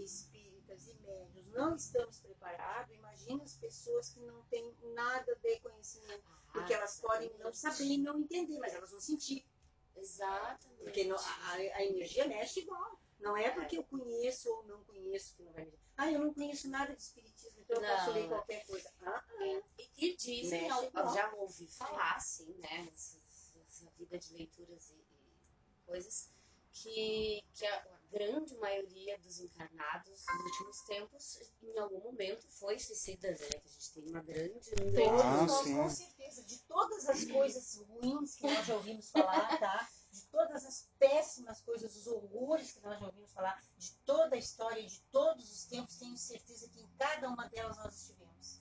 espíritas 0.67 0.89
e 0.89 0.95
médios, 1.07 1.47
não 1.53 1.77
estamos 1.77 2.21
preparados, 2.21 2.95
imagina 2.95 3.43
as 3.43 3.57
pessoas 3.57 4.11
que 4.11 4.21
não 4.21 4.43
têm 4.45 4.75
nada 4.95 5.35
de 5.37 5.61
conhecimento. 5.61 6.25
Porque 6.53 6.73
Ah, 6.75 6.79
elas 6.79 7.01
podem 7.01 7.31
não 7.39 7.53
saber 7.53 7.85
e 7.85 7.99
não 7.99 8.19
entender, 8.21 8.59
mas 8.59 8.75
elas 8.75 8.91
vão 8.91 9.01
sentir. 9.01 9.47
Exatamente. 9.95 10.83
Porque 10.83 11.09
a, 11.11 11.53
a 11.53 11.85
energia 11.85 12.27
mexe 12.27 12.61
igual. 12.61 13.01
Não 13.19 13.37
é 13.37 13.51
porque 13.51 13.79
eu 13.79 13.85
conheço 13.85 14.51
ou 14.51 14.64
não 14.67 14.85
conheço 14.85 15.35
que 15.37 15.43
não 15.43 15.53
vai 15.53 15.64
mexer. 15.64 15.79
Ah, 15.97 16.12
eu 16.12 16.19
não 16.19 16.35
conheço 16.35 16.69
nada 16.69 16.95
de 16.95 17.03
espiritismo, 17.03 17.61
então 17.61 17.83
eu 17.83 17.89
posso 17.97 18.07
Não. 18.09 18.14
ler 18.14 18.29
qualquer 18.29 18.67
coisa. 18.67 18.93
Ah, 19.01 19.25
É, 19.41 19.62
E, 19.79 19.91
e 19.97 20.17
dizem, 20.17 20.69
já 20.69 21.33
ouvi 21.35 21.67
falar, 21.67 22.17
assim, 22.17 22.53
né, 22.59 22.83
nessa, 22.91 23.19
nessa 23.55 23.91
vida 23.99 24.19
de 24.19 24.35
leituras 24.35 24.91
e, 24.91 24.95
e 24.95 25.87
coisas, 25.87 26.31
que, 26.73 27.43
que 27.55 27.67
a 27.67 27.96
grande 28.11 28.57
maioria 28.57 29.19
dos 29.19 29.41
encarnados 29.41 30.25
nos 30.27 30.45
últimos 30.45 30.81
tempos, 30.83 31.53
em 31.63 31.79
algum 31.79 32.01
momento, 32.01 32.47
foi 32.49 32.79
suicida, 32.79 33.31
né? 33.31 33.37
Que 33.37 33.57
a 33.57 33.71
gente 33.71 33.93
tem 33.93 34.09
uma 34.09 34.23
grande, 34.23 34.71
um 34.81 34.93
grande 34.93 35.23
Ah, 35.23 35.47
com 35.47 35.91
certeza. 35.91 36.43
De 36.45 36.59
todas 36.61 37.09
as 37.09 37.25
coisas 37.25 37.77
ruins 37.89 38.37
que 38.37 38.47
nós 38.47 38.67
já 38.67 38.75
ouvimos 38.75 39.11
falar, 39.11 39.59
tá? 39.59 39.89
De 40.11 40.27
todas 40.27 40.65
as 40.65 40.89
péssimas 40.99 41.61
coisas, 41.61 41.97
os 41.97 42.07
horrores 42.07 42.73
que 42.73 42.81
nós 42.81 42.99
já 42.99 43.07
ouvimos 43.07 43.33
falar, 43.33 43.63
de 43.77 43.93
toda 44.05 44.37
a 44.37 44.39
história, 44.39 44.83
de 44.83 45.01
todos 45.13 45.51
os 45.51 45.65
tempos, 45.67 45.97
tenho 45.97 46.17
certeza 46.17 46.69
que 46.69 46.81
em 46.81 46.89
cada 46.99 47.29
uma 47.29 47.49
delas 47.49 47.77
nós 47.77 47.95
estivemos. 47.95 48.61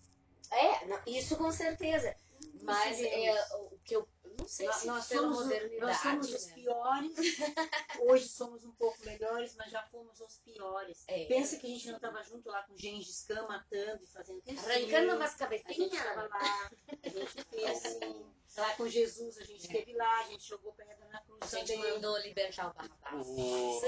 É, 0.51 0.85
não, 0.85 1.01
isso 1.07 1.35
com 1.37 1.51
certeza. 1.51 2.15
Mas 2.61 2.99
é, 2.99 3.55
o 3.55 3.77
que 3.83 3.95
eu 3.95 4.07
não 4.37 4.47
sei 4.47 4.65
Nós, 4.67 4.75
se 4.77 4.87
nós 4.87 5.07
pela 5.07 5.21
somos, 5.21 5.37
modernidade, 5.43 5.81
nós 5.81 5.97
somos 6.01 6.33
os 6.33 6.47
né? 6.47 6.53
piores, 6.53 7.13
hoje 8.01 8.27
somos 8.29 8.63
um 8.65 8.71
pouco 8.73 9.03
melhores, 9.05 9.55
mas 9.55 9.71
já 9.71 9.83
fomos 9.83 10.19
os 10.19 10.37
piores. 10.39 11.03
É. 11.07 11.25
Pensa 11.25 11.57
que 11.57 11.67
a 11.67 11.69
gente 11.69 11.87
não 11.87 11.95
estava 11.95 12.23
junto 12.23 12.49
lá 12.49 12.63
com 12.63 12.77
Gengis 12.77 13.23
Khan 13.27 13.47
matando 13.47 14.03
e 14.03 14.07
fazendo 14.07 14.41
Arrancando 14.47 15.15
umas 15.15 15.21
A 15.41 15.49
gente 15.49 15.63
cabecinhas. 15.63 15.93
estava 15.93 16.27
lá, 16.27 16.69
a 17.03 17.09
gente 17.09 17.43
fez 17.49 17.85
assim, 17.85 18.25
lá 18.57 18.75
com 18.75 18.87
Jesus, 18.87 19.37
a 19.37 19.43
gente 19.43 19.63
É. 19.63 19.67
esteve 19.67 19.93
lá, 19.93 20.19
a 20.19 20.23
gente 20.23 20.47
jogou 20.47 20.73
pedra 20.73 21.07
na 21.07 21.21
cruz 21.21 21.53
A 21.53 21.57
gente 21.59 21.73
também. 21.75 21.93
mandou 21.93 22.17
libertar 22.19 22.69
o 22.69 22.73
Barrabás. 22.73 23.27
O- 23.27 23.81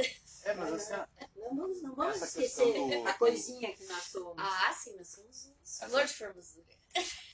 É, 0.44 0.54
mas 0.54 0.74
assim, 0.74 0.94
Não 1.36 1.56
vamos, 1.56 1.82
não 1.82 1.96
vamos 1.96 2.16
Essa 2.22 2.26
esquecer 2.42 2.74
do- 2.74 3.08
a 3.08 3.14
coisinha 3.14 3.74
que 3.76 3.86
nós 3.86 4.04
somos. 4.04 4.36
Ah, 4.38 4.74
sim, 4.74 4.96
nós 4.96 5.08
somos 5.10 5.54
flor 5.90 6.06
de 6.06 6.14
formosura. 6.14 6.66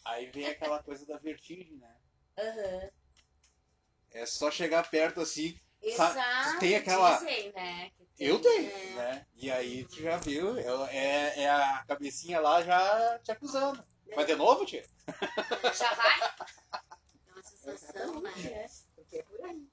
aí 0.06 0.30
vem 0.32 0.48
aquela 0.48 0.82
coisa 0.84 1.06
da 1.06 1.18
vertigem, 1.18 1.78
né? 1.78 1.96
Aham. 2.38 2.92
É 4.14 4.26
só 4.26 4.50
chegar 4.52 4.90
perto 4.90 5.22
assim. 5.22 5.60
Sabe, 5.98 6.12
Exato. 6.20 6.60
tem 6.60 6.76
aquela- 6.76 7.18
Dizem, 7.18 7.52
né? 7.52 7.92
tem, 7.98 8.28
Eu 8.28 8.40
tenho, 8.40 8.72
é, 8.72 8.96
né? 8.96 9.28
E 9.36 9.52
aí 9.52 9.84
tu 9.86 10.02
já 10.02 10.18
viu, 10.18 10.58
é, 10.58 10.96
é- 10.96 11.40
é 11.42 11.50
a 11.50 11.84
cabecinha 11.86 12.40
lá 12.40 12.64
já 12.64 13.20
te 13.20 13.32
acusando. 13.32 13.84
Mas 14.16 14.28
de 14.28 14.36
novo, 14.36 14.66
tia? 14.66 14.86
Já 15.76 15.94
vai? 15.96 16.22
É 17.28 17.32
uma 17.34 17.44
sensação, 17.44 18.22
né? 18.22 18.32
É, 18.46 18.68
porque 18.96 19.18
é 19.18 19.24
por 19.24 19.44
aí. 19.44 19.68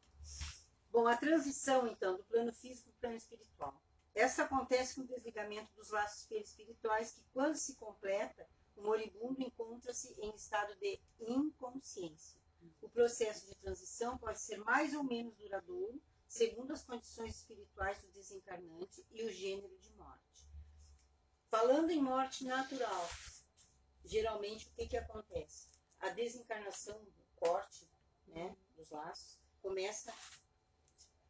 Bom, 0.90 1.06
a 1.06 1.16
transição, 1.16 1.86
então, 1.86 2.16
do 2.16 2.24
plano 2.24 2.52
físico 2.52 2.88
para 2.90 2.96
o 2.96 3.00
plano 3.00 3.16
espiritual. 3.16 3.80
Essa 4.14 4.44
acontece 4.44 4.94
com 4.96 5.02
o 5.02 5.06
desligamento 5.06 5.70
dos 5.76 5.90
laços 5.90 6.26
espirituais, 6.30 7.12
que, 7.12 7.22
quando 7.34 7.54
se 7.56 7.76
completa, 7.76 8.46
o 8.76 8.82
moribundo 8.82 9.42
encontra-se 9.42 10.12
em 10.20 10.34
estado 10.34 10.74
de 10.80 10.98
inconsciência. 11.20 12.40
O 12.80 12.88
processo 12.88 13.46
de 13.46 13.54
transição 13.56 14.18
pode 14.18 14.40
ser 14.40 14.58
mais 14.58 14.94
ou 14.94 15.02
menos 15.02 15.36
duradouro, 15.36 16.00
segundo 16.26 16.72
as 16.72 16.84
condições 16.84 17.36
espirituais 17.36 17.98
do 18.00 18.08
desencarnante 18.08 19.04
e 19.10 19.24
o 19.24 19.32
gênero 19.32 19.76
de 19.78 19.92
morte. 19.94 20.46
Falando 21.50 21.90
em 21.90 22.00
morte 22.00 22.44
natural, 22.44 23.08
geralmente 24.04 24.68
o 24.68 24.72
que, 24.72 24.86
que 24.86 24.96
acontece? 24.96 25.68
A 25.98 26.10
desencarnação, 26.10 26.96
o 26.96 27.36
corte 27.36 27.88
né, 28.28 28.56
dos 28.76 28.88
laços, 28.90 29.38
começa 29.60 30.14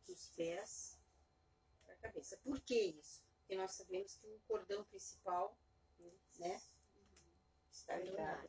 dos 0.06 0.28
pés 0.36 0.98
para 1.84 1.94
a 1.94 1.98
cabeça. 1.98 2.36
Por 2.38 2.60
que 2.60 2.78
isso? 2.78 3.22
Porque 3.38 3.56
nós 3.56 3.72
sabemos 3.72 4.14
que 4.14 4.26
o 4.26 4.40
cordão 4.46 4.84
principal 4.84 5.56
né, 6.38 6.60
está 7.72 7.96
ligado. 7.96 8.48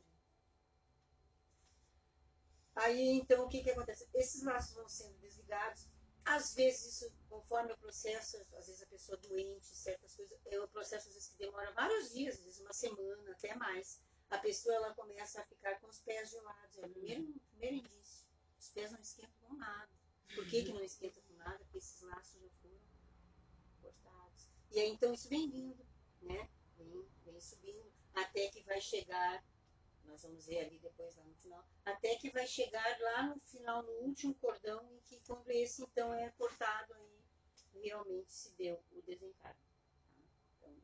Aí, 2.75 3.19
então, 3.19 3.45
o 3.45 3.49
que, 3.49 3.63
que 3.63 3.71
acontece? 3.71 4.07
Esses 4.13 4.43
laços 4.43 4.75
vão 4.75 4.87
sendo 4.87 5.17
desligados. 5.19 5.87
Às 6.23 6.53
vezes, 6.53 6.93
isso, 6.93 7.13
conforme 7.29 7.73
o 7.73 7.77
processo, 7.77 8.37
às 8.37 8.67
vezes 8.67 8.81
a 8.81 8.85
pessoa 8.85 9.17
doente, 9.17 9.65
certas 9.65 10.15
coisas, 10.15 10.39
é 10.45 10.59
o 10.59 10.67
processo 10.67 11.07
às 11.09 11.15
vezes 11.15 11.29
que 11.29 11.37
demora 11.37 11.71
vários 11.73 12.13
dias, 12.13 12.37
às 12.37 12.45
vezes 12.45 12.61
uma 12.61 12.73
semana, 12.73 13.31
até 13.31 13.55
mais. 13.55 13.99
A 14.29 14.37
pessoa 14.37 14.75
ela 14.75 14.93
começa 14.93 15.41
a 15.41 15.45
ficar 15.45 15.79
com 15.79 15.87
os 15.87 15.99
pés 15.99 16.29
gelados. 16.29 16.77
É 16.77 16.85
o 16.85 16.89
primeiro, 16.89 17.33
primeiro 17.49 17.75
indício. 17.77 18.25
Os 18.59 18.69
pés 18.69 18.91
não 18.91 18.99
esquentam 19.01 19.33
com 19.41 19.55
nada. 19.55 19.89
Por 20.33 20.47
que, 20.47 20.63
que 20.63 20.71
não 20.71 20.83
esquenta 20.83 21.19
com 21.21 21.33
nada? 21.33 21.57
Porque 21.59 21.79
esses 21.79 22.01
laços 22.01 22.39
já 22.39 22.49
foram 22.61 22.79
cortados. 23.81 24.47
E 24.71 24.79
aí, 24.79 24.89
então, 24.89 25.13
isso 25.13 25.27
vem 25.27 25.49
vindo, 25.49 25.85
né? 26.21 26.49
Vem, 26.77 27.05
vem 27.25 27.41
subindo, 27.41 27.91
até 28.13 28.47
que 28.47 28.63
vai 28.63 28.79
chegar 28.79 29.43
nós 30.05 30.23
vamos 30.23 30.45
ver 30.45 30.65
ali 30.65 30.79
depois 30.79 31.15
lá 31.15 31.23
no 31.23 31.35
final, 31.35 31.65
até 31.85 32.15
que 32.15 32.29
vai 32.29 32.47
chegar 32.47 32.99
lá 32.99 33.27
no 33.27 33.39
final, 33.41 33.83
no 33.83 33.91
último 33.99 34.33
cordão, 34.35 34.91
em 34.91 34.99
que 35.01 35.19
quando 35.21 35.49
esse 35.49 35.83
então 35.83 36.13
é 36.13 36.29
cortado 36.31 36.93
aí, 36.93 37.21
realmente 37.73 38.31
se 38.31 38.51
deu 38.55 38.83
o 38.91 39.01
desencargo. 39.01 39.59
tá? 40.59 40.67
Então, 40.67 40.75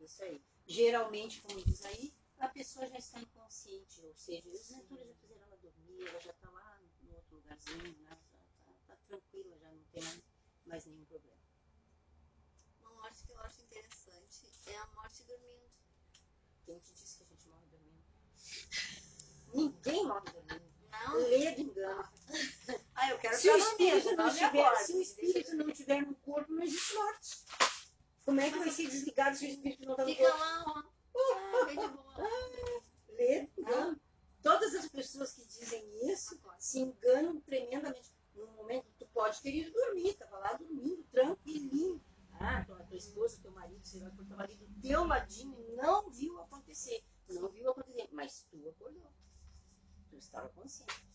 isso 0.00 0.22
aí. 0.22 0.42
Geralmente, 0.66 1.40
como 1.42 1.62
diz 1.64 1.84
aí, 1.84 2.12
a 2.38 2.48
pessoa 2.48 2.86
já 2.86 2.96
está 2.96 3.20
inconsciente, 3.20 4.04
ou 4.06 4.14
seja, 4.14 4.48
os 4.48 4.70
mentores 4.70 5.06
já 5.06 5.14
fizeram 5.14 5.42
ela 5.42 5.56
dormir, 5.58 6.08
ela 6.08 6.20
já 6.20 6.30
está 6.30 6.50
lá 6.50 6.80
no 7.02 7.14
outro 7.14 7.36
lugarzinho, 7.36 7.98
né? 7.98 8.18
já 8.66 8.74
está 8.74 8.96
tranquila, 9.06 9.58
já 9.58 9.70
não 9.70 9.84
tem 9.92 10.02
mais, 10.02 10.22
mais 10.64 10.86
nenhum 10.86 11.04
problema. 11.04 11.40
Uma 12.80 12.92
morte 12.92 13.24
que 13.24 13.32
eu 13.32 13.40
acho 13.40 13.60
interessante 13.60 14.50
é 14.66 14.76
a 14.76 14.86
morte 14.88 15.22
dormindo. 15.24 15.70
Quem 16.64 16.78
te 16.78 16.94
disse 16.94 17.18
que 17.18 17.24
a 17.24 17.26
gente 17.26 17.48
morre 17.48 17.66
dormindo? 17.66 17.89
Ninguém 19.52 20.06
morre 20.06 20.30
dormindo. 20.32 20.70
Não? 20.90 21.14
Lê 21.16 21.54
de 21.54 21.62
engano. 21.62 22.08
Ah, 22.94 23.10
eu 23.10 23.18
quero 23.18 23.36
Se 23.36 23.48
o 23.50 23.56
espírito 23.56 24.16
dormindo, 24.16 24.22
não 24.22 24.34
tiver, 24.34 24.76
se 24.76 24.92
o 24.92 25.00
espírito 25.00 25.56
não 25.56 25.72
tiver 25.72 26.06
no 26.06 26.14
corpo, 26.16 26.52
não 26.52 26.62
existe 26.62 26.94
morte. 26.94 27.38
Como 28.24 28.40
é 28.40 28.50
que 28.50 28.58
vai 28.58 28.70
ser 28.70 28.88
desligado 28.88 29.36
se 29.36 29.46
o 29.46 29.48
espírito 29.48 29.84
não 29.84 29.92
está 29.92 30.04
no 30.04 30.10
Fica 30.10 30.22
corpo? 30.30 30.38
lá, 30.38 30.64
ó. 30.66 30.82
Ah, 31.16 31.64
bem 31.64 31.76
de. 31.78 33.14
Lê, 33.14 33.48
engano. 33.58 34.00
Todas 34.42 34.74
as 34.74 34.88
pessoas 34.88 35.32
que 35.32 35.44
dizem 35.46 36.10
isso 36.10 36.40
se 36.58 36.80
enganam 36.80 37.40
tremendamente. 37.40 38.10
No 38.34 38.46
momento, 38.48 38.86
tu 38.98 39.06
pode 39.08 39.40
ter 39.42 39.54
ido 39.54 39.72
dormir, 39.72 40.10
estava 40.10 40.38
lá 40.38 40.52
dormindo, 40.54 41.02
tranquilinho. 41.10 42.00
Ah, 42.42 42.64
tua, 42.64 42.82
tua 42.84 42.96
esposa, 42.96 43.38
teu 43.42 43.52
marido, 43.52 43.84
sei 43.84 44.00
lá, 44.00 44.10
teu 44.10 44.24
marido, 44.34 44.66
teu 44.80 45.04
ladinho, 45.04 45.76
não 45.76 46.10
viu 46.10 46.40
acontecer. 46.40 47.04
Não 47.28 47.50
viu 47.50 47.70
acontecer, 47.70 48.08
mas 48.12 48.46
tu 48.50 48.66
acordou. 48.66 49.12
Tu 50.08 50.16
estava 50.16 50.48
consciente. 50.48 51.06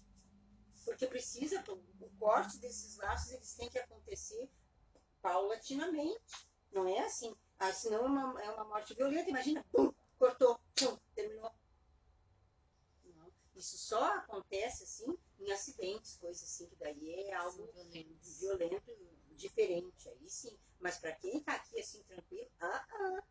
Porque 0.85 1.07
precisa, 1.07 1.63
o 1.67 2.09
corte 2.19 2.59
desses 2.59 2.95
laços, 2.97 3.31
eles 3.31 3.55
têm 3.55 3.67
que 3.71 3.79
acontecer 3.79 4.47
paulatinamente. 5.19 6.47
Não 6.71 6.87
é 6.87 6.99
assim. 6.99 7.35
Ah, 7.57 7.73
senão 7.73 8.05
é 8.05 8.07
uma, 8.07 8.43
é 8.43 8.49
uma 8.51 8.65
morte 8.65 8.93
violenta. 8.93 9.27
Imagina, 9.31 9.65
pum, 9.71 9.91
cortou, 10.19 10.59
pum, 10.75 10.95
terminou. 11.15 11.51
Não. 13.03 13.33
Isso 13.55 13.79
só 13.79 14.17
acontece 14.17 14.83
assim 14.83 15.17
em 15.39 15.51
acidentes, 15.51 16.17
coisas 16.17 16.43
assim, 16.43 16.69
que 16.69 16.75
daí 16.75 17.15
é 17.15 17.33
algo 17.33 17.65
violentos. 17.73 18.39
violento, 18.39 18.91
diferente. 19.35 20.09
Aí 20.09 20.29
sim. 20.29 20.57
Mas 20.79 20.97
para 20.97 21.11
quem 21.13 21.39
tá 21.41 21.53
aqui 21.53 21.79
assim, 21.79 22.03
tranquilo, 22.03 22.49
ah, 22.59 22.85
ah. 22.89 23.23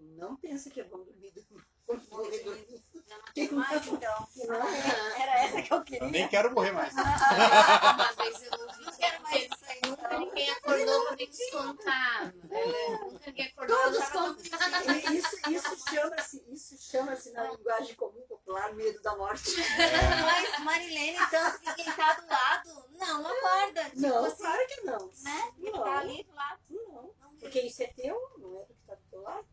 Não 0.00 0.36
pensa 0.36 0.70
que 0.70 0.80
é 0.80 0.84
bom 0.84 0.98
dormir 0.98 1.30
dormir. 1.32 1.64
Morrer 2.10 2.38
dormir. 2.40 2.84
Já 3.08 3.16
não 3.16 3.24
tem 3.32 3.50
mais, 3.52 3.86
então. 3.86 4.26
Que 4.34 4.46
não 4.46 4.56
é. 4.68 5.22
Era 5.22 5.44
essa 5.44 5.62
que 5.62 5.72
eu 5.72 5.78
Eu 5.78 5.84
queria. 5.84 6.08
nem 6.08 6.28
quero 6.28 6.52
morrer 6.52 6.72
mais. 6.72 6.92
Uma 6.92 8.12
vez 8.12 8.42
eu 8.42 8.52
ouvi 8.60 8.84
Não 8.84 8.92
que 8.92 8.98
quero 8.98 9.22
mais 9.22 9.42
isso 9.44 9.64
aí. 9.66 9.80
nunca 9.86 10.18
ninguém 10.18 10.50
acordou 10.50 11.06
pra 11.06 11.16
me 11.16 11.26
descontar. 11.26 12.34
É, 12.50 12.90
Nunca 13.04 13.26
ninguém 13.26 13.46
acordou 13.46 13.76
pra 13.76 14.10
Todos 14.10 14.42
descontar. 14.42 14.88
E 14.88 15.16
Isso, 15.16 15.50
isso 15.50 15.90
chama-se, 15.90 16.44
isso 16.52 16.76
chama-se 16.78 17.32
na 17.32 17.44
linguagem 17.50 17.94
comum 17.96 18.20
popular 18.28 18.74
medo 18.74 19.00
da 19.00 19.16
morte. 19.16 19.50
É, 19.60 20.22
Mas, 20.22 20.58
Marilene, 20.64 21.18
tanto 21.30 21.60
que 21.60 21.74
quem 21.74 21.84
tá 21.94 22.12
do 22.14 22.26
lado, 22.28 22.84
não 22.98 23.26
acorda. 23.26 23.84
Tipo 23.84 24.00
Não, 24.00 24.24
assim, 24.26 24.36
claro 24.36 24.66
que 24.68 24.80
não. 24.82 25.10
né? 25.22 25.52
Não. 25.58 25.72
tá 25.84 25.98
ali 26.00 26.22
do 26.24 26.34
lado. 26.34 26.60
Não. 26.68 27.14
Não. 27.18 27.36
Porque 27.40 27.60
isso 27.60 27.82
é 27.82 27.86
teu, 27.86 28.14
não 28.38 28.60
é 28.60 28.64
do 28.64 28.74
que 28.74 28.80
está 28.82 28.94
do 28.94 29.02
teu 29.10 29.22
lado. 29.22 29.46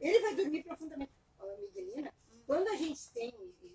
Ele 0.00 0.20
vai 0.20 0.34
dormir 0.34 0.62
profundamente. 0.64 1.12
Ó, 1.38 1.56
Miguelina, 1.58 2.12
quando 2.46 2.68
a 2.68 2.76
gente 2.76 3.10
tem, 3.12 3.32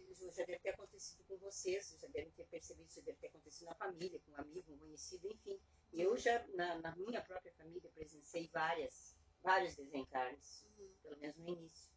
isso 0.10 0.30
já 0.32 0.44
deve 0.46 0.60
ter 0.60 0.70
acontecido 0.70 1.24
com 1.28 1.38
vocês, 1.38 1.96
já 2.00 2.08
devem 2.08 2.32
ter 2.32 2.46
percebido, 2.48 2.88
isso 2.90 3.02
deve 3.02 3.18
ter 3.20 3.28
acontecido 3.28 3.68
na 3.68 3.76
família, 3.76 4.20
com 4.20 4.32
um 4.32 4.36
amigo, 4.38 4.74
um 4.74 4.78
conhecido, 4.78 5.28
enfim. 5.32 5.60
Eu 5.94 6.18
já, 6.18 6.46
na, 6.56 6.80
na 6.80 6.96
minha 6.96 7.22
própria 7.22 7.54
família, 7.54 7.90
presenciei 7.94 8.50
várias, 8.52 9.16
vários 9.42 9.76
desencarnes, 9.76 10.66
pelo 11.02 11.18
menos 11.18 11.38
no 11.38 11.48
início. 11.50 11.92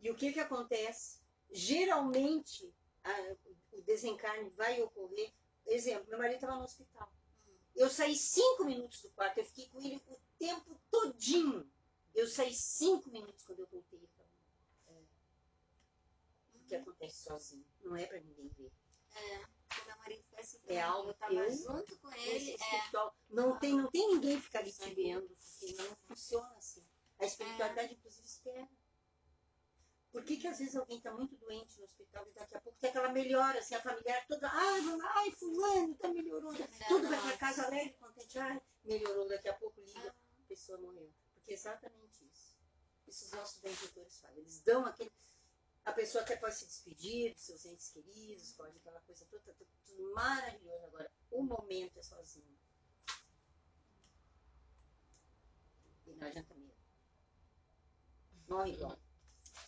E 0.00 0.10
o 0.10 0.14
que 0.14 0.32
que 0.32 0.40
acontece? 0.40 1.20
Geralmente, 1.50 2.72
a- 3.04 3.36
o 3.72 3.80
desencarne 3.82 4.50
vai 4.50 4.82
ocorrer. 4.82 5.32
Exemplo, 5.66 6.08
meu 6.08 6.18
marido 6.18 6.36
estava 6.36 6.56
no 6.56 6.64
hospital. 6.64 7.10
Eu 7.74 7.88
saí 7.90 8.14
cinco 8.16 8.64
minutos 8.64 9.02
do 9.02 9.10
quarto, 9.10 9.38
eu 9.38 9.44
fiquei 9.44 9.68
com 9.68 9.80
ele 9.80 10.02
o 10.08 10.18
tempo 10.38 10.78
todinho. 10.90 11.70
Eu 12.16 12.26
saí 12.26 12.54
cinco 12.54 13.10
minutos 13.10 13.44
quando 13.44 13.60
eu 13.60 13.66
voltei. 13.70 14.00
morto. 14.00 15.06
O 16.54 16.58
que 16.66 16.74
acontece 16.74 17.24
sozinho? 17.24 17.64
Não 17.84 17.94
é 17.94 18.06
para 18.06 18.18
ninguém 18.20 18.48
ver. 18.56 18.72
É, 19.14 19.38
meu 19.86 19.96
marido 19.98 20.24
foi 20.30 20.40
assim. 20.40 20.58
É 20.66 20.80
algo 20.80 21.10
eu 21.10 21.14
tava 21.14 21.34
eu- 21.34 21.52
junto 21.52 21.98
com 21.98 22.12
ele. 22.14 22.52
É, 22.52 22.90
não, 23.28 23.58
tem, 23.58 23.74
não 23.76 23.90
tem 23.90 24.08
ninguém 24.14 24.40
ficar 24.40 24.60
ali 24.60 24.72
te 24.72 24.94
vendo, 24.94 25.28
porque 25.28 25.74
não 25.74 25.96
funciona 26.08 26.56
assim. 26.56 26.82
A 27.18 27.26
espiritualidade, 27.26 27.92
inclusive, 27.94 28.26
espera. 28.26 28.68
Por 30.10 30.24
que, 30.24 30.38
que 30.38 30.48
às 30.48 30.58
vezes 30.58 30.74
alguém 30.74 30.96
está 30.96 31.12
muito 31.12 31.36
doente 31.36 31.78
no 31.78 31.84
hospital 31.84 32.26
e 32.26 32.32
daqui 32.32 32.56
a 32.56 32.60
pouco 32.62 32.78
tem 32.78 32.88
aquela 32.88 33.12
melhora, 33.12 33.58
assim, 33.58 33.74
a 33.74 33.82
familiar 33.82 34.26
toda, 34.26 34.48
ai, 34.50 34.80
ai, 35.16 35.30
fulano, 35.32 35.94
tá 35.96 36.08
melhorando. 36.08 36.56
Tudo 36.88 37.08
vai 37.08 37.20
para 37.20 37.36
casa 37.36 37.66
alegre, 37.66 37.92
contente, 38.00 38.38
ai, 38.38 38.58
melhorou, 38.82 39.28
daqui 39.28 39.48
a 39.48 39.54
pouco 39.54 39.78
liga, 39.82 40.08
a 40.10 40.42
pessoa 40.48 40.80
morreu. 40.80 41.12
É 41.46 41.52
exatamente 41.52 42.24
isso. 42.26 42.56
Isso 43.06 43.24
os 43.26 43.32
nossos 43.32 43.60
benfeitores 43.60 44.20
fazem. 44.20 44.38
Eles 44.38 44.60
dão 44.60 44.84
aquele. 44.84 45.12
A 45.84 45.92
pessoa 45.92 46.24
até 46.24 46.36
pode 46.36 46.56
se 46.56 46.66
despedir 46.66 47.32
dos 47.34 47.42
seus 47.42 47.64
entes 47.64 47.90
queridos, 47.90 48.52
pode 48.54 48.76
aquela 48.76 49.00
coisa 49.02 49.24
toda, 49.26 49.54
tudo, 49.54 49.70
tudo 49.84 50.12
maravilhoso. 50.14 50.86
Agora, 50.86 51.10
o 51.30 51.42
momento 51.44 51.98
é 51.98 52.02
sozinho. 52.02 52.58
E 56.06 56.14
não 56.14 56.26
adianta 56.26 56.54
mesmo. 56.54 56.74
Morre 58.48 58.72
igual. 58.72 58.98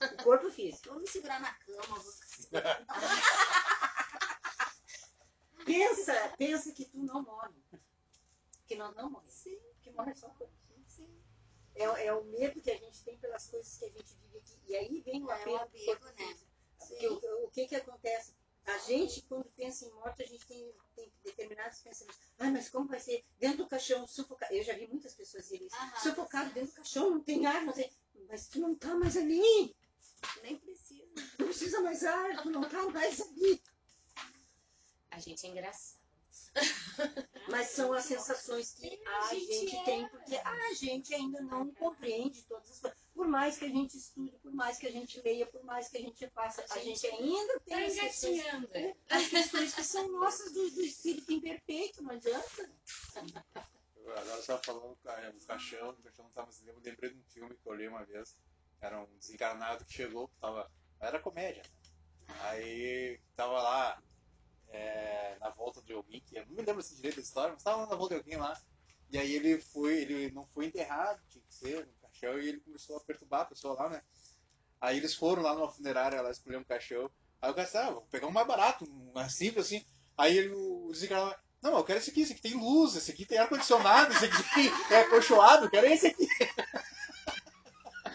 O 0.01 0.22
corpo 0.22 0.51
físico. 0.51 0.89
Vamos 0.89 1.03
me 1.03 1.09
segurar 1.09 1.41
na 1.41 1.55
cama. 1.55 1.99
Vou... 1.99 2.12
Pensa, 5.64 6.35
pensa 6.39 6.72
que 6.72 6.87
tu 6.87 6.99
não 6.99 7.22
morre. 7.22 7.55
Que 8.66 8.74
nós 8.74 8.97
não 8.97 9.11
morremos. 9.11 9.35
Sim, 9.35 9.61
Que 9.83 9.91
morre 9.91 10.14
só 10.14 10.29
o 10.29 10.35
corpo. 10.35 10.67
É, 11.79 12.07
é 12.07 12.12
o 12.12 12.24
medo 12.24 12.61
que 12.61 12.70
a 12.70 12.76
gente 12.76 13.03
tem 13.05 13.16
pelas 13.18 13.47
coisas 13.47 13.79
que 13.79 13.85
a 13.85 13.89
gente 13.91 14.14
vive 14.22 14.39
aqui. 14.39 14.59
E 14.66 14.76
aí 14.76 15.01
vem 15.01 15.24
o 15.24 15.31
É, 15.31 15.35
apego, 15.35 15.59
do 15.59 15.62
apego, 15.62 15.85
corpo 15.87 16.05
né? 16.07 16.37
Porque 16.79 17.09
o, 17.09 17.45
o 17.45 17.51
que 17.51 17.66
que 17.68 17.76
acontece? 17.76 18.33
A 18.66 18.79
gente, 18.79 19.22
quando 19.22 19.45
pensa 19.57 19.87
em 19.87 19.91
morte, 19.93 20.22
a 20.22 20.26
gente 20.26 20.47
tem, 20.47 20.70
tem 20.95 21.11
determinados 21.24 21.81
pensamentos. 21.81 22.20
Ah, 22.39 22.51
mas 22.51 22.68
como 22.68 22.87
vai 22.89 23.01
ser? 23.01 23.24
Dentro 23.39 23.59
do 23.59 23.68
caixão, 23.68 24.07
sufocado. 24.07 24.53
Eu 24.53 24.62
já 24.62 24.74
vi 24.74 24.87
muitas 24.87 25.14
pessoas 25.14 25.45
dizerem 25.45 25.66
isso. 25.66 25.76
Aham, 25.76 26.01
Sufocado 26.01 26.49
sim. 26.49 26.55
dentro 26.55 26.70
do 26.72 26.76
caixão, 26.76 27.11
não 27.11 27.20
tem 27.22 27.47
ar, 27.47 27.64
não 27.64 27.72
sei. 27.72 27.91
Mas 28.29 28.47
tu 28.49 28.61
não 28.61 28.74
tá 28.74 28.95
mais 28.95 29.16
ali. 29.16 29.74
Nem 30.43 30.59
precisa. 30.59 31.07
Não 31.39 31.47
precisa 31.47 31.81
mais 31.81 32.05
ar, 32.05 32.43
tu 32.43 32.51
não 32.51 32.68
tá 32.68 32.83
mais 32.91 33.20
ali. 33.20 33.62
A 35.12 35.18
gente 35.18 35.47
é 35.47 35.51
engraçado. 35.51 35.99
Mas 37.51 37.68
são 37.70 37.92
as 37.92 38.05
sensações 38.05 38.72
que 38.74 39.01
a 39.07 39.34
gente 39.34 39.76
é. 39.76 39.84
tem, 39.84 40.09
porque 40.09 40.36
a 40.36 40.74
gente 40.74 41.14
ainda 41.14 41.40
não 41.40 41.72
compreende 41.74 42.42
todas 42.42 42.70
as 42.70 42.80
coisas. 42.80 42.99
Por 43.14 43.26
mais 43.26 43.59
que 43.59 43.64
a 43.64 43.68
gente 43.68 43.96
estude, 43.96 44.36
por 44.38 44.53
mais 44.53 44.78
que 44.78 44.86
a 44.86 44.92
gente 44.92 45.20
leia, 45.22 45.46
por 45.46 45.64
mais 45.64 45.88
que 45.88 45.96
a 45.99 46.01
gente 46.01 46.28
faça, 46.30 46.64
a, 46.70 46.78
gente, 46.78 47.07
ainda 47.07 47.61
tem 47.61 47.76
Tá 47.76 47.84
as 47.86 47.94
questões, 47.94 48.42
as 49.11 49.28
questões 49.28 49.74
que 49.74 49.82
são 49.84 50.09
nossas 50.12 50.53
do, 50.53 50.70
do 50.70 50.82
espírito 50.82 51.32
imperfeito, 51.32 52.03
não 52.03 52.11
adianta. 52.12 52.70
Agora 53.96 54.24
você 54.24 54.38
estava 54.40 54.62
falando 54.62 54.88
do 54.90 54.96
ca- 54.96 55.30
do 55.30 55.46
caixão, 55.46 55.92
do 55.94 56.03
caixão 56.03 56.24
não 56.24 56.30
estava 56.30 56.46
mais 56.46 56.61
lembro, 56.62 56.80
lembrei 56.84 57.11
de 57.11 57.18
um 57.18 57.24
filme 57.24 57.55
que 57.57 57.66
eu 57.66 57.72
olhei 57.72 57.88
uma 57.88 58.05
vez. 58.05 58.36
Era 58.80 59.01
um 59.01 59.16
desencarnado 59.18 59.84
que 59.84 59.92
chegou, 59.92 60.30
tava, 60.40 60.70
era 61.01 61.18
comédia. 61.18 61.62
né? 62.28 62.34
Aí 62.42 63.20
tava 63.34 63.61
lá 63.61 64.03
é, 64.70 65.36
na 65.40 65.50
volta 65.50 65.82
de 65.82 65.92
alguém, 65.92 66.20
que 66.20 66.36
eu 66.36 66.46
não 66.46 66.54
me 66.54 66.62
lembro 66.62 66.80
assim 66.80 66.96
direito 66.96 67.16
da 67.16 67.22
história, 67.22 67.52
mas 67.52 67.62
tava 67.62 67.86
na 67.86 67.96
volta 67.96 68.14
de 68.14 68.20
alguém 68.20 68.36
lá. 68.36 68.60
E 69.10 69.18
aí 69.18 69.34
ele 69.34 69.60
foi, 69.60 70.02
ele 70.02 70.30
não 70.32 70.46
foi 70.46 70.66
enterrado, 70.66 71.20
tinha 71.28 71.42
que 71.42 71.54
ser 71.54 71.86
no 71.86 71.92
caixão, 72.02 72.38
e 72.38 72.48
ele 72.48 72.60
começou 72.60 72.96
a 72.96 73.00
perturbar 73.00 73.42
a 73.42 73.46
pessoa 73.46 73.74
lá, 73.74 73.88
né? 73.88 74.02
Aí 74.80 74.96
eles 74.96 75.14
foram 75.14 75.42
lá 75.42 75.54
numa 75.54 75.70
funerária, 75.70 76.20
lá 76.20 76.30
escolher 76.30 76.58
um 76.58 76.64
caixão. 76.64 77.10
Aí 77.40 77.50
o 77.50 77.54
cara 77.54 77.64
disse, 77.64 77.78
ah, 77.78 77.90
vou 77.90 78.02
pegar 78.02 78.26
um 78.26 78.32
mais 78.32 78.46
barato, 78.46 78.84
um 78.84 79.12
mais 79.12 79.34
simples 79.34 79.66
assim. 79.66 79.84
Aí 80.16 80.36
ele, 80.36 80.52
o 80.54 80.92
não, 81.60 81.76
eu 81.76 81.84
quero 81.84 81.98
esse 81.98 82.10
aqui, 82.10 82.20
esse 82.22 82.32
aqui 82.32 82.42
tem 82.42 82.54
luz, 82.54 82.94
esse 82.94 83.10
aqui 83.10 83.26
tem 83.26 83.38
ar-condicionado, 83.38 84.12
esse 84.12 84.26
aqui 84.26 84.70
é 84.94 85.00
acolchoado, 85.00 85.66
eu 85.66 85.70
quero 85.70 85.86
esse 85.86 86.06
aqui. 86.06 86.28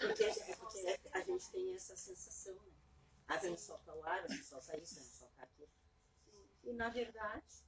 Porque, 0.00 0.24
é 0.24 0.32
porque 0.56 0.98
a 1.12 1.20
gente 1.20 1.50
tem 1.50 1.74
essa 1.74 1.94
sensação, 1.96 2.54
né? 2.54 2.72
A 3.28 3.36
gente 3.38 3.60
solta 3.60 3.94
o 3.94 4.02
ar, 4.02 4.24
a 4.24 4.28
gente 4.28 4.44
solta 4.44 4.76
isso, 4.78 4.98
a 4.98 5.02
gente 5.02 5.16
solta 5.16 5.42
aquilo. 5.42 5.68
E 6.64 6.72
na 6.72 6.88
verdade, 6.88 7.64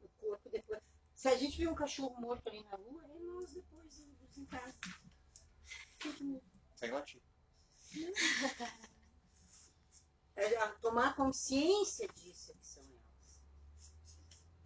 o 0.00 0.08
corpo 0.20 0.50
depois. 0.50 0.80
Se 1.14 1.28
a 1.28 1.36
gente 1.36 1.58
vê 1.58 1.66
um 1.68 1.74
cachorro 1.74 2.20
morto 2.20 2.48
ali 2.48 2.62
na 2.64 2.76
rua, 2.76 3.04
é 3.04 3.18
nós 3.20 3.52
depois 3.52 3.96
do 3.96 4.26
desencarne. 4.26 4.74
Tudo 5.98 6.42
Sem 6.76 6.90
latir. 6.92 7.22
É, 10.36 10.66
tomar 10.80 11.16
consciência 11.16 12.06
disso 12.14 12.52
é 12.52 12.54
que 12.54 12.66
são 12.66 12.84
elas. 12.84 13.42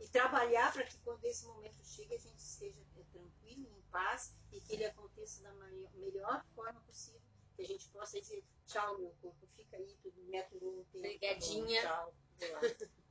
E 0.00 0.08
trabalhar 0.08 0.72
para 0.72 0.84
que 0.84 0.98
quando 0.98 1.24
esse 1.24 1.46
momento 1.46 1.82
chegue 1.84 2.14
a 2.14 2.18
gente 2.18 2.38
esteja 2.38 2.80
é, 2.96 3.02
tranquilo, 3.04 3.66
em 3.70 3.82
paz 3.90 4.34
e 4.52 4.60
que 4.60 4.74
ele 4.74 4.84
aconteça 4.84 5.42
da 5.42 5.54
mai- 5.54 5.88
melhor 5.94 6.44
forma 6.54 6.80
possível. 6.82 7.20
Que 7.56 7.62
a 7.62 7.66
gente 7.66 7.88
possa 7.90 8.20
dizer 8.20 8.44
tchau, 8.66 8.98
meu 8.98 9.14
corpo, 9.22 9.46
fica 9.56 9.76
aí, 9.76 9.96
tudo 10.02 10.20
me 10.22 10.36
aturou 10.38 10.80
um 10.80 10.84
tempo. 10.84 10.92
tá 10.92 10.98
bom, 10.98 10.98
Obrigadinha. 10.98 11.82
Tchau. 11.82 12.14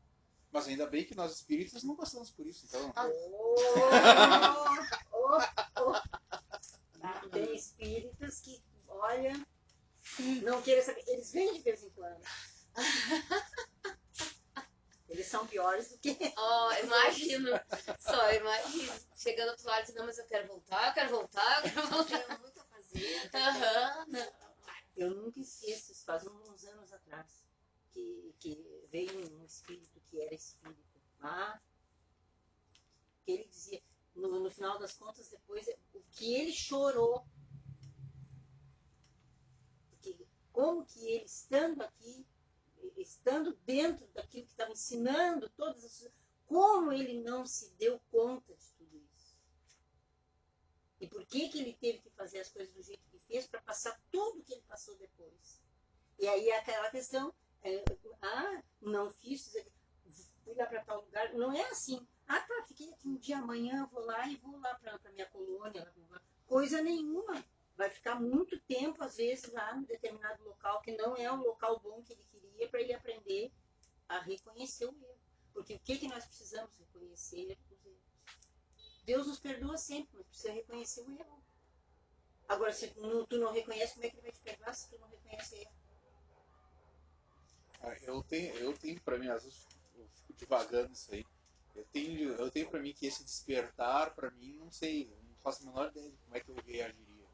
vou 0.52 0.60
lá." 0.60 0.62
Mas 0.62 0.68
ainda 0.68 0.86
bem 0.88 1.06
que 1.06 1.16
nós 1.16 1.34
espíritas 1.34 1.84
não 1.84 1.96
passamos 1.96 2.30
por 2.32 2.46
isso, 2.46 2.66
então. 2.66 2.94
Oh, 2.96 3.56
oh, 5.12 5.38
oh. 5.78 5.94
Tem 7.30 7.56
espíritos 7.56 8.42
que, 8.42 8.62
olha, 8.88 9.34
não 10.44 10.62
querem 10.62 10.84
saber. 10.84 11.04
Eles 11.08 11.32
vêm 11.32 11.54
de 11.54 11.62
vez 11.62 11.84
em 11.84 11.90
quando. 11.92 12.22
Eles 15.10 15.28
são 15.28 15.48
piores 15.48 15.90
do 15.90 15.98
que. 15.98 16.18
Ó, 16.38 16.74
imagino. 16.84 17.50
Só, 18.00 18.32
imagino. 18.34 18.94
Chegando 19.16 19.50
ao 19.50 19.54
outro 19.54 19.68
lado, 19.68 19.82
dizendo, 19.82 20.00
não, 20.00 20.06
mas 20.06 20.18
eu 20.18 20.26
quero 20.26 20.48
voltar, 20.48 20.88
eu 20.88 20.94
quero 20.94 21.10
voltar, 21.10 21.66
eu 21.66 21.72
quero 21.72 21.88
voltar. 21.88 22.24
Tenho 22.26 22.40
muito 22.40 22.60
a 22.62 22.66
fazer. 22.66 23.30
Não. 24.08 24.52
Eu 24.96 25.10
nunca 25.12 25.40
esqueço, 25.40 25.92
isso 25.92 26.06
faz 26.06 26.26
uns 26.26 26.64
anos 26.66 26.94
atrás, 26.94 27.41
que, 27.92 28.36
que 28.40 28.88
veio 28.90 29.40
um 29.40 29.46
espírito 29.46 30.00
que 30.10 30.22
era 30.22 30.34
espírito. 30.34 30.82
Ah, 31.22 31.62
que 33.24 33.32
ele 33.32 33.48
dizia, 33.48 33.82
no, 34.16 34.40
no 34.40 34.50
final 34.50 34.80
das 34.80 34.98
contas, 34.98 35.30
depois, 35.30 35.68
o 35.94 36.02
que 36.12 36.34
ele 36.36 36.52
chorou. 36.52 37.26
Porque 39.90 40.26
como 40.52 40.86
que 40.86 41.08
ele, 41.08 41.26
estando 41.26 41.82
aqui, 41.82 42.26
estando 42.98 43.54
dentro 43.66 44.08
daquilo 44.10 44.46
que 44.46 44.52
estava 44.52 44.72
ensinando, 44.72 45.50
todas 45.52 45.84
as 45.86 46.12
como 46.52 46.92
ele 46.92 47.22
não 47.22 47.46
se 47.46 47.72
deu 47.76 47.98
conta 48.12 48.54
de 48.54 48.74
tudo 48.74 49.02
isso? 49.16 49.38
E 51.00 51.08
por 51.08 51.26
que, 51.26 51.48
que 51.48 51.60
ele 51.60 51.74
teve 51.74 52.00
que 52.00 52.10
fazer 52.10 52.42
as 52.42 52.50
coisas 52.50 52.74
do 52.74 52.84
jeito 52.84 53.02
que 53.10 53.20
fez 53.20 53.48
para 53.48 53.62
passar 53.62 53.98
tudo 54.12 54.44
que 54.44 54.52
ele 54.52 54.64
passou 54.64 54.98
depois? 54.98 55.62
E 56.20 56.28
aí 56.28 56.50
é 56.50 56.60
aquela 56.60 56.92
questão, 56.92 57.34
é, 57.64 57.84
ah, 58.22 58.64
não 58.82 59.12
fiz, 59.12 59.54
fui 60.44 60.56
lá 60.56 60.66
para 60.66 60.84
tal 60.84 61.02
lugar. 61.02 61.34
Não 61.34 61.52
é 61.54 61.62
assim, 61.70 62.06
ah 62.28 62.40
tá, 62.40 62.64
fiquei 62.68 62.92
aqui 62.92 63.08
um 63.08 63.18
dia, 63.18 63.38
amanhã 63.38 63.88
vou 63.92 64.04
lá 64.04 64.28
e 64.28 64.36
vou 64.38 64.60
lá 64.60 64.76
para 64.76 65.12
minha 65.12 65.28
colônia. 65.28 65.92
Coisa 66.46 66.82
nenhuma. 66.82 67.44
Vai 67.76 67.90
ficar 67.90 68.20
muito 68.20 68.60
tempo, 68.62 69.04
às 69.04 69.18
vezes, 69.18 69.52
lá 69.52 69.76
num 69.76 69.84
determinado 69.84 70.44
local, 70.44 70.82
que 70.82 70.92
não 70.92 71.16
é 71.16 71.32
o 71.32 71.38
local 71.38 71.80
bom 71.80 72.04
que 72.04 72.14
ele 72.14 72.26
queria, 72.26 72.70
para 72.70 72.82
ele 72.82 72.94
aprender 72.94 73.52
a 74.08 74.20
reconhecer 74.20 74.86
o 74.86 74.90
erro. 74.90 75.20
Porque 75.54 75.76
o 75.76 75.80
que, 75.80 75.98
que 75.98 76.08
nós 76.08 76.26
precisamos 76.26 76.78
reconhecer? 76.78 77.58
Deus 79.04 79.28
nos 79.28 79.40
perdoa 79.40 79.78
sempre, 79.78 80.10
mas 80.14 80.28
precisa 80.28 80.54
reconhecer 80.54 81.02
o 81.02 81.12
erro. 81.12 81.44
Agora, 82.48 82.72
se 82.72 82.88
tu 82.90 83.38
não 83.38 83.52
reconhece, 83.52 83.94
como 83.94 84.06
é 84.06 84.10
que 84.10 84.16
ele 84.18 84.24
vai 84.24 84.32
te 84.32 84.42
perdoar 84.42 84.74
se 84.76 84.90
tu 84.90 85.00
não 85.00 85.08
reconhece 85.08 85.56
o 85.56 85.58
erro? 85.58 85.81
Eu 88.02 88.24
tenho, 88.24 88.54
eu 88.56 88.78
tenho 88.78 89.00
pra 89.02 89.18
mim, 89.18 89.28
às 89.28 89.44
vezes 89.44 89.68
eu 89.96 90.08
fico 90.10 90.34
divagando 90.34 90.92
isso 90.94 91.14
aí. 91.14 91.24
Eu 91.76 91.86
tenho, 91.86 92.34
eu 92.34 92.52
tenho 92.52 92.70
pra 92.70 92.80
mim 92.82 92.94
que 92.94 93.06
esse 93.06 93.24
despertar, 93.24 94.14
pra 94.14 94.30
mim, 94.32 94.54
não 94.58 94.72
sei, 94.72 95.08
não 95.24 95.36
faço 95.38 95.64
a 95.64 95.66
menor 95.68 95.90
ideia 95.90 96.10
de 96.10 96.18
como 96.18 96.36
é 96.36 96.40
que 96.40 96.50
eu 96.50 96.56
reagiria. 96.66 97.28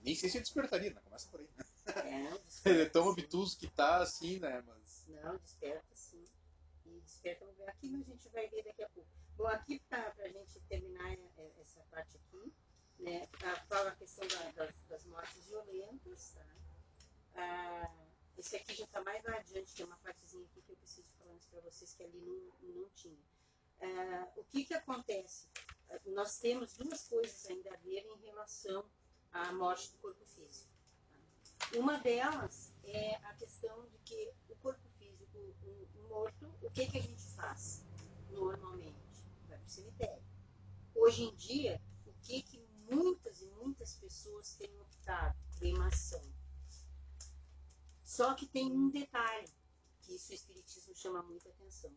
Nem 0.00 0.14
sei 0.14 0.28
se 0.28 0.38
eu 0.38 0.42
despertaria, 0.42 0.92
né? 0.92 1.00
Começa 1.04 1.28
por 1.30 1.40
aí. 1.40 1.48
Né? 1.56 1.64
É, 1.96 2.32
Ele 2.70 2.82
é 2.82 2.88
tão 2.88 3.04
sim. 3.04 3.10
obtuso 3.10 3.58
que 3.58 3.68
tá 3.70 3.98
assim, 3.98 4.38
né? 4.38 4.62
Mas. 4.66 5.04
Não, 5.08 5.36
desperta 5.38 5.94
sim. 5.94 6.24
E 6.84 7.00
desperta 7.00 7.44
no 7.46 7.68
aqui, 7.68 7.94
a 7.94 8.10
gente 8.10 8.28
vai 8.30 8.48
ver 8.48 8.64
daqui 8.64 8.82
a 8.82 8.88
pouco. 8.88 9.08
Bom, 9.36 9.46
aqui 9.46 9.80
para 9.88 10.12
a 10.18 10.28
gente 10.28 10.60
terminar 10.68 11.12
é, 11.12 11.52
essa 11.60 11.80
parte 11.90 12.16
aqui, 12.16 12.52
né, 12.98 13.26
a- 13.42 13.56
fala 13.66 13.90
a 13.90 13.96
questão 13.96 14.26
da- 14.28 14.50
das, 14.52 14.74
das 14.88 15.04
mortes 15.06 15.46
violentas, 15.46 16.32
tá? 16.34 16.46
Ah, 17.34 18.11
esse 18.36 18.56
aqui 18.56 18.74
já 18.74 18.84
está 18.84 19.02
mais 19.02 19.22
lá 19.24 19.36
adiante, 19.36 19.74
tem 19.74 19.84
uma 19.86 19.96
partezinha 19.98 20.44
aqui 20.46 20.62
que 20.62 20.72
eu 20.72 20.76
preciso 20.76 21.06
falar 21.18 21.36
para 21.50 21.60
vocês 21.60 21.94
que 21.94 22.02
ali 22.02 22.20
não, 22.20 22.52
não 22.82 22.90
tinha. 22.90 23.18
Ah, 23.80 24.32
o 24.36 24.44
que 24.44 24.64
que 24.64 24.74
acontece? 24.74 25.48
Ah, 25.90 26.00
Nós 26.06 26.38
temos 26.38 26.74
duas 26.74 27.06
coisas 27.08 27.44
ainda 27.46 27.72
a 27.74 27.76
ver 27.78 28.00
em 28.06 28.20
relação 28.20 28.90
à 29.32 29.52
morte 29.52 29.90
do 29.92 29.98
corpo 29.98 30.24
físico. 30.24 30.70
tá? 31.10 31.78
Uma 31.78 31.98
delas 31.98 32.72
é 32.84 33.16
a 33.16 33.34
questão 33.34 33.86
de 33.88 33.98
que 33.98 34.32
o 34.48 34.56
corpo 34.56 34.88
físico 34.98 35.38
um- 35.62 35.86
um 36.00 36.08
morto, 36.08 36.46
o 36.62 36.70
que, 36.70 36.86
que 36.86 36.98
a 36.98 37.02
gente 37.02 37.22
faz 37.34 37.84
normalmente? 38.30 38.96
Vai 39.48 39.58
para 39.58 39.66
o 39.66 39.70
cemitério. 39.70 40.24
Hoje 40.94 41.24
em 41.24 41.34
dia, 41.36 41.80
o 42.06 42.12
que, 42.22 42.42
que 42.42 42.58
muitas 42.90 43.40
e 43.40 43.46
muitas 43.46 43.96
pessoas 43.96 44.54
têm 44.56 44.78
optado? 44.80 45.36
Cremação. 45.58 46.22
Só 48.16 48.34
que 48.34 48.46
tem 48.46 48.70
um 48.70 48.90
detalhe, 48.90 49.48
que 50.02 50.14
isso 50.14 50.32
o 50.32 50.34
Espiritismo 50.34 50.94
chama 50.94 51.22
muita 51.22 51.48
atenção. 51.48 51.90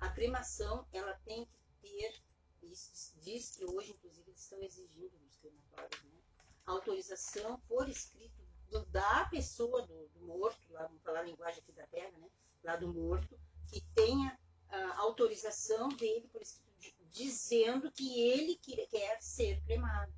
A 0.00 0.08
cremação, 0.08 0.84
ela 0.92 1.14
tem 1.24 1.46
que 1.46 1.56
ter, 1.80 2.20
isso 2.64 3.16
diz 3.20 3.52
que 3.54 3.64
hoje, 3.64 3.92
inclusive, 3.92 4.28
eles 4.28 4.42
estão 4.42 4.60
exigindo 4.60 5.16
nos 5.20 5.36
crematórios, 5.36 6.02
né? 6.02 6.20
autorização 6.66 7.60
por 7.68 7.88
escrito 7.88 8.42
do- 8.70 8.84
da 8.86 9.24
pessoa, 9.26 9.86
do, 9.86 10.08
do 10.08 10.26
morto, 10.26 10.60
lá, 10.72 10.84
vamos 10.88 11.00
falar 11.04 11.20
a 11.20 11.30
linguagem 11.30 11.62
aqui 11.62 11.72
da 11.72 11.86
terra, 11.86 12.18
né? 12.18 12.28
lá 12.64 12.74
do 12.74 12.92
morto, 12.92 13.38
que 13.68 13.80
tenha 13.94 14.36
a 14.68 14.96
autorização 14.98 15.86
dele 15.90 16.26
por 16.32 16.42
escrito 16.42 16.76
de- 16.80 16.96
dizendo 17.12 17.92
que 17.92 18.18
ele 18.20 18.56
que- 18.56 18.84
quer 18.88 19.22
ser 19.22 19.62
cremado 19.62 20.12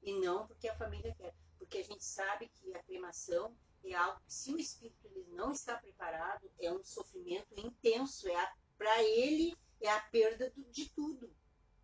e 0.00 0.18
não 0.20 0.46
porque 0.46 0.68
a 0.68 0.76
família 0.78 1.14
quer. 1.14 1.34
Porque 1.58 1.76
a 1.78 1.84
gente 1.84 2.02
sabe 2.04 2.48
que 2.48 2.72
a 2.74 2.82
cremação 2.82 3.54
é 3.84 3.94
algo 3.94 4.20
que, 4.26 4.32
se 4.32 4.52
o 4.52 4.58
espírito 4.58 5.06
ele 5.06 5.24
não 5.30 5.52
está 5.52 5.76
preparado, 5.76 6.50
é 6.58 6.72
um 6.72 6.82
sofrimento 6.84 7.48
intenso. 7.58 8.28
É 8.28 8.52
para 8.76 9.02
ele 9.02 9.56
é 9.80 9.88
a 9.90 10.00
perda 10.00 10.50
do- 10.50 10.64
de 10.70 10.88
tudo. 10.90 11.34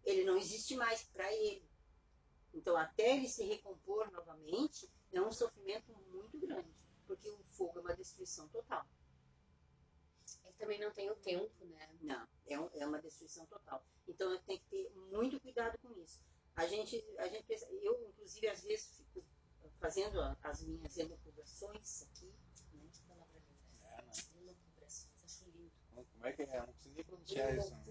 Ele 0.05 0.25
não 0.25 0.37
existe 0.37 0.75
mais 0.77 1.05
para 1.05 1.33
ele. 1.33 1.65
Então, 2.55 2.77
até 2.77 3.17
ele 3.17 3.29
se 3.29 3.45
recompor 3.45 4.11
novamente, 4.13 4.91
é 5.13 5.21
um 5.21 5.31
sofrimento 5.33 5.93
muito 6.11 6.39
grande, 6.39 6.71
porque 7.07 7.29
o 7.31 7.45
fogo 7.51 7.79
é 7.79 7.83
uma 7.83 7.95
destruição 7.97 8.49
total. 8.49 8.85
Ele 10.45 10.55
também 10.59 10.81
não 10.81 10.91
tem 10.93 11.11
o 11.11 11.17
tempo, 11.17 11.65
né? 11.67 11.89
Não, 12.01 12.29
é, 12.47 12.59
um- 12.59 12.71
é 12.75 12.87
uma 12.87 13.01
destruição 13.01 13.47
total. 13.47 13.85
Então 14.09 14.39
tenho 14.43 14.61
que 14.61 14.67
ter 14.67 14.91
muito 15.11 15.41
cuidado 15.41 15.79
com 15.79 15.93
isso. 16.01 16.21
A 16.55 16.67
gente, 16.67 17.03
a 17.19 17.29
gente 17.29 17.45
pensa, 17.47 17.67
eu 17.71 18.07
inclusive 18.09 18.49
às 18.49 18.63
vezes 18.63 18.95
fico 18.97 19.25
fazendo 19.83 20.21
as 20.45 20.63
minhas 20.63 20.97
elucubrações 20.97 22.03
aqui, 22.03 22.33
né? 22.73 22.89
Palavra 23.09 23.41
linda. 23.41 23.67
É, 23.83 24.03
né? 24.03 24.13
Elucubrações, 24.37 25.25
acho 25.25 25.45
lindo. 25.51 25.73
Como 25.91 26.27
é 26.27 26.33
que 26.33 26.43
é? 26.43 26.57
Eu 26.57 26.67
não 26.67 26.73
consigo 26.73 26.95
nem 26.95 27.05
pronunciar 27.05 27.59
isso. 27.59 27.75
né? 27.75 27.83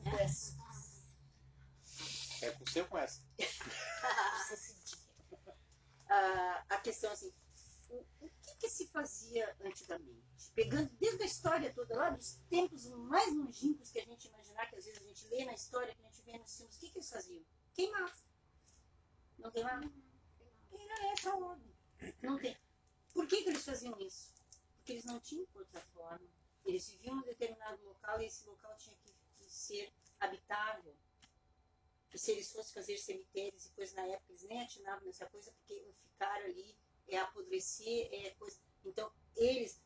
É 2.43 2.51
com 2.51 2.63
ou 2.79 2.87
com 2.87 3.07
se 3.07 4.73
diz. 4.73 5.05
a, 6.69 6.77
questão 6.81 7.11
assim, 7.11 7.31
o, 7.89 7.97
o 8.21 8.29
que, 8.41 8.55
que 8.55 8.69
se 8.69 8.87
fazia 8.87 9.55
antigamente? 9.61 10.51
Pegando 10.55 10.89
desde 10.97 11.21
a 11.23 11.25
história 11.25 11.73
toda, 11.73 11.95
lá 11.95 12.09
dos 12.09 12.37
tempos 12.49 12.87
mais 12.87 13.35
longínquos 13.35 13.91
que 13.91 13.99
a 13.99 14.05
gente 14.05 14.27
imaginar, 14.27 14.69
que 14.69 14.77
às 14.77 14.85
vezes 14.85 15.01
a 15.01 15.07
gente 15.07 15.27
lê 15.27 15.45
na 15.45 15.53
história, 15.53 15.93
que 15.93 16.01
a 16.01 16.09
gente 16.09 16.21
vê 16.23 16.37
nos 16.37 16.55
filmes, 16.55 16.75
o 16.75 16.79
que, 16.79 16.89
que 16.89 16.97
eles 16.97 17.09
faziam? 17.09 17.43
Queimar. 17.73 18.17
Não 19.37 19.51
queimar? 19.51 19.81
Era 20.71 21.11
essa 21.11 21.31
a 21.31 21.37
ordem. 21.37 21.70
Não 22.21 22.39
tem. 22.39 22.57
Por 23.13 23.27
que, 23.27 23.43
que 23.43 23.49
eles 23.49 23.65
faziam 23.65 23.99
isso? 23.99 24.33
Porque 24.77 24.93
eles 24.93 25.05
não 25.05 25.19
tinham 25.19 25.47
outra 25.53 25.81
forma. 25.93 26.27
Eles 26.65 26.89
viviam 26.89 27.17
em 27.17 27.19
um 27.19 27.23
determinado 27.23 27.83
local 27.83 28.21
e 28.21 28.25
esse 28.25 28.45
local 28.47 28.75
tinha 28.77 28.95
que, 28.97 29.11
ser 29.47 29.91
habitável. 30.19 30.95
E 32.13 32.17
se 32.17 32.31
eles 32.31 32.51
fossem 32.51 32.73
fazer 32.73 32.97
cemitérios 32.97 33.65
e 33.65 33.71
coisas 33.71 33.95
na 33.95 34.05
época, 34.05 34.31
eles 34.31 34.43
nem 34.43 34.61
atinavam 34.61 35.05
nessa 35.05 35.25
coisa, 35.29 35.51
porque 35.51 35.93
ficar 36.03 36.33
ali 36.43 36.75
é 37.07 37.17
apodrecer, 37.17 38.09
é 38.13 38.31
coisa. 38.31 38.57
Então, 38.85 39.11
eles 39.35 39.81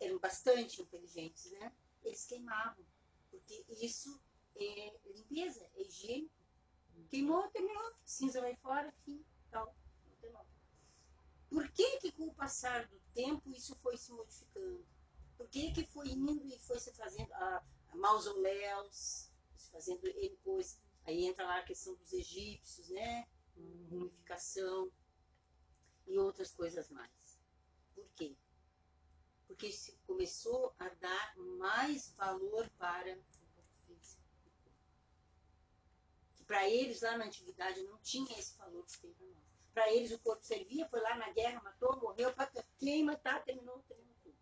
eram 0.00 0.18
bastante 0.18 0.82
inteligentes, 0.82 1.50
né? 1.52 1.72
Eles 2.02 2.26
queimavam, 2.26 2.84
porque 3.30 3.64
isso 3.68 4.20
é 4.56 5.00
limpeza, 5.06 5.64
é 5.74 5.82
higiênico. 5.82 6.34
Queimou, 7.08 7.48
terminou, 7.50 7.94
cinza 8.04 8.40
vai 8.40 8.56
fora, 8.56 8.92
fim, 9.04 9.24
tal, 9.50 9.74
não 10.06 10.16
tem 10.16 10.30
mal. 10.30 10.46
Por 11.54 11.70
que 11.70 11.98
que 11.98 12.10
com 12.10 12.26
o 12.26 12.34
passar 12.34 12.84
do 12.88 12.98
tempo 13.14 13.48
isso 13.48 13.76
foi 13.76 13.96
se 13.96 14.10
modificando? 14.10 14.84
Por 15.36 15.48
que 15.48 15.72
que 15.72 15.86
foi 15.86 16.08
indo 16.08 16.44
e 16.48 16.58
foi 16.58 16.80
se 16.80 16.92
fazendo 16.92 17.32
a, 17.32 17.64
a 17.90 17.96
mausoléus, 17.96 19.30
se 19.56 19.70
fazendo 19.70 20.00
coisas? 20.42 20.80
Aí 21.04 21.24
entra 21.24 21.46
lá 21.46 21.60
a 21.60 21.62
questão 21.62 21.94
dos 21.94 22.12
egípcios, 22.12 22.88
né? 22.88 23.28
Mumificação 23.56 24.90
e 26.08 26.18
outras 26.18 26.50
coisas 26.50 26.90
mais. 26.90 27.38
Por 27.94 28.08
quê? 28.16 28.36
Porque 29.46 29.70
se 29.70 29.96
começou 30.08 30.74
a 30.76 30.88
dar 30.88 31.36
mais 31.36 32.12
valor 32.16 32.68
para 32.70 33.16
que 36.34 36.44
para 36.44 36.68
eles 36.68 37.00
lá 37.00 37.16
na 37.16 37.26
antiguidade 37.26 37.80
não 37.84 37.96
tinha 37.98 38.36
esse 38.40 38.56
valor 38.56 38.84
que 38.86 38.98
tem 38.98 39.12
para 39.12 39.26
nós. 39.28 39.43
Para 39.74 39.92
eles 39.92 40.12
o 40.12 40.18
corpo 40.20 40.44
servia, 40.44 40.88
foi 40.88 41.00
lá 41.00 41.16
na 41.16 41.30
guerra, 41.32 41.60
matou, 41.60 42.00
morreu, 42.00 42.32
pá, 42.32 42.50
queima, 42.78 43.16
tá, 43.16 43.40
terminou, 43.40 43.82
terminou 43.88 44.14
tudo. 44.22 44.38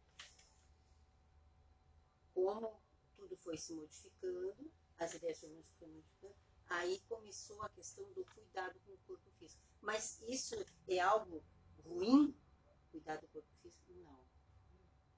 Como 2.34 2.82
tudo 3.16 3.36
foi 3.38 3.56
se 3.56 3.72
modificando, 3.72 4.70
as 4.98 5.14
ideias 5.14 5.40
foram 5.40 5.64
se 5.78 5.86
modificando, 5.86 6.36
aí 6.68 7.00
começou 7.08 7.62
a 7.62 7.68
questão 7.70 8.04
do 8.12 8.24
cuidado 8.26 8.78
com 8.80 8.92
o 8.92 8.98
corpo 9.06 9.30
físico. 9.38 9.62
Mas 9.80 10.20
isso 10.28 10.54
é 10.86 11.00
algo 11.00 11.42
ruim? 11.84 12.36
Cuidar 12.90 13.16
do 13.16 13.26
corpo 13.28 13.48
físico? 13.62 13.92
Não. 13.94 14.20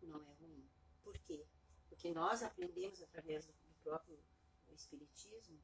Não 0.03 0.23
é 0.23 0.33
ruim. 0.35 0.65
Por 1.03 1.19
quê? 1.19 1.45
Porque 1.89 2.12
nós 2.12 2.43
aprendemos 2.43 3.03
através 3.03 3.47
do 3.47 3.53
próprio 3.83 4.19
Espiritismo 4.75 5.61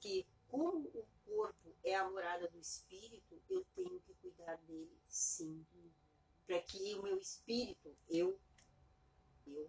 que, 0.00 0.26
como 0.54 0.86
o 0.94 1.04
corpo 1.26 1.74
é 1.82 1.96
a 1.96 2.08
morada 2.08 2.48
do 2.48 2.60
espírito, 2.60 3.42
eu 3.50 3.66
tenho 3.74 3.98
que 4.02 4.14
cuidar 4.22 4.56
dele 4.58 4.96
sim. 5.08 5.66
Para 6.46 6.60
que 6.62 6.94
o 6.94 7.02
meu 7.02 7.18
espírito, 7.18 7.96
eu, 8.08 8.38
eu, 9.48 9.68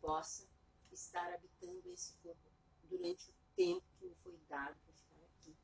possa 0.00 0.48
estar 0.92 1.32
habitando 1.34 1.90
esse 1.90 2.12
corpo 2.22 2.52
durante 2.84 3.28
o 3.30 3.34
tempo 3.56 3.84
que 3.98 4.06
me 4.06 4.14
foi 4.22 4.38
dado 4.48 4.78
para 4.84 4.94
ficar 4.94 5.24
aqui. 5.24 5.56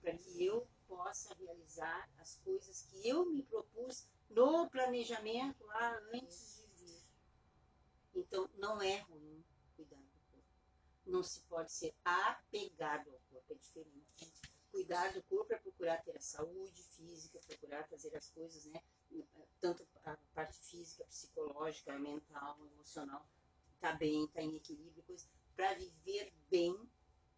Para 0.00 0.16
que 0.18 0.44
eu 0.44 0.68
possa 0.86 1.34
realizar 1.34 2.08
as 2.18 2.36
coisas 2.44 2.82
que 2.82 3.08
eu 3.08 3.26
me 3.26 3.42
propus 3.42 4.06
no 4.30 4.70
planejamento 4.70 5.66
lá 5.66 5.98
antes 6.12 6.64
de 6.76 6.84
vir. 6.84 7.02
Então, 8.14 8.48
não 8.56 8.80
é 8.80 8.98
ruim 9.00 9.44
cuidar 9.74 9.96
do 9.96 10.30
corpo. 10.30 10.46
Não 11.06 11.24
se 11.24 11.40
pode 11.40 11.72
ser 11.72 11.92
apegado 12.04 13.10
ao 13.10 13.23
é 13.54 13.58
diferente. 13.58 14.32
Cuidar 14.70 15.12
do 15.12 15.22
corpo 15.22 15.52
é 15.52 15.58
procurar 15.58 16.02
ter 16.02 16.16
a 16.16 16.20
saúde 16.20 16.82
física, 16.82 17.38
procurar 17.46 17.86
fazer 17.88 18.14
as 18.16 18.28
coisas, 18.30 18.64
né? 18.66 18.82
Tanto 19.60 19.86
a 20.04 20.16
parte 20.34 20.58
física, 20.58 21.04
psicológica, 21.04 21.96
mental, 21.98 22.58
emocional, 22.66 23.24
tá 23.80 23.92
bem, 23.92 24.26
tá 24.28 24.42
em 24.42 24.56
equilíbrio, 24.56 25.04
para 25.54 25.74
viver 25.74 26.32
bem, 26.50 26.76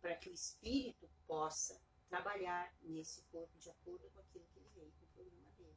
para 0.00 0.16
que 0.16 0.30
o 0.30 0.32
espírito 0.32 1.08
possa 1.26 1.78
trabalhar 2.08 2.74
nesse 2.82 3.22
corpo 3.32 3.58
de 3.58 3.68
acordo 3.70 4.08
com 4.10 4.20
aquilo 4.20 4.46
que 4.46 4.58
ele 4.58 4.70
veio 4.74 4.92
com 4.92 5.04
o 5.04 5.08
programa 5.08 5.50
dele. 5.58 5.76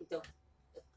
Então, 0.00 0.22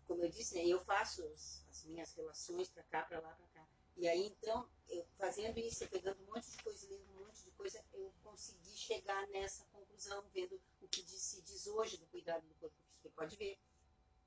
como 0.07 0.23
eu 0.23 0.29
disse, 0.29 0.55
né, 0.55 0.65
eu 0.65 0.83
faço 0.83 1.23
as 1.27 1.85
minhas 1.85 2.11
relações 2.13 2.69
para 2.69 2.83
cá, 2.83 3.03
para 3.03 3.19
lá, 3.19 3.31
para 3.35 3.47
cá. 3.49 3.67
E 3.95 4.07
aí, 4.07 4.25
então, 4.25 4.67
eu 4.89 5.05
fazendo 5.17 5.57
isso, 5.59 5.83
eu 5.83 5.89
pegando 5.89 6.21
um 6.23 6.25
monte 6.27 6.49
de 6.51 6.57
coisa, 6.63 6.87
lendo 6.89 7.09
um 7.11 7.25
monte 7.25 7.43
de 7.43 7.51
coisa, 7.51 7.83
eu 7.93 8.13
consegui 8.23 8.75
chegar 8.75 9.27
nessa 9.27 9.63
conclusão, 9.65 10.23
vendo 10.33 10.59
o 10.81 10.87
que 10.87 11.01
se 11.03 11.41
diz 11.41 11.67
hoje 11.67 11.97
do 11.97 12.05
cuidado 12.07 12.45
do 12.47 12.53
corpo. 12.55 12.75
Você 13.01 13.09
pode 13.09 13.35
ver 13.37 13.59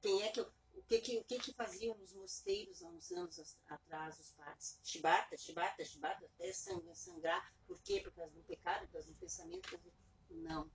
quem 0.00 0.22
é 0.22 0.30
que, 0.30 0.40
o 0.40 0.82
que 0.88 1.00
que, 1.00 1.18
o 1.18 1.24
que 1.24 1.38
que 1.38 1.52
faziam 1.54 1.96
nos 1.98 2.12
mosteiros 2.12 2.82
há 2.82 2.88
uns 2.88 3.10
anos 3.12 3.56
atrás 3.68 4.18
os 4.18 4.30
padres. 4.32 4.78
Chibata, 4.82 5.36
chibata, 5.36 5.84
chibata, 5.84 6.26
até 6.26 6.52
sangrar, 6.52 6.94
sangrar. 6.96 7.54
Por 7.66 7.80
quê? 7.82 8.00
Por 8.00 8.12
causa 8.12 8.32
do 8.32 8.42
pecado, 8.42 8.86
por 8.86 8.92
causa 8.94 9.08
do 9.08 9.14
pensamento. 9.16 9.62
por 9.62 9.78
causa 9.78 9.84
do- 9.90 10.34
Não. 10.42 10.70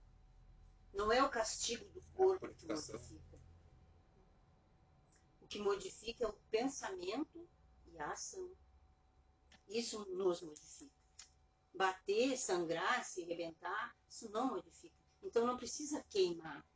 Não 0.94 1.12
é 1.12 1.22
o 1.22 1.28
castigo 1.30 1.84
do 1.90 2.00
corpo 2.14 2.48
que 2.54 2.66
mortifica. 2.66 3.38
O 5.42 5.46
que 5.46 5.58
modifica 5.58 6.24
é 6.24 6.28
o 6.28 6.32
pensamento 6.50 7.48
e 7.86 7.98
a 7.98 8.12
ação. 8.12 8.50
Isso 9.68 10.04
nos 10.06 10.40
modifica. 10.42 10.96
Bater, 11.74 12.36
sangrar, 12.36 13.04
se 13.04 13.22
arrebentar, 13.22 13.96
isso 14.08 14.28
não 14.30 14.48
modifica. 14.48 14.96
Então 15.22 15.46
não 15.46 15.56
precisa 15.56 16.02
queimar. 16.04 16.66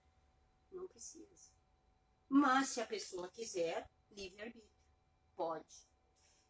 Não 0.70 0.86
precisa. 0.86 1.52
Mas 2.28 2.68
se 2.68 2.80
a 2.80 2.86
pessoa 2.86 3.28
quiser, 3.28 3.90
livre-arbítrio. 4.10 4.70
Pode. 5.34 5.86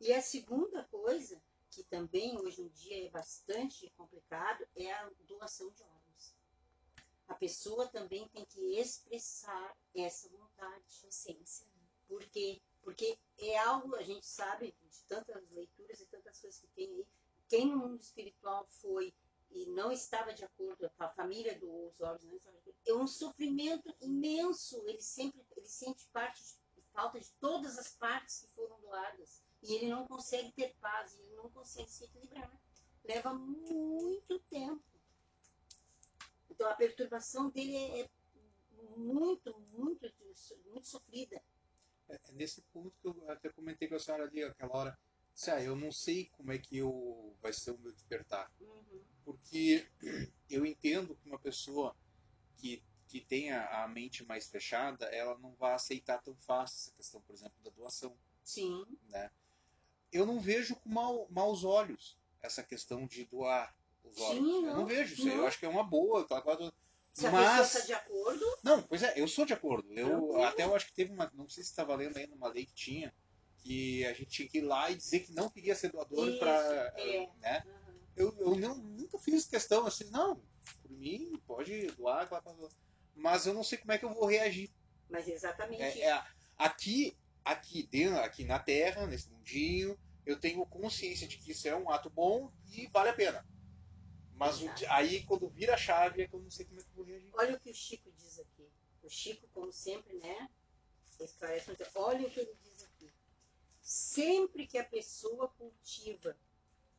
E 0.01 0.13
a 0.13 0.21
segunda 0.21 0.85
coisa, 0.85 1.41
que 1.71 1.85
também 1.85 2.39
hoje 2.39 2.63
em 2.63 2.69
dia 2.69 3.07
é 3.07 3.11
bastante 3.11 3.89
complicado, 3.97 4.67
é 4.77 4.93
a 4.93 5.11
doação 5.27 5.71
de 5.71 5.83
órgãos. 5.83 6.35
A 7.29 7.35
pessoa 7.35 7.89
também 7.89 8.29
tem 8.29 8.45
que 8.45 8.79
expressar 8.79 9.77
essa 9.95 10.29
vontade. 10.29 10.85
Consciência. 11.01 11.67
Por 12.07 12.25
quê? 12.27 12.61
Porque 12.83 13.19
é 13.39 13.59
algo, 13.59 13.95
a 13.97 14.03
gente 14.03 14.27
sabe, 14.27 14.75
de 14.83 15.05
tantas 15.05 15.49
leituras 15.51 16.01
e 16.01 16.07
tantas 16.07 16.41
coisas 16.41 16.61
que 16.61 16.67
tem 16.69 16.89
aí, 16.89 17.07
quem 17.49 17.67
no 17.67 17.77
mundo 17.77 18.01
espiritual 18.01 18.67
foi 18.67 19.15
e 19.51 19.67
não 19.67 19.93
estava 19.93 20.33
de 20.33 20.45
acordo, 20.45 20.91
a 20.99 21.09
família 21.11 21.59
dos 21.59 22.01
órgãos 22.01 22.25
não 22.25 22.37
estava 22.37 22.57
de 22.61 22.71
acordo, 22.71 22.79
é 22.87 22.95
um 22.95 23.07
sofrimento 23.07 23.95
imenso. 24.01 24.83
Ele 24.87 25.01
sempre 25.01 25.45
ele 25.57 25.69
sente 25.69 26.07
parte 26.09 26.43
de, 26.75 26.83
falta 26.93 27.21
de 27.21 27.31
todas 27.33 27.79
as 27.79 27.95
partes 27.95 28.41
que 28.41 28.49
foram 28.55 28.81
doadas. 28.81 29.43
E 29.63 29.75
ele 29.75 29.89
não 29.89 30.07
consegue 30.07 30.51
ter 30.53 30.75
paz, 30.81 31.17
ele 31.19 31.37
não 31.37 31.51
consegue 31.51 31.91
se 31.91 32.05
equilibrar. 32.05 32.51
Leva 33.05 33.35
muito 33.35 34.39
tempo. 34.51 34.83
Então 36.51 36.69
a 36.69 36.75
perturbação 36.75 37.51
dele 37.51 37.77
é, 37.77 38.01
é 38.01 38.11
muito, 38.97 39.59
muito, 39.73 40.11
muito 40.67 40.87
sofrida. 40.87 41.43
É, 42.13 42.19
é 42.29 42.33
nesse 42.33 42.61
ponto 42.73 42.93
que 43.01 43.09
eu 43.09 43.31
até 43.31 43.49
comentei 43.49 43.89
com 43.89 43.95
a 43.95 43.99
senhora 43.99 44.25
ali 44.25 44.45
aquela 44.45 44.77
hora. 44.77 44.99
Ah, 45.49 45.63
eu 45.63 45.75
não 45.75 45.91
sei 45.91 46.27
como 46.37 46.53
é 46.53 46.59
que 46.59 46.77
eu 46.77 47.35
vai 47.41 47.53
ser 47.53 47.71
o 47.71 47.79
meu 47.79 47.91
despertar. 47.93 48.51
Uhum. 48.61 49.03
Porque 49.25 49.87
eu 50.51 50.67
entendo 50.67 51.17
que 51.17 51.27
uma 51.27 51.39
pessoa 51.39 51.97
que, 52.59 52.83
que 53.09 53.21
tenha 53.21 53.65
a 53.83 53.89
mente 53.89 54.25
mais 54.25 54.49
fechada, 54.49 55.07
ela 55.07 55.37
não 55.39 55.55
vai 55.55 55.73
aceitar 55.73 56.19
tão 56.23 56.37
fácil 56.37 56.77
essa 56.79 56.93
questão, 56.97 57.21
por 57.23 57.35
exemplo, 57.35 57.55
da 57.65 57.71
doação. 57.71 58.15
Sim. 58.45 58.85
Né? 59.09 59.31
Eu 60.13 60.27
não 60.27 60.39
vejo 60.39 60.77
com 60.77 60.91
mau, 60.91 61.27
maus 61.31 61.65
olhos 61.65 62.19
essa 62.43 62.63
questão 62.63 63.07
de 63.07 63.25
doar 63.25 63.75
os 64.05 64.17
Sim, 64.17 64.23
órgãos. 64.25 64.47
eu 64.55 64.63
não, 64.63 64.77
não 64.81 64.87
vejo 64.87 65.15
isso. 65.15 65.25
não. 65.27 65.35
Eu 65.37 65.47
acho 65.47 65.59
que 65.59 65.65
é 65.65 65.69
uma 65.69 65.85
boa. 65.85 66.23
aquela 66.23 66.43
coisa- 66.43 66.73
Se 67.13 67.27
a 67.27 67.31
pessoa 67.31 67.47
Mas 67.47 67.75
está 67.75 67.87
de 67.87 67.93
acordo, 67.93 68.59
não, 68.63 68.83
pois 68.83 69.03
é, 69.03 69.13
eu 69.17 69.29
sou 69.29 69.45
de 69.45 69.53
acordo. 69.53 69.93
Eu 69.93 70.09
Tranquilo. 70.09 70.45
até 70.45 70.65
eu 70.65 70.75
acho 70.75 70.87
que 70.87 70.95
teve 70.95 71.13
uma, 71.13 71.31
não 71.35 71.49
sei 71.49 71.63
se 71.63 71.71
estava 71.71 71.95
lendo 71.95 72.17
ainda 72.17 72.35
uma 72.35 72.49
lei 72.49 72.65
que 72.65 72.75
tinha 72.75 73.13
que 73.63 74.05
a 74.07 74.13
gente 74.13 74.27
tinha 74.27 74.49
que 74.49 74.59
ir 74.59 74.63
lá 74.63 74.91
e 74.91 74.97
dizer 74.97 75.21
que 75.21 75.33
não 75.33 75.49
queria 75.49 75.75
ser 75.75 75.93
doador 75.93 76.39
para, 76.39 76.93
é. 76.97 77.29
né? 77.41 77.63
Uhum. 77.65 78.01
Eu, 78.17 78.37
eu 78.39 78.57
não, 78.57 78.77
nunca 78.77 79.19
fiz 79.19 79.47
questão 79.47 79.87
assim, 79.87 80.11
não, 80.11 80.43
por 80.83 80.91
mim 80.91 81.41
pode 81.47 81.87
doar, 81.93 82.29
mas 83.15 83.47
eu 83.47 83.55
não 83.55 83.65
sei 83.65 83.79
como 83.79 83.93
é 83.93 83.99
que 83.99 84.05
eu 84.05 84.13
vou 84.13 84.27
reagir. 84.27 84.71
mas 85.09 85.29
exatamente 85.29 85.83
É, 85.83 86.09
é, 86.09 86.23
aqui, 86.59 87.17
aqui 87.45 87.85
dentro, 87.85 88.21
aqui 88.21 88.45
na 88.45 88.59
Terra, 88.59 89.07
nesse 89.07 89.31
mundinho, 89.31 89.99
eu 90.27 90.39
tenho 90.39 90.67
consciência 90.67 91.27
de 91.27 91.39
que 91.39 91.53
isso 91.53 91.67
é 91.69 91.77
um 91.77 91.91
ato 91.91 92.11
bom 92.11 92.53
e 92.67 92.87
vale 92.89 93.11
a 93.11 93.15
pena. 93.15 93.47
Mas 94.37 94.61
o 94.61 94.71
aí 94.89 95.25
quando 95.25 95.49
vira 95.49 95.75
a 95.75 95.77
chave 95.77 96.23
é 96.23 96.29
que 96.29 96.35
eu 96.35 96.41
não 96.41 96.51
sei 96.51 96.67
como 96.67 96.81
é 96.81 96.83
que 96.83 96.89
eu 96.91 96.95
vou 96.95 97.05
reagir. 97.05 97.31
Olha 97.35 97.57
o 97.57 97.61
que 97.61 97.71
o 97.71 97.75
Chico 97.75 98.11
diz 98.13 98.39
aqui. 98.39 98.69
O 99.03 99.09
Chico, 99.09 99.47
como 99.53 99.73
sempre, 99.73 100.15
né? 100.15 100.51
Esclarece. 101.21 101.71
Olha 101.95 102.27
o 102.27 102.31
que 102.31 102.41
ele 102.41 102.55
diz 102.63 102.83
aqui. 102.83 103.13
Sempre 103.81 104.67
que 104.67 104.79
a 104.79 104.85
pessoa 104.85 105.49
cultiva 105.49 106.37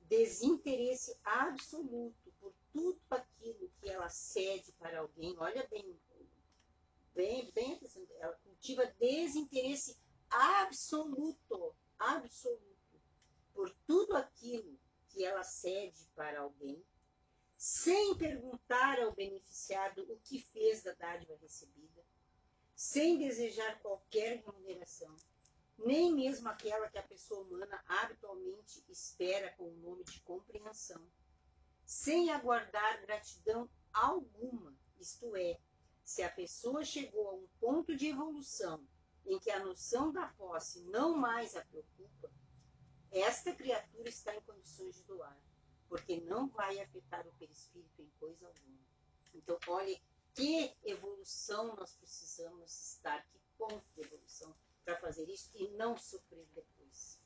desinteresse 0.08 1.18
absoluto 1.24 2.32
por 2.40 2.54
tudo 2.72 3.00
aquilo 3.10 3.70
que 3.80 3.90
ela 3.90 4.10
cede 4.10 4.72
para 4.74 5.00
alguém, 5.00 5.36
olha 5.38 5.66
bem, 5.68 5.98
bem, 7.16 7.52
bem, 7.52 7.80
ela 8.20 8.34
cultiva 8.44 8.86
desinteresse 9.00 9.98
absoluto, 10.30 11.76
absoluto, 11.98 13.02
por 13.54 13.70
tudo 13.88 14.16
aquilo 14.16 14.78
que 15.10 15.24
ela 15.24 15.44
cede 15.44 16.06
para 16.16 16.42
alguém, 16.42 16.84
sem 17.64 18.14
perguntar 18.18 19.00
ao 19.00 19.14
beneficiado 19.14 20.06
o 20.12 20.20
que 20.20 20.42
fez 20.42 20.84
da 20.84 20.92
dádiva 20.96 21.34
recebida, 21.38 22.04
sem 22.76 23.18
desejar 23.18 23.80
qualquer 23.80 24.44
remuneração, 24.46 25.16
nem 25.78 26.14
mesmo 26.14 26.50
aquela 26.50 26.90
que 26.90 26.98
a 26.98 27.08
pessoa 27.08 27.40
humana 27.40 27.82
habitualmente 27.88 28.84
espera 28.90 29.50
com 29.54 29.64
o 29.64 29.78
nome 29.78 30.04
de 30.04 30.20
compreensão, 30.24 31.10
sem 31.86 32.32
aguardar 32.32 33.00
gratidão 33.00 33.70
alguma, 33.94 34.78
isto 35.00 35.34
é, 35.34 35.58
se 36.04 36.22
a 36.22 36.30
pessoa 36.30 36.84
chegou 36.84 37.30
a 37.30 37.34
um 37.34 37.48
ponto 37.62 37.96
de 37.96 38.08
evolução 38.08 38.86
em 39.26 39.40
que 39.40 39.50
a 39.50 39.64
noção 39.64 40.12
da 40.12 40.28
posse 40.28 40.82
não 40.82 41.16
mais 41.18 41.56
a 41.56 41.64
preocupa, 41.64 42.30
esta 43.10 43.56
criatura 43.56 44.10
está 44.10 44.36
em 44.36 44.42
condições 44.42 44.98
de 44.98 45.04
doar 45.04 45.40
porque 45.94 46.20
não 46.22 46.48
vai 46.48 46.80
afetar 46.80 47.28
o 47.28 47.32
perispírito 47.34 48.02
em 48.02 48.10
coisa 48.20 48.48
alguma. 48.48 48.80
Então, 49.32 49.60
olha 49.68 50.02
que 50.34 50.76
evolução 50.84 51.76
nós 51.76 51.94
precisamos 51.98 52.96
estar, 52.96 53.24
que 53.28 53.38
ponto 53.56 53.86
de 53.94 54.02
evolução 54.02 54.56
para 54.84 55.00
fazer 55.00 55.30
isso 55.30 55.52
e 55.54 55.68
não 55.74 55.96
sofrer 55.96 56.48
depois. 56.56 57.22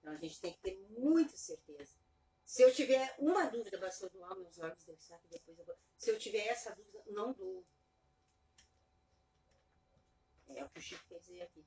Então, 0.00 0.10
a 0.14 0.16
gente 0.16 0.40
tem 0.40 0.54
que 0.54 0.60
ter 0.60 0.78
muita 0.98 1.36
certeza. 1.36 1.94
Se 2.46 2.62
eu 2.62 2.74
tiver 2.74 3.14
uma 3.18 3.44
dúvida, 3.44 3.76
eu 3.76 4.08
doar 4.08 4.34
meus 4.36 4.56
deve 4.86 5.02
ser 5.02 5.18
que 5.18 5.28
depois 5.28 5.58
eu 5.58 5.66
vou. 5.66 5.76
Se 5.98 6.10
eu 6.10 6.18
tiver 6.18 6.46
essa 6.46 6.74
dúvida, 6.74 7.04
não 7.08 7.34
dou. 7.34 7.62
É 10.48 10.64
o 10.64 10.70
que 10.70 10.78
o 10.78 10.82
Chico 10.82 11.04
quer 11.10 11.18
dizer 11.18 11.42
aqui 11.42 11.62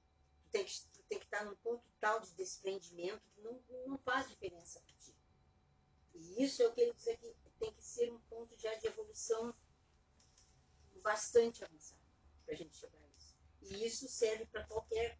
tem 0.51 0.65
que, 0.65 0.81
tu 0.93 1.03
tem 1.03 1.19
que 1.19 1.25
estar 1.25 1.45
num 1.45 1.55
ponto 1.55 1.83
tal 1.99 2.19
de 2.19 2.33
desprendimento 2.33 3.21
que 3.33 3.41
não, 3.41 3.59
não 3.87 3.97
faz 3.99 4.27
diferença 4.27 4.79
para 4.81 4.95
ti. 4.95 5.15
E 6.13 6.43
isso 6.43 6.61
é 6.61 6.67
o 6.67 6.73
que 6.73 6.81
ele 6.81 6.93
diz 6.93 7.07
aqui, 7.07 7.35
tem 7.59 7.71
que 7.73 7.83
ser 7.83 8.11
um 8.11 8.19
ponto 8.21 8.57
já 8.57 8.73
de 8.75 8.87
evolução 8.87 9.55
bastante 11.01 11.63
avançado 11.63 12.01
para 12.45 12.55
a 12.55 12.57
gente 12.57 12.75
chegar 12.75 12.97
a 12.97 13.07
isso. 13.17 13.37
E 13.61 13.85
isso 13.85 14.07
serve 14.07 14.45
para 14.45 14.63
qualquer, 14.65 15.17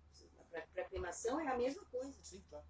para 0.50 0.86
cremação 0.86 1.40
é 1.40 1.48
a 1.48 1.58
mesma 1.58 1.86
coisa. 1.86 2.18
Sim, 2.24 2.44
claro. 2.50 2.66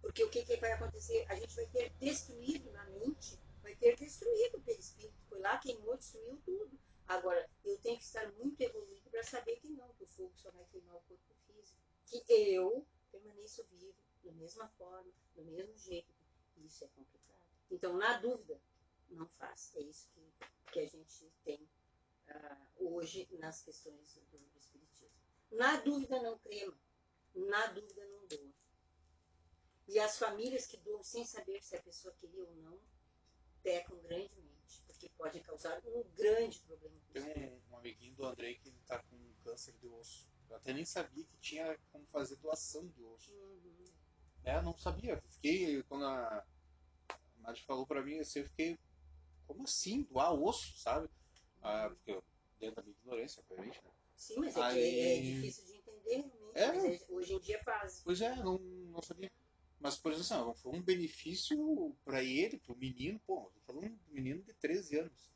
Porque 0.00 0.22
o 0.22 0.30
que, 0.30 0.44
que 0.44 0.56
vai 0.58 0.72
acontecer? 0.72 1.26
A 1.28 1.34
gente 1.34 1.54
vai 1.56 1.66
ter 1.66 1.90
destruído 1.98 2.70
na 2.70 2.84
mente, 2.84 3.38
vai 3.62 3.74
ter 3.76 3.96
destruído 3.96 4.58
o 4.58 4.62
perispírito. 4.62 5.18
Foi 5.28 5.40
lá, 5.40 5.58
queimou, 5.58 5.96
destruiu 5.96 6.40
tudo. 6.44 6.78
Agora, 7.06 7.48
eu 7.64 7.78
tenho 7.78 7.96
que 7.96 8.04
estar 8.04 8.30
muito 8.32 8.60
evoluído 8.60 9.10
para 9.10 9.24
saber 9.24 9.56
que 9.56 9.68
não, 9.70 9.88
que 9.94 10.04
o 10.04 10.06
fogo 10.06 10.32
só 10.36 10.50
vai 10.50 10.64
queimar 10.66 10.96
o 10.96 11.00
corpo. 11.00 11.37
Que 12.10 12.24
eu 12.28 12.86
permaneço 13.10 13.64
vivo, 13.72 13.94
da 14.24 14.32
mesma 14.32 14.68
forma, 14.70 15.12
do 15.34 15.44
mesmo 15.44 15.76
jeito. 15.76 16.14
Isso 16.58 16.84
é 16.84 16.88
complicado. 16.88 17.46
Então, 17.70 17.96
na 17.96 18.18
dúvida, 18.18 18.60
não 19.10 19.26
faça. 19.26 19.78
É 19.78 19.82
isso 19.82 20.08
que, 20.10 20.72
que 20.72 20.80
a 20.80 20.86
gente 20.86 21.30
tem 21.44 21.68
ah, 22.28 22.66
hoje 22.76 23.28
nas 23.38 23.62
questões 23.62 24.20
do, 24.30 24.38
Espiritismo. 24.58 25.10
Na 25.50 25.76
dúvida, 25.80 26.20
não 26.22 26.38
crema. 26.38 26.78
Na 27.34 27.66
dúvida, 27.68 28.06
não 28.06 28.26
doa. 28.26 28.52
E 29.86 29.98
as 29.98 30.18
famílias 30.18 30.66
que 30.66 30.76
doam 30.78 31.02
sem 31.02 31.24
saber 31.24 31.62
se 31.62 31.76
a 31.76 31.82
pessoa 31.82 32.14
queria 32.14 32.44
ou 32.44 32.54
não, 32.56 32.78
pecam 33.62 33.98
grandemente, 34.00 34.82
porque 34.86 35.08
pode 35.10 35.40
causar 35.40 35.80
um 35.86 36.02
grande 36.14 36.60
problema. 36.60 36.96
Tem 37.12 37.50
um, 37.50 37.60
um 37.70 37.76
amiguinho 37.76 38.14
do 38.14 38.26
Andrei 38.26 38.56
que 38.56 38.68
ele 38.68 38.78
tá 38.86 39.02
com 39.04 39.16
câncer 39.42 39.72
de 39.78 39.86
osso. 39.88 40.28
Eu 40.50 40.56
até 40.56 40.72
nem 40.72 40.84
sabia 40.84 41.24
que 41.24 41.36
tinha 41.38 41.78
como 41.92 42.06
fazer 42.06 42.36
doação 42.36 42.86
de 42.88 43.02
osso. 43.04 43.32
Uhum. 43.32 43.84
É, 44.44 44.56
eu 44.56 44.62
não 44.62 44.76
sabia. 44.78 45.20
Fiquei, 45.30 45.82
quando 45.84 46.04
a 46.06 46.44
Nath 47.40 47.58
falou 47.60 47.86
pra 47.86 48.02
mim, 48.02 48.18
assim, 48.18 48.40
eu 48.40 48.44
fiquei, 48.46 48.78
como 49.46 49.64
assim? 49.64 50.02
Doar 50.04 50.32
osso, 50.32 50.76
sabe? 50.78 51.08
Ah, 51.62 51.88
porque 51.90 52.12
eu, 52.12 52.24
dentro 52.58 52.76
da 52.76 52.82
minha 52.82 52.96
ignorância, 52.98 53.42
obviamente, 53.42 53.80
né? 53.82 53.90
Sim, 54.16 54.40
mas 54.40 54.56
é, 54.56 54.60
que 54.60 54.60
Aí- 54.60 54.98
é, 55.00 55.18
é 55.18 55.20
difícil 55.20 55.64
de 55.66 55.76
entender, 55.76 56.30
realmente. 56.54 56.58
É. 56.58 56.94
É- 56.94 57.12
hoje 57.14 57.34
em 57.34 57.40
dia 57.40 57.62
faz. 57.62 58.00
Pois 58.04 58.20
é, 58.20 58.34
não, 58.36 58.58
não 58.58 59.02
sabia. 59.02 59.30
Mas, 59.80 59.96
por 59.96 60.12
exemplo, 60.12 60.50
assim, 60.50 60.60
foi 60.62 60.72
um 60.72 60.82
benefício 60.82 61.96
pra 62.04 62.22
ele, 62.22 62.58
pro 62.58 62.76
menino, 62.76 63.20
pô, 63.20 63.50
tô 63.54 63.60
falando 63.60 63.88
do 63.96 64.12
menino 64.12 64.42
de 64.42 64.52
13 64.54 64.98
anos. 64.98 65.30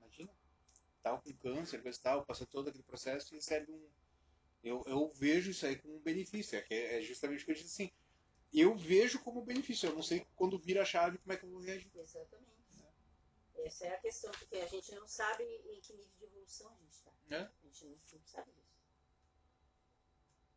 Imagina. 0.00 0.32
Tava 1.02 1.22
com 1.22 1.32
câncer, 1.34 1.80
coisa 1.82 1.96
e 1.96 2.02
tal, 2.02 2.26
passou 2.26 2.46
todo 2.48 2.68
aquele 2.68 2.82
processo 2.82 3.32
e 3.32 3.36
recebe 3.36 3.70
um. 3.70 3.88
Eu, 4.62 4.82
eu 4.86 5.12
vejo 5.14 5.50
isso 5.50 5.66
aí 5.66 5.76
como 5.76 5.96
um 5.96 6.00
benefício. 6.00 6.58
É, 6.58 6.62
que 6.62 6.74
é 6.74 7.00
justamente 7.02 7.42
o 7.42 7.44
que 7.44 7.52
eu 7.52 7.56
disse 7.56 7.66
assim. 7.66 7.92
Eu 8.52 8.76
vejo 8.76 9.22
como 9.22 9.42
benefício. 9.42 9.88
Eu 9.88 9.94
não 9.94 10.02
sei 10.02 10.26
quando 10.34 10.58
vira 10.58 10.82
a 10.82 10.84
chave 10.84 11.18
como 11.18 11.32
é 11.32 11.36
que 11.36 11.44
eu 11.44 11.50
vou 11.50 11.60
reagir. 11.60 11.90
Exatamente. 11.94 12.56
Essa 13.64 13.86
é 13.86 13.94
a 13.94 14.00
questão, 14.00 14.30
porque 14.32 14.56
a 14.58 14.66
gente 14.68 14.94
não 14.94 15.08
sabe 15.08 15.42
em 15.42 15.80
que 15.80 15.92
nível 15.92 16.14
de 16.18 16.24
evolução 16.24 16.70
a 16.70 16.76
gente 16.76 16.92
está. 16.92 17.12
É. 17.30 17.40
A 17.40 17.52
gente 17.64 17.84
não, 17.84 17.98
não 18.12 18.26
sabe 18.26 18.52
disso. 18.52 18.76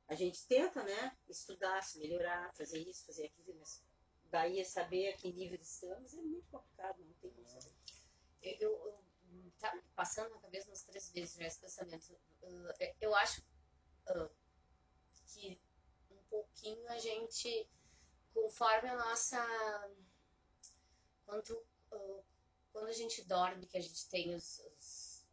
A 0.08 0.16
gente 0.16 0.48
tenta, 0.48 0.84
né, 0.84 1.18
estudar, 1.28 1.82
se 1.82 2.00
melhorar, 2.00 2.54
fazer 2.56 2.80
isso, 2.80 3.06
fazer 3.06 3.26
aquilo, 3.26 3.56
mas 3.60 3.84
daí 4.26 4.60
a 4.60 4.66
saber 4.66 5.10
a 5.10 5.18
que 5.18 5.32
nível 5.32 5.60
estamos 5.60 6.14
é 6.14 6.22
muito 6.22 6.48
complicado, 6.50 7.00
não 7.00 7.14
tem 7.14 7.32
como 7.32 7.48
saber. 7.48 7.74
Eu, 8.42 8.58
eu, 8.60 8.86
eu 8.88 9.00
tá 9.60 9.78
passando 9.96 10.34
na 10.34 10.40
cabeça 10.40 10.70
umas 10.70 10.84
três 10.84 11.12
vezes 11.12 11.36
já 11.36 11.46
esse 11.46 11.60
pensamento. 11.60 12.14
Uh, 12.42 12.74
eu 13.00 13.16
acho 13.16 13.44
que 15.28 15.60
um 16.12 16.22
pouquinho 16.30 16.88
a 16.90 16.98
gente, 16.98 17.70
conforme 18.34 18.90
a 18.90 18.96
nossa. 18.96 19.40
Quando, 21.26 21.52
uh, 21.92 22.24
quando 22.72 22.88
a 22.88 22.94
gente 22.94 23.24
dorme, 23.24 23.68
que 23.68 23.78
a 23.78 23.82
gente 23.82 24.10
tem 24.10 24.34
os, 24.34 24.60
os 24.78 25.26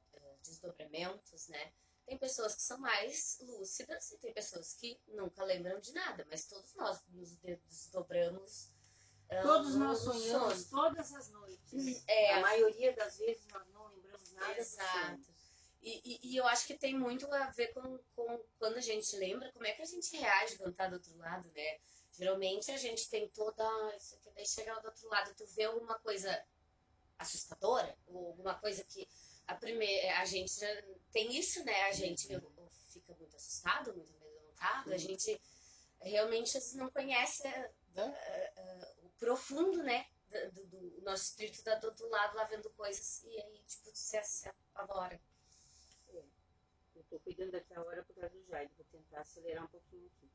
desdobramentos, 0.43 1.49
né? 1.49 1.72
Tem 2.05 2.18
pessoas 2.18 2.55
que 2.55 2.62
são 2.62 2.79
mais 2.79 3.39
lúcidas 3.41 4.12
e 4.12 4.18
tem 4.18 4.33
pessoas 4.33 4.74
que 4.74 5.01
nunca 5.09 5.43
lembram 5.43 5.81
de 5.81 5.93
nada, 5.93 6.24
mas 6.31 6.47
todos 6.47 6.72
nós 6.74 7.03
nos 7.09 7.35
desdobramos. 7.37 8.70
Todos 9.43 9.74
uh, 9.74 9.79
nós 9.79 9.99
sonhamos 9.99 10.59
sono. 10.61 10.83
todas 10.83 11.12
as 11.12 11.31
noites. 11.31 12.05
É, 12.07 12.35
A 12.35 12.41
maioria 12.43 12.95
das 12.95 13.18
vezes 13.18 13.45
nós 13.49 13.66
não 13.70 13.89
lembramos 13.89 14.33
nada 14.35 14.61
Exato. 14.61 15.36
E, 15.89 16.01
e, 16.05 16.32
e 16.32 16.37
eu 16.37 16.45
acho 16.49 16.66
que 16.66 16.76
tem 16.76 16.99
muito 16.99 17.32
a 17.32 17.49
ver 17.51 17.68
com, 17.72 17.97
com 18.16 18.45
quando 18.59 18.76
a 18.76 18.80
gente 18.80 19.14
lembra, 19.16 19.53
como 19.53 19.64
é 19.66 19.72
que 19.72 19.82
a 19.82 19.87
gente 19.87 20.16
reage 20.16 20.59
quando 20.59 20.74
tá 20.74 20.89
do 20.89 20.95
outro 20.95 21.16
lado, 21.16 21.49
né? 21.55 21.78
Geralmente 22.12 22.72
a 22.72 22.76
gente 22.76 23.09
tem 23.09 23.28
toda. 23.28 23.64
Isso 23.97 24.16
aqui, 24.16 24.30
daí 24.34 24.45
chega 24.47 24.74
do 24.80 24.87
outro 24.89 25.09
lado, 25.09 25.32
tu 25.37 25.47
vê 25.55 25.62
alguma 25.64 25.97
coisa 26.01 26.45
assustadora, 27.18 27.97
ou 28.09 28.26
alguma 28.28 28.55
coisa 28.59 28.82
que 28.84 29.09
a 29.47 29.55
primeira. 29.55 30.18
A 30.18 30.24
gente 30.24 30.59
já 30.59 30.66
tem 31.12 31.37
isso, 31.39 31.64
né? 31.64 31.82
A 31.84 31.93
gente 31.93 32.26
fica 32.89 33.14
muito 33.14 33.37
assustado, 33.37 33.95
muito 33.95 34.12
amedrontado, 34.16 34.93
a 34.93 34.99
Sim. 34.99 35.09
gente 35.09 35.41
realmente 36.01 36.59
não 36.74 36.91
conhece 36.91 37.47
eh, 37.47 37.70
eh, 37.97 38.95
o 39.03 39.09
profundo, 39.18 39.84
né? 39.84 40.05
Do, 40.53 40.66
do- 40.66 40.91
do 40.91 41.03
nosso 41.03 41.22
espírito 41.24 41.62
tá 41.62 41.76
do 41.76 41.87
outro 41.87 42.09
lado 42.09 42.37
lá 42.37 42.45
vendo 42.45 42.68
coisas 42.70 43.22
e 43.22 43.41
aí, 43.41 43.62
tipo, 43.68 43.91
se, 43.95 44.20
se 44.24 44.49
apavora. 44.49 45.20
Estou 47.16 47.20
cuidando 47.32 47.52
daqui 47.52 47.72
a 47.74 47.82
hora 47.82 48.04
por 48.04 48.14
causa 48.14 48.34
do 48.36 48.46
Jair, 48.46 48.70
vou 48.76 48.84
tentar 48.92 49.20
acelerar 49.20 49.64
um 49.64 49.68
pouquinho 49.68 50.06
aqui. 50.06 50.30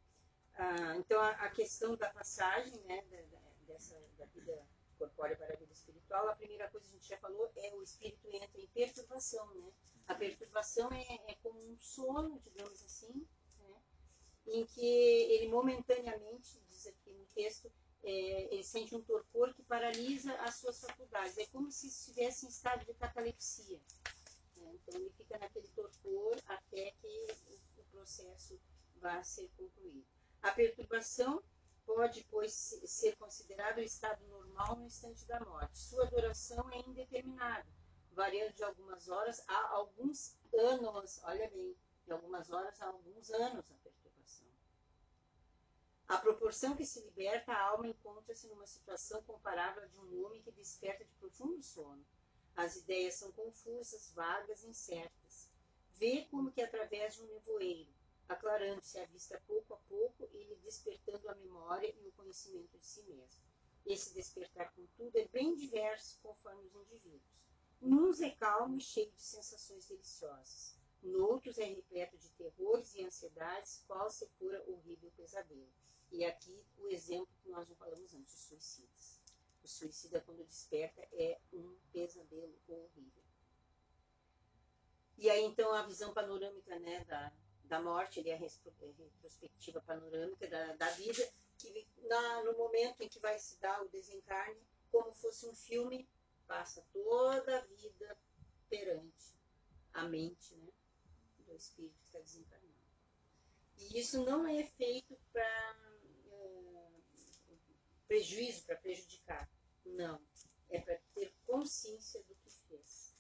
Ah, 0.55 0.95
então, 0.97 1.21
a, 1.21 1.29
a 1.31 1.49
questão 1.51 1.95
da 1.95 2.09
passagem 2.09 2.73
né, 2.85 3.03
da, 3.03 3.21
da- 3.21 3.51
dessa, 3.67 3.99
da 4.17 4.25
vida 4.25 4.67
corpórea 4.97 5.37
para 5.37 5.53
a 5.53 5.57
vida 5.57 5.71
espiritual, 5.73 6.27
a 6.29 6.35
primeira 6.35 6.69
coisa 6.69 6.87
que 6.87 6.93
a 6.95 6.97
gente 6.97 7.07
já 7.07 7.17
falou 7.19 7.51
é 7.55 7.73
o 7.75 7.83
espírito 7.83 8.27
entra 8.31 8.59
em 8.61 8.67
perturbação. 8.67 9.53
Né? 9.55 9.71
A 10.07 10.15
perturbação 10.15 10.89
é, 10.91 11.31
é 11.31 11.35
como 11.43 11.59
um 11.71 11.77
sono, 11.79 12.39
digamos 12.39 12.83
assim, 12.83 13.27
né, 13.59 13.81
em 14.47 14.65
que 14.65 14.85
ele 14.85 15.47
momentaneamente, 15.49 16.59
diz 16.69 16.87
aqui 16.87 17.11
no 17.13 17.25
texto, 17.27 17.71
é, 18.03 18.53
ele 18.53 18.63
sente 18.63 18.95
um 18.95 19.03
torpor 19.03 19.53
que 19.53 19.63
paralisa 19.63 20.33
as 20.41 20.55
suas 20.55 20.79
faculdades. 20.79 21.37
É 21.37 21.45
como 21.47 21.71
se 21.71 21.87
estivesse 21.87 22.45
em 22.45 22.49
estado 22.49 22.85
de 22.85 22.93
catalepsia. 22.95 23.79
Então 24.73 24.99
ele 24.99 25.09
fica 25.11 25.37
naquele 25.37 25.67
torpor 25.69 26.37
até 26.47 26.91
que 26.91 27.27
o, 27.77 27.83
processo 27.91 28.59
vá 28.95 29.21
ser 29.23 29.49
concluído. 29.57 30.05
A 30.41 30.51
perturbação 30.51 31.43
pode, 31.85 32.23
pois, 32.31 32.51
se- 32.53 32.87
ser 32.87 33.15
considerado 33.17 33.77
o 33.77 33.81
estado 33.81 34.25
normal 34.27 34.77
no 34.77 34.85
instante 34.85 35.25
da 35.27 35.39
morte. 35.41 35.77
Sua 35.77 36.05
duração 36.07 36.69
é 36.71 36.79
indeterminada, 36.79 37.67
variando 38.11 38.53
de 38.53 38.63
algumas 38.63 39.07
horas 39.07 39.43
a 39.47 39.67
alguns 39.73 40.35
anos. 40.53 41.19
Olha 41.23 41.49
bem, 41.49 41.75
de 42.05 42.11
algumas 42.11 42.49
horas 42.49 42.81
a 42.81 42.87
alguns 42.87 43.29
anos 43.31 43.65
a 43.69 43.73
perturbação. 43.83 44.47
A 46.07 46.17
proporção 46.17 46.75
que 46.75 46.85
se 46.85 47.01
liberta, 47.01 47.53
a 47.53 47.61
alma 47.69 47.87
encontra-se 47.87 48.47
numa 48.47 48.65
situação 48.67 49.21
comparável 49.23 49.83
à 49.83 49.85
de 49.87 49.97
um 49.97 50.25
homem 50.25 50.41
que 50.41 50.51
desperta 50.51 51.05
de 51.05 51.11
profundo 51.15 51.61
sono. 51.61 52.03
As 52.55 52.75
ideias 52.75 53.15
são 53.15 53.31
confusas, 53.31 54.11
vagas, 54.13 54.63
incertas. 54.63 55.49
Vê 55.95 56.27
como 56.29 56.51
que 56.51 56.61
através 56.61 57.15
de 57.15 57.21
um 57.21 57.27
nevoeiro, 57.27 57.89
aclarando-se 58.27 58.99
a 58.99 59.05
vista 59.05 59.41
pouco 59.47 59.73
a 59.73 59.77
pouco 59.89 60.29
e 60.33 60.43
lhe 60.43 60.55
despertando 60.57 61.29
a 61.29 61.35
memória 61.35 61.93
e 62.01 62.07
o 62.07 62.11
conhecimento 62.13 62.77
de 62.77 62.85
si 62.85 63.03
mesmo. 63.03 63.41
Esse 63.85 64.13
despertar, 64.13 64.73
contudo, 64.73 65.17
é 65.17 65.27
bem 65.27 65.55
diverso 65.55 66.19
conforme 66.21 66.65
os 66.67 66.75
indivíduos. 66.75 67.41
Nuns 67.81 68.21
é 68.21 68.29
calmo 68.29 68.77
e 68.77 68.81
cheio 68.81 69.11
de 69.11 69.21
sensações 69.21 69.87
deliciosas. 69.87 70.75
Noutros 71.01 71.57
é 71.57 71.65
repleto 71.65 72.15
de 72.17 72.29
terrores 72.31 72.93
e 72.93 73.03
ansiedades, 73.03 73.83
qual 73.87 74.09
se 74.11 74.27
cura 74.37 74.63
horrível 74.67 75.11
pesadelo. 75.17 75.73
E 76.11 76.23
aqui 76.23 76.63
o 76.77 76.87
exemplo 76.87 77.27
que 77.41 77.49
nós 77.49 77.67
já 77.67 77.75
falamos 77.75 78.13
antes, 78.13 78.33
os 78.33 78.41
suicidas. 78.41 79.20
O 79.63 79.67
suicida, 79.67 80.21
quando 80.21 80.43
desperta, 80.45 81.01
é 81.13 81.39
um 81.53 81.77
pesadelo 81.93 82.59
horrível. 82.67 83.23
E 85.17 85.29
aí, 85.29 85.43
então, 85.43 85.71
a 85.73 85.83
visão 85.83 86.13
panorâmica 86.13 86.79
né, 86.79 87.05
da, 87.05 87.31
da 87.65 87.79
morte, 87.81 88.27
é 88.27 88.33
a 88.33 88.37
respro- 88.37 88.73
é 88.81 88.91
retrospectiva 89.03 89.79
panorâmica 89.81 90.47
da, 90.47 90.75
da 90.75 90.89
vida, 90.91 91.31
que 91.57 91.87
na, 92.03 92.43
no 92.43 92.57
momento 92.57 93.01
em 93.01 93.09
que 93.09 93.19
vai 93.19 93.37
se 93.37 93.59
dar 93.59 93.83
o 93.83 93.89
desencarne, 93.89 94.59
como 94.91 95.13
fosse 95.13 95.47
um 95.47 95.53
filme, 95.53 96.09
passa 96.47 96.83
toda 96.91 97.59
a 97.59 97.61
vida 97.61 98.17
perante 98.67 99.35
a 99.93 100.03
mente 100.03 100.55
né, 100.55 100.71
do 101.45 101.55
espírito 101.55 101.99
que 101.99 102.05
está 102.05 102.19
desencarnado. 102.19 102.71
E 103.77 103.99
isso 103.99 104.23
não 104.25 104.47
é 104.47 104.63
feito 104.63 105.17
para 105.31 105.90
prejuízo, 108.11 108.65
para 108.65 108.75
prejudicar. 108.75 109.49
Não. 109.85 110.21
É 110.69 110.81
para 110.81 110.97
ter 111.15 111.33
consciência 111.45 112.21
do 112.23 112.35
que 112.35 112.51
fez. 112.67 113.15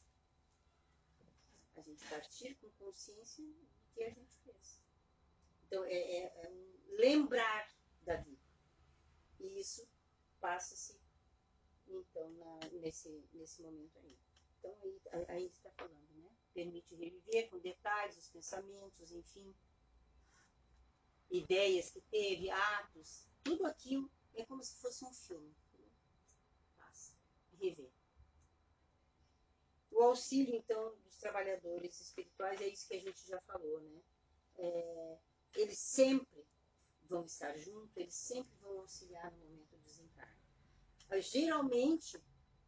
A 1.77 1.81
gente 1.81 2.05
partir 2.09 2.55
com 2.55 2.69
consciência 2.71 3.41
do 3.41 3.67
que 3.95 4.03
a 4.03 4.09
gente 4.09 4.35
fez. 4.43 4.81
Então, 5.65 5.85
é, 5.85 5.93
é- 5.93 6.43
é 6.43 6.49
um 6.49 6.95
lembrar 6.97 7.73
da 8.01 8.17
vida. 8.17 8.41
E 9.39 9.61
isso 9.61 9.87
passa-se, 10.41 10.99
então, 11.87 12.29
na- 12.31 12.59
nesse, 12.81 13.09
nesse 13.31 13.61
momento 13.61 13.97
aí. 13.97 14.17
Então, 14.59 14.75
aí, 14.81 15.25
aí 15.29 15.45
está 15.45 15.71
falando, 15.71 16.09
né? 16.15 16.29
Permite 16.53 16.95
reviver 16.95 17.49
com 17.49 17.59
detalhes 17.59 18.17
os 18.17 18.27
pensamentos, 18.27 19.09
enfim, 19.13 19.55
ideias 21.29 21.89
que 21.91 22.01
teve, 22.01 22.49
atos, 22.49 23.25
tudo 23.41 23.65
aquilo 23.65 24.11
é 24.35 24.45
como 24.45 24.63
se 24.63 24.75
fosse 24.75 25.03
um 25.05 25.13
filme. 25.13 25.53
Passa, 26.77 27.13
rever. 27.59 27.91
O 29.91 30.03
auxílio, 30.03 30.55
então, 30.55 30.95
dos 31.03 31.17
trabalhadores 31.17 31.99
espirituais 31.99 32.61
é 32.61 32.67
isso 32.67 32.87
que 32.87 32.95
a 32.95 32.99
gente 32.99 33.27
já 33.27 33.39
falou, 33.41 33.81
né? 33.81 34.01
É, 34.57 35.17
eles 35.55 35.77
sempre 35.77 36.45
vão 37.09 37.25
estar 37.25 37.57
juntos, 37.57 37.95
eles 37.97 38.13
sempre 38.13 38.51
vão 38.61 38.79
auxiliar 38.79 39.31
no 39.31 39.39
momento 39.39 39.69
do 39.69 39.77
desencarne. 39.79 40.41
Mas, 41.09 41.25
geralmente, 41.25 42.21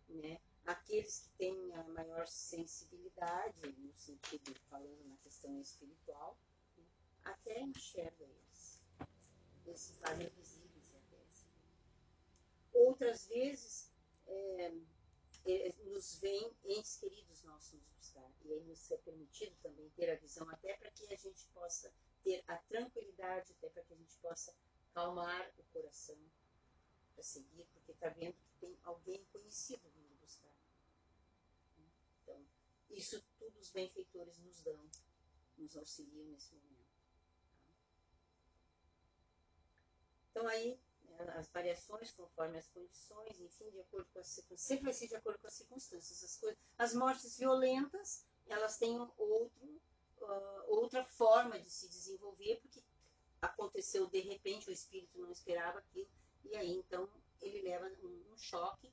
né, 0.10 0.40
aqueles 0.66 1.20
que 1.20 1.30
têm 1.38 1.74
a 1.76 1.84
maior 1.86 2.28
sensibilidade, 2.28 3.72
no 3.78 3.94
sentido, 3.94 4.54
falando 4.70 5.04
na 5.06 5.18
questão 5.18 5.60
espiritual, 5.60 6.38
né, 6.78 6.84
até 7.24 7.62
enxerga 7.62 8.24
eles. 8.24 8.82
Eles 9.66 9.92
fazem 10.02 10.28
assim. 10.42 10.63
Outras 12.74 13.28
vezes, 13.28 13.92
é, 14.28 14.74
é, 15.46 15.74
nos 15.86 16.20
vêm 16.20 16.56
entes 16.64 16.98
queridos 16.98 17.44
nossos 17.44 17.74
nos 17.74 17.90
buscar. 17.98 18.32
E 18.44 18.54
aí 18.54 18.64
nos 18.64 18.90
é 18.92 18.98
permitido 18.98 19.56
também 19.62 19.90
ter 19.92 20.10
a 20.10 20.16
visão, 20.16 20.50
até 20.50 20.76
para 20.78 20.92
que 20.92 21.14
a 21.14 21.18
gente 21.18 21.46
possa 21.54 21.94
ter 22.24 22.44
a 22.48 22.58
tranquilidade, 22.58 23.52
até 23.54 23.70
para 23.70 23.84
que 23.84 23.94
a 23.94 23.98
gente 23.98 24.18
possa 24.20 24.56
calmar 24.94 25.52
o 25.58 25.64
coração 25.74 26.18
para 27.14 27.24
seguir, 27.24 27.66
porque 27.74 27.92
está 27.92 28.10
vendo 28.10 28.34
que 28.34 28.60
tem 28.60 28.78
alguém 28.84 29.24
conhecido 29.32 29.90
vindo 29.90 30.16
buscar. 30.22 30.50
Então, 32.22 32.46
isso 32.90 33.24
tudo 33.38 33.60
os 33.60 33.72
benfeitores 33.72 34.38
nos 34.40 34.62
dão, 34.62 34.90
nos 35.58 35.76
auxiliam 35.76 36.26
nesse 36.28 36.54
momento. 36.56 36.74
Então 40.32 40.48
aí, 40.48 40.80
as 41.36 41.48
variações 41.50 42.12
conforme 42.12 42.58
as 42.58 42.68
condições, 42.68 43.40
enfim, 43.40 43.70
de 43.70 43.80
acordo 43.80 44.08
com 44.14 44.20
as 44.20 44.28
circunstâncias, 44.28 44.62
sempre 44.62 44.86
vai 44.86 44.94
ser 44.94 45.08
de 45.08 45.16
acordo 45.16 45.40
com 45.40 45.48
as 45.48 45.54
circunstâncias. 45.54 46.24
As, 46.24 46.38
coisas, 46.38 46.60
as 46.78 46.94
mortes 46.94 47.38
violentas, 47.38 48.26
elas 48.48 48.78
têm 48.78 49.00
outro, 49.00 49.82
ah, 50.22 50.66
outra 50.68 51.04
forma 51.06 51.60
de 51.60 51.70
se 51.70 51.88
desenvolver, 51.88 52.60
porque 52.62 52.84
aconteceu 53.42 54.08
de 54.08 54.20
repente, 54.20 54.70
o 54.70 54.74
espírito 54.74 55.20
não 55.20 55.32
esperava 55.32 55.80
aquilo, 55.80 56.10
e 56.46 56.56
aí 56.56 56.78
então 56.78 57.10
ele 57.42 57.62
leva 57.62 57.86
um, 58.04 58.34
um 58.34 58.38
choque 58.38 58.92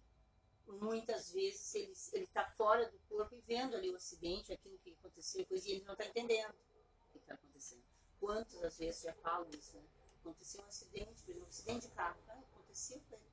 muitas 0.79 1.33
vezes 1.33 2.13
ele 2.13 2.25
está 2.25 2.47
fora 2.53 2.89
do 2.89 2.99
corpo 3.09 3.35
e 3.35 3.41
vendo 3.41 3.75
ali 3.75 3.91
o 3.91 3.97
acidente, 3.97 4.53
aquilo 4.53 4.79
que 4.79 4.93
aconteceu, 4.93 5.45
coisa, 5.47 5.69
e 5.69 5.73
ele 5.73 5.85
não 5.85 5.93
está 5.93 6.07
entendendo 6.07 6.51
o 6.51 7.13
que 7.13 7.19
está 7.19 7.35
acontecendo. 7.35 7.83
Quantas 8.21 8.79
vezes 8.79 9.03
já 9.03 9.15
falam 9.15 9.49
isso, 9.51 9.77
né? 9.77 9.83
Aconteceu 10.21 10.63
um 10.63 10.67
acidente, 10.67 11.33
um 11.33 11.47
acidente 11.47 11.89
de 11.89 11.95
carro, 11.95 12.21
tá? 12.27 12.35
aconteceu 12.35 13.01
com 13.09 13.17
ele. 13.17 13.33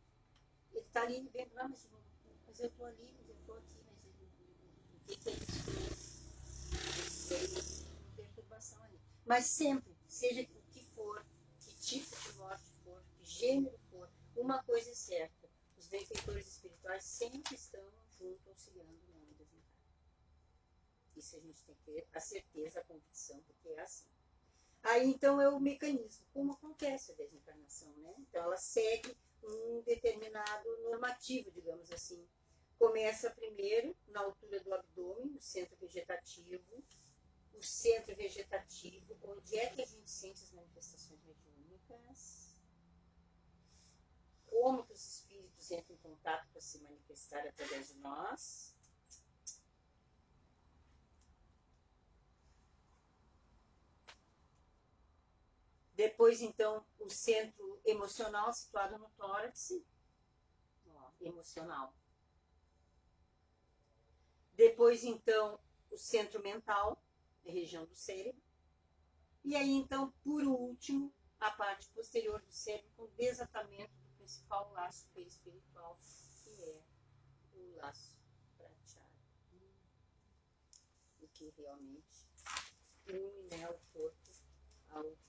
Está 0.74 1.04
ali 1.04 1.28
vendo, 1.30 1.58
ah, 1.60 1.68
mas, 1.68 1.88
mas 2.46 2.60
eu 2.60 2.68
estou 2.68 2.86
ali, 2.86 3.14
mas 3.18 3.28
eu 3.28 3.36
estou 3.36 3.58
aqui, 3.58 3.84
mas 3.86 4.06
ele, 4.06 4.32
o 4.94 5.00
que, 5.06 5.30
é 5.30 5.34
isso? 7.44 7.86
Perturbação 8.16 8.82
ali. 8.84 9.00
Mas 9.26 9.46
sempre, 9.46 9.98
seja 10.08 10.42
o 10.42 10.62
que 10.72 10.84
for, 10.96 11.26
que 11.60 11.72
tipo 11.80 12.16
de 12.22 12.34
morte 12.38 12.72
for, 12.84 13.04
que 13.18 13.26
gênero 13.26 13.78
for, 13.90 14.10
uma 14.36 14.64
coisa 14.64 14.90
é 14.90 14.96
certa, 14.96 15.50
os 15.78 15.88
benfeitores 15.88 16.48
espirituais 16.48 17.04
sempre 17.04 17.56
estão 17.56 17.84
junto, 18.18 18.50
auxiliando 18.50 18.94
o 18.94 19.36
desencarnado. 19.36 19.68
Isso 21.16 21.36
a 21.36 21.40
gente 21.40 21.64
tem 21.64 21.76
que 21.76 21.84
ter 21.84 22.08
a 22.14 22.20
certeza, 22.20 22.80
a 22.80 22.84
convicção 22.86 23.40
de 23.42 23.54
que 23.54 23.70
é 23.70 23.80
assim. 23.82 24.16
Aí 24.88 25.06
então 25.06 25.42
é 25.42 25.50
o 25.50 25.60
mecanismo, 25.60 26.26
como 26.34 26.54
acontece 26.54 27.12
a 27.12 27.16
desencarnação, 27.16 27.92
né? 27.98 28.16
Então 28.20 28.42
ela 28.42 28.56
segue 28.56 29.18
um 29.44 29.82
determinado 29.82 30.82
normativo, 30.84 31.52
digamos 31.52 31.92
assim. 31.92 32.26
Começa 32.80 33.30
primeiro 33.32 33.94
na 34.08 34.22
altura 34.22 34.62
do 34.62 34.74
abdômen, 34.74 35.32
no 35.32 35.42
centro 35.42 35.76
vegetativo, 35.76 36.82
o 37.54 37.62
centro 37.62 38.16
vegetativo, 38.16 39.18
onde 39.24 39.58
é 39.58 39.70
que 39.70 39.82
a 39.82 39.86
gente 39.86 40.10
sente 40.10 40.42
as 40.42 40.54
manifestações 40.54 41.20
mediúnicas, 41.26 42.56
como 44.46 44.86
que 44.86 44.94
os 44.94 45.06
espíritos 45.06 45.70
entram 45.70 45.98
em 45.98 46.00
contato 46.00 46.48
para 46.50 46.62
se 46.62 46.80
manifestar 46.80 47.46
através 47.46 47.90
de 47.90 47.96
nós. 47.96 48.77
Depois, 55.98 56.43
então, 56.43 56.86
o 57.00 57.10
centro 57.10 57.82
emocional 57.84 58.54
situado 58.54 59.00
no 59.00 59.10
tórax, 59.18 59.72
ó, 60.86 61.12
emocional. 61.20 61.91
Depois, 64.54 65.04
então, 65.04 65.60
o 65.89 65.98
centro 65.98 66.39
mental, 66.43 67.04
região 67.43 67.84
do 67.84 67.95
cérebro. 67.95 68.39
E 69.43 69.56
aí, 69.56 69.72
então, 69.72 70.14
por 70.24 70.43
último, 70.43 71.12
a 71.39 71.50
parte 71.50 71.89
posterior 71.89 72.39
do 72.43 72.52
cérebro 72.52 72.91
com 72.95 73.08
desatamento 73.16 73.91
do 73.95 74.18
principal 74.18 74.72
laço 74.74 75.10
espiritual, 75.16 76.00
que 76.43 76.64
é 76.64 76.80
o 77.56 77.76
laço 77.78 78.16
prateado. 78.56 79.16
O 81.22 81.28
que 81.30 81.52
realmente 81.58 82.28
une 83.08 83.48
né, 83.50 83.68
o 83.68 83.80
corpo 83.93 84.32
ao 84.89 85.27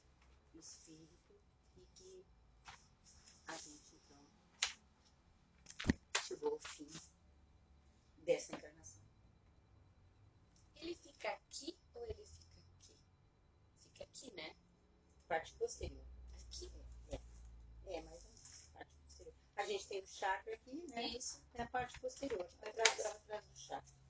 espírito 0.58 1.40
e 1.76 1.86
que 1.86 2.26
a 3.46 3.56
gente, 3.56 3.94
então, 3.94 4.26
chegou 6.26 6.52
ao 6.52 6.60
fim 6.60 6.90
dessa 8.24 8.54
encarnação. 8.54 9.02
Ele 10.76 10.94
fica 10.94 11.30
aqui 11.30 11.76
ou 11.94 12.08
ele 12.08 12.24
fica 12.24 12.60
aqui? 12.76 12.96
Fica 13.80 14.04
aqui, 14.04 14.34
né? 14.34 14.56
Parte 15.26 15.54
posterior. 15.54 16.04
Aqui. 16.46 16.72
É, 17.86 18.02
mais 18.02 18.22
ou 18.22 18.30
menos. 18.30 18.70
Parte 18.74 18.94
posterior. 19.02 19.34
A 19.56 19.64
gente 19.64 19.88
tem 19.88 20.02
o 20.02 20.06
chakra 20.06 20.54
aqui, 20.54 20.86
né? 20.90 21.08
Isso. 21.08 21.42
É 21.54 21.62
a 21.62 21.66
parte 21.68 21.98
posterior, 22.00 22.48
atrás, 22.62 23.06
atrás 23.06 23.44
do 23.44 23.58
chakra. 23.58 24.07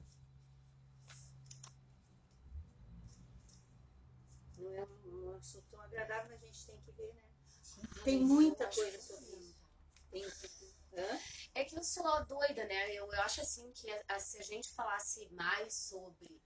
Não 4.58 4.74
é 4.74 4.84
um, 4.84 5.30
um 5.30 5.36
assunto 5.36 5.66
tão 5.70 5.80
agradável, 5.80 6.30
mas 6.30 6.42
a 6.42 6.46
gente 6.46 6.66
tem 6.66 6.80
que 6.80 6.92
ver, 6.92 7.14
né? 7.14 7.22
Tem 8.04 8.20
muita 8.20 8.66
coisa 8.68 9.00
sobre 9.00 9.36
isso. 9.36 9.56
Tem? 10.10 10.24
É 11.54 11.64
que 11.64 11.76
eu 11.76 11.82
sou 11.84 12.24
doida, 12.26 12.64
né? 12.64 12.90
Eu, 12.94 13.06
eu 13.12 13.20
acho 13.22 13.40
assim 13.40 13.70
que 13.72 13.90
a- 13.90 14.04
a- 14.08 14.20
se 14.20 14.38
a 14.38 14.42
gente 14.42 14.72
falasse 14.72 15.28
mais 15.30 15.74
sobre 15.74 16.40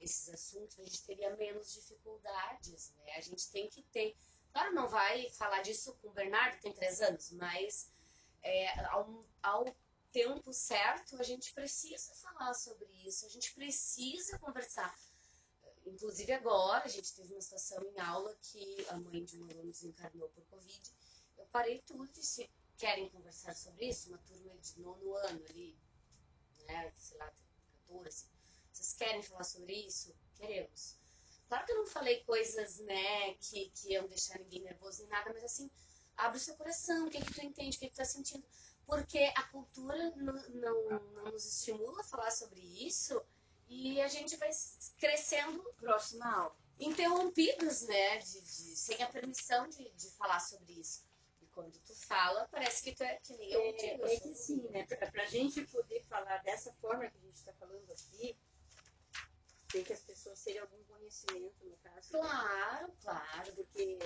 esses 0.00 0.28
assuntos, 0.28 0.78
a 0.78 0.84
gente 0.84 1.04
teria 1.04 1.34
menos 1.36 1.72
dificuldades, 1.74 2.92
né? 2.98 3.16
A 3.16 3.20
gente 3.20 3.50
tem 3.50 3.68
que 3.68 3.82
ter. 3.84 4.16
Claro, 4.52 4.74
não 4.74 4.88
vai 4.88 5.28
falar 5.30 5.60
disso 5.62 5.94
com 6.00 6.08
o 6.08 6.12
Bernardo, 6.12 6.60
tem 6.60 6.72
três 6.72 7.00
anos, 7.02 7.32
mas 7.32 7.92
é, 8.42 8.80
ao, 8.86 9.26
ao 9.42 9.76
tempo 10.10 10.52
certo 10.52 11.16
a 11.16 11.22
gente 11.22 11.52
precisa 11.52 12.14
falar 12.14 12.54
sobre 12.54 12.86
isso, 13.06 13.26
a 13.26 13.28
gente 13.28 13.54
precisa 13.54 14.38
conversar. 14.38 14.94
Inclusive 15.88 16.32
agora, 16.32 16.84
a 16.84 16.88
gente 16.88 17.14
teve 17.14 17.32
uma 17.32 17.40
situação 17.40 17.82
em 17.82 18.00
aula 18.00 18.36
que 18.40 18.86
a 18.88 18.96
mãe 18.96 19.24
de 19.24 19.38
um 19.38 19.44
aluno 19.44 19.70
desencarnou 19.70 20.28
por 20.28 20.44
Covid. 20.46 20.92
Eu 21.36 21.46
parei 21.46 21.80
tudo 21.80 22.04
e 22.04 22.12
disse, 22.12 22.48
querem 22.76 23.08
conversar 23.10 23.54
sobre 23.54 23.88
isso? 23.88 24.08
Uma 24.08 24.18
turma 24.18 24.56
de 24.58 24.80
nono 24.80 25.14
ano 25.14 25.44
ali, 25.48 25.76
né? 26.66 26.92
Sei 26.96 27.16
lá, 27.18 27.32
14. 27.86 28.26
Vocês 28.72 28.94
querem 28.94 29.22
falar 29.22 29.44
sobre 29.44 29.72
isso? 29.72 30.14
Queremos. 30.36 30.96
Claro 31.48 31.64
que 31.64 31.72
eu 31.72 31.78
não 31.78 31.86
falei 31.86 32.22
coisas, 32.24 32.78
né, 32.80 33.34
que, 33.40 33.70
que 33.70 33.92
iam 33.92 34.06
deixar 34.06 34.38
ninguém 34.38 34.60
nervoso 34.60 35.00
nem 35.00 35.08
nada, 35.08 35.32
mas 35.32 35.44
assim, 35.44 35.70
abre 36.14 36.36
o 36.36 36.40
seu 36.40 36.54
coração, 36.56 37.06
o 37.06 37.10
que, 37.10 37.24
que 37.24 37.32
tu 37.32 37.42
entende, 37.42 37.76
o 37.76 37.80
que, 37.80 37.86
que 37.86 37.94
tu 37.94 37.96
tá 37.96 38.04
sentindo. 38.04 38.44
Porque 38.86 39.18
a 39.34 39.42
cultura 39.44 40.10
não, 40.16 40.34
não, 40.50 41.00
não 41.14 41.32
nos 41.32 41.46
estimula 41.46 42.02
a 42.02 42.04
falar 42.04 42.30
sobre 42.30 42.60
isso 42.60 43.20
e 43.68 44.00
a 44.00 44.08
gente 44.08 44.36
vai 44.36 44.50
crescendo 44.98 45.62
Próxima 45.78 46.26
aula. 46.34 46.56
interrompidos, 46.78 47.82
né, 47.82 48.18
de, 48.18 48.40
de- 48.40 48.76
sem 48.76 49.02
a 49.02 49.08
permissão 49.08 49.68
de, 49.68 49.90
de 49.90 50.10
falar 50.12 50.40
sobre 50.40 50.72
isso. 50.72 51.06
E 51.42 51.46
quando 51.48 51.78
tu 51.80 51.94
fala, 51.94 52.48
parece 52.48 52.82
que 52.82 52.94
tu 52.94 53.02
é 53.02 53.16
que 53.18 53.36
nem 53.36 53.50
eu 53.52 53.72
digo. 53.76 54.02
eu 54.02 54.06
É, 54.06 54.14
é 54.14 54.18
sou- 54.18 54.32
que 54.32 54.38
sim, 54.38 54.68
né? 54.70 54.86
Pra, 54.86 55.10
pra 55.10 55.24
gente 55.26 55.64
poder 55.66 56.02
falar 56.04 56.38
dessa 56.38 56.72
forma 56.74 57.08
que 57.10 57.16
a 57.16 57.20
gente 57.20 57.36
está 57.36 57.52
falando 57.54 57.90
aqui, 57.90 58.36
tem 59.70 59.84
que 59.84 59.92
as 59.92 60.00
pessoas 60.00 60.42
terem 60.42 60.60
algum 60.60 60.82
conhecimento, 60.84 61.64
no 61.64 61.76
caso. 61.78 62.10
Claro, 62.10 62.92
claro. 63.02 63.52
Porque 63.54 63.98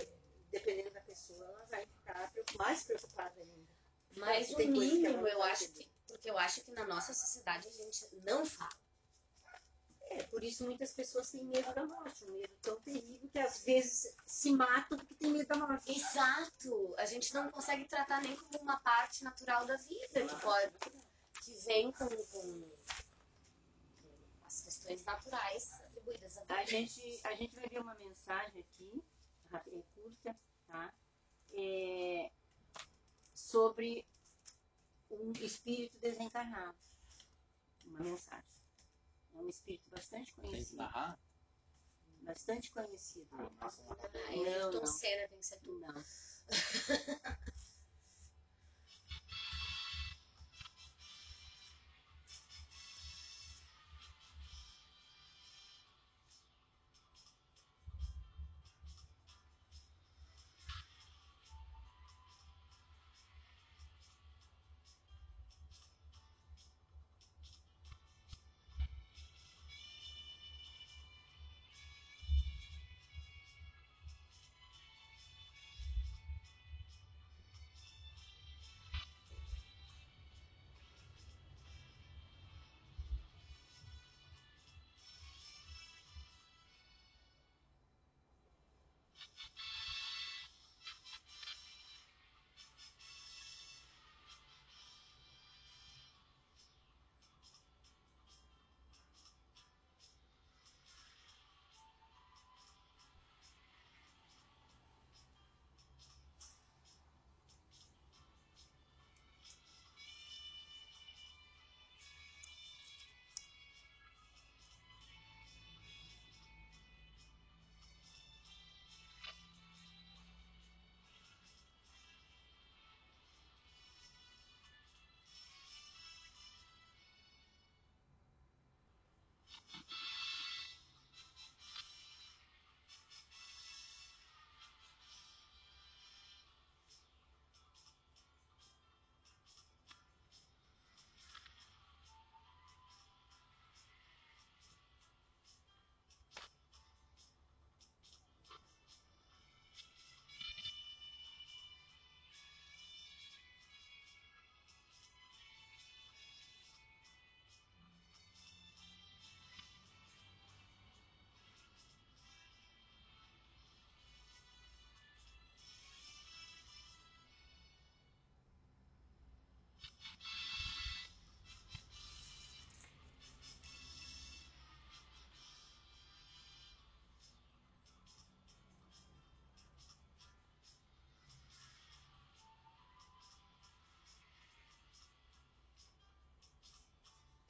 dependendo 0.50 0.90
da 0.90 1.00
pessoa, 1.02 1.44
ela 1.46 1.64
vai 1.66 1.86
ficar 1.86 2.32
mais 2.58 2.82
preocupada 2.84 3.40
ainda. 3.40 3.68
Mas 4.16 4.50
o 4.50 4.58
mínimo, 4.58 5.26
eu 5.26 5.38
vai 5.38 5.50
acho 5.52 5.68
que. 5.72 5.90
Porque 6.08 6.28
eu 6.28 6.36
acho 6.36 6.62
que 6.62 6.70
na 6.72 6.84
nossa 6.86 7.14
sociedade 7.14 7.68
a 7.68 7.70
gente 7.70 8.06
não 8.24 8.44
fala. 8.44 8.70
É, 10.14 10.22
por 10.24 10.44
isso 10.44 10.64
muitas 10.64 10.92
pessoas 10.92 11.30
têm 11.30 11.44
medo 11.44 11.72
da 11.74 11.86
morte, 11.86 12.24
um 12.26 12.32
medo 12.32 12.54
tão 12.60 12.78
terrível 12.82 13.30
que 13.30 13.38
às 13.38 13.64
vezes 13.64 14.14
se 14.26 14.52
matam 14.52 14.98
porque 14.98 15.14
tem 15.14 15.30
medo 15.30 15.48
da 15.48 15.56
morte. 15.56 15.90
Exato! 15.90 16.94
A 16.98 17.06
gente 17.06 17.32
não 17.32 17.50
consegue 17.50 17.86
tratar 17.86 18.20
nem 18.20 18.36
como 18.36 18.58
uma 18.58 18.78
parte 18.80 19.24
natural 19.24 19.64
da 19.64 19.76
vida, 19.76 20.26
que, 20.26 20.40
pode, 20.40 20.78
que 21.40 21.52
vem 21.64 21.90
com, 21.92 22.06
com 22.06 22.70
as 24.44 24.60
questões 24.60 25.02
naturais 25.04 25.72
atribuídas 25.72 26.36
à 26.36 26.42
A 26.42 26.56
vida. 26.58 26.66
gente, 26.66 27.20
a 27.24 27.34
gente 27.34 27.54
vai 27.54 27.66
ver 27.68 27.80
uma 27.80 27.94
mensagem 27.94 28.60
aqui, 28.60 29.02
rápida 29.50 29.78
e 29.78 29.82
curta, 29.94 30.36
tá? 30.66 30.92
É, 31.54 32.30
sobre 33.34 34.04
um 35.10 35.32
espírito 35.32 35.98
desencarnado. 36.00 36.76
Uma 37.86 38.00
mensagem. 38.00 38.61
É 39.34 39.38
um 39.38 39.48
espírito 39.48 39.90
bastante 39.90 40.34
Tem 40.34 40.44
que 40.44 40.50
conhecido. 40.50 40.82
Bastante 42.22 42.70
conhecido. 42.70 43.36
Nossa, 43.60 43.82
não. 43.82 43.96
Não, 43.96 44.04
Ayrton 44.28 44.78
não. 44.78 44.86
Senna 44.86 45.28
tem 45.28 45.38
que 45.38 45.46
ser 45.46 45.60
tu. 45.60 45.78
Não. 45.80 45.94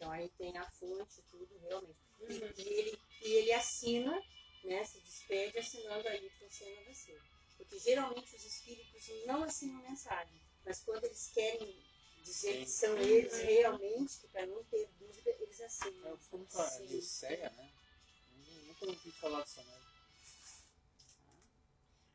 Então 0.03 0.11
aí 0.11 0.29
tem 0.31 0.59
a 0.59 0.69
fonte, 0.69 1.23
tudo 1.31 1.57
realmente. 1.61 1.97
E, 2.29 2.61
e 2.61 2.69
ele, 2.69 2.99
e 3.21 3.33
ele 3.35 3.53
assina, 3.53 4.21
né, 4.65 4.85
se 4.85 4.99
despede 4.99 5.57
assinando 5.59 6.09
a 6.09 6.11
Ayrton 6.11 6.51
Senna 6.51 6.83
da 6.83 6.93
Silva. 6.93 7.23
Porque 7.57 7.79
geralmente 7.79 8.35
os 8.35 8.45
espíritos 8.45 9.09
não 9.27 9.45
assinam 9.45 9.81
mensagem, 9.81 10.43
mas 10.65 10.83
quando 10.83 11.05
eles 11.05 11.31
querem 11.33 11.81
dizer 12.21 12.65
que 12.65 12.67
são 12.69 12.99
eles 12.99 13.43
realmente, 13.43 14.19
que 14.19 14.27
para 14.27 14.45
não 14.45 14.65
ter 14.65 14.89
dúvida, 14.99 15.31
eles 15.39 15.61
assinam. 15.61 16.09
É 16.09 16.13
o 16.15 16.19
fundo 16.19 16.49
da 16.53 16.81
né? 17.51 17.73
Nunca 18.67 18.87
ouvi 18.87 19.13
falar 19.13 19.39
dessa 19.43 19.63
merda. 19.63 19.93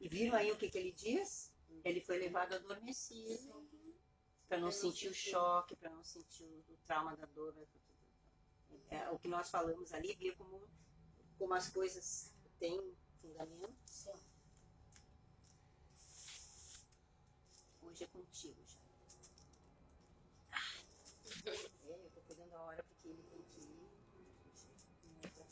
E 0.01 0.09
viram 0.09 0.35
aí 0.35 0.51
o 0.51 0.57
que, 0.57 0.69
que 0.69 0.77
ele 0.77 0.91
diz? 0.91 1.53
Ele 1.85 2.01
foi 2.01 2.17
levado 2.17 2.53
adormecido 2.53 3.65
para 4.47 4.59
não 4.59 4.71
sentir 4.71 5.09
o 5.09 5.13
choque, 5.13 5.75
para 5.75 5.89
não 5.89 6.03
sentir 6.03 6.45
o, 6.45 6.77
trauma 6.85 7.15
da 7.15 7.25
dor. 7.27 7.53
É, 8.89 9.09
o 9.09 9.19
que 9.19 9.27
nós 9.27 9.49
falamos 9.49 9.93
ali, 9.93 10.13
via 10.15 10.33
como, 10.35 10.65
como 11.37 11.53
as 11.53 11.69
coisas 11.69 12.33
têm 12.57 12.95
fundamento. 13.21 13.75
Sim. 13.85 14.13
Hoje 17.81 18.03
é 18.05 18.07
contigo 18.07 18.63
já. 18.65 18.77
É, 21.45 22.05
eu 22.05 22.09
tô 22.11 22.21
cuidando 22.21 22.53
a 22.55 22.61
hora 22.63 22.83
porque 22.83 23.09
ele 23.09 23.23
tem 23.23 23.41
que 23.41 23.59
ir. 23.61 23.89
É. 25.23 25.47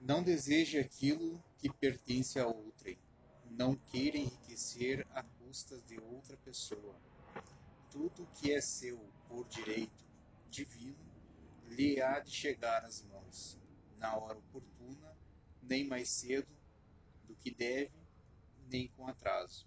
Não 0.00 0.22
deseje 0.22 0.78
aquilo 0.78 1.42
que 1.58 1.70
pertence 1.70 2.38
a 2.38 2.46
outrem. 2.46 2.98
Não 3.50 3.74
queira 3.76 4.16
enriquecer 4.16 5.06
a 5.10 5.22
custas 5.48 5.82
de 5.86 5.98
outra 5.98 6.36
pessoa. 6.36 6.94
Tudo 7.90 8.28
que 8.34 8.52
é 8.52 8.60
seu 8.60 8.98
por 9.26 9.48
direito 9.48 10.04
divino 10.50 10.98
lhe 11.70 12.02
há 12.02 12.20
de 12.20 12.30
chegar 12.30 12.84
às 12.84 13.02
mãos, 13.04 13.58
na 13.96 14.14
hora 14.14 14.36
oportuna, 14.38 15.16
nem 15.62 15.86
mais 15.86 16.10
cedo 16.10 16.54
do 17.24 17.34
que 17.34 17.50
deve, 17.50 17.98
nem 18.68 18.88
com 18.88 19.08
atraso. 19.08 19.66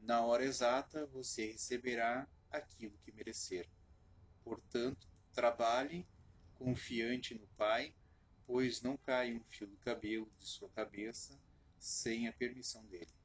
Na 0.00 0.24
hora 0.24 0.42
exata 0.42 1.04
você 1.06 1.52
receberá 1.52 2.26
aquilo 2.50 2.96
que 3.04 3.12
merecer. 3.12 3.68
Portanto, 4.42 5.06
trabalhe 5.34 6.06
confiante 6.54 7.34
no 7.34 7.46
Pai, 7.58 7.94
pois 8.46 8.80
não 8.80 8.96
cai 8.96 9.34
um 9.34 9.44
fio 9.50 9.66
do 9.66 9.76
cabelo 9.76 10.30
de 10.38 10.46
sua 10.46 10.70
cabeça 10.70 11.38
sem 11.78 12.26
a 12.26 12.32
permissão 12.32 12.82
dele. 12.86 13.17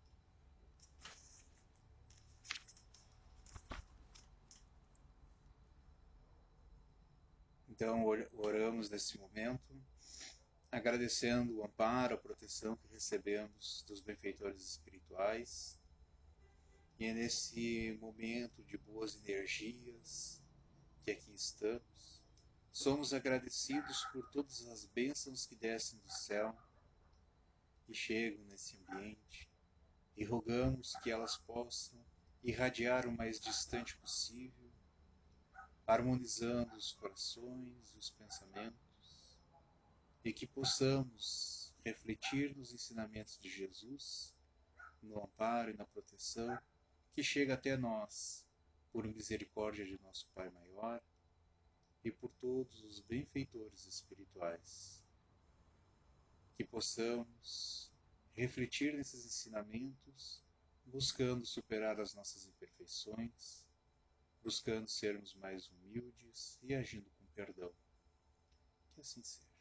Então, 7.74 8.06
or- 8.06 8.30
oramos 8.34 8.88
nesse 8.88 9.18
momento, 9.18 9.76
agradecendo 10.72 11.58
o 11.58 11.66
amparo, 11.66 12.14
a 12.14 12.18
proteção 12.20 12.76
que 12.78 12.88
recebemos 12.88 13.84
dos 13.88 14.00
benfeitores 14.00 14.62
espirituais. 14.62 15.80
E 17.00 17.06
é 17.06 17.14
nesse 17.16 17.98
momento 18.00 18.62
de 18.64 18.78
boas 18.78 19.16
energias 19.16 20.40
que 21.02 21.10
aqui 21.10 21.34
estamos, 21.34 22.22
somos 22.72 23.12
agradecidos 23.12 24.06
por 24.14 24.30
todas 24.30 24.68
as 24.68 24.86
bênçãos 24.86 25.48
que 25.48 25.56
descem 25.56 25.98
do 25.98 26.12
céu 26.12 26.56
e 27.90 27.96
chegam 27.96 28.46
nesse 28.46 28.78
ambiente 28.78 29.50
e 30.16 30.24
rogamos 30.24 30.94
que 31.02 31.10
elas 31.10 31.38
possam 31.38 32.00
irradiar 32.44 33.08
o 33.08 33.12
mais 33.12 33.40
distante 33.40 33.98
possível, 33.98 34.63
harmonizando 35.86 36.76
os 36.76 36.94
corações 36.94 37.94
e 37.94 37.98
os 37.98 38.10
pensamentos, 38.12 39.38
e 40.24 40.32
que 40.32 40.48
possamos 40.48 41.74
refletir 41.84 42.56
nos 42.56 42.74
ensinamentos 42.74 43.38
de 43.38 43.50
Jesus, 43.50 44.34
no 45.02 45.22
amparo 45.22 45.72
e 45.72 45.78
na 45.78 45.86
proteção 45.86 46.58
que 47.14 47.22
chega 47.22 47.54
até 47.54 47.76
nós, 47.76 48.46
por 48.92 49.08
misericórdia 49.08 49.86
de 49.86 50.00
nosso 50.02 50.28
Pai 50.34 50.50
maior 50.50 51.02
e 52.04 52.12
por 52.12 52.32
todos 52.40 52.82
os 52.84 53.00
benfeitores 53.02 53.86
espirituais. 53.86 55.04
Que 56.56 56.64
possamos 56.64 57.92
refletir 58.34 58.94
nesses 58.94 59.26
ensinamentos, 59.26 60.44
buscando 60.86 61.46
superar 61.46 62.00
as 62.00 62.14
nossas 62.14 62.46
imperfeições, 62.46 63.63
buscando 64.44 64.90
sermos 64.90 65.34
mais 65.36 65.70
humildes 65.70 66.60
e 66.62 66.74
agindo 66.76 67.10
com 67.12 67.26
perdão. 67.34 67.72
Que 68.94 69.02
assim 69.02 69.24
seja. 69.24 69.53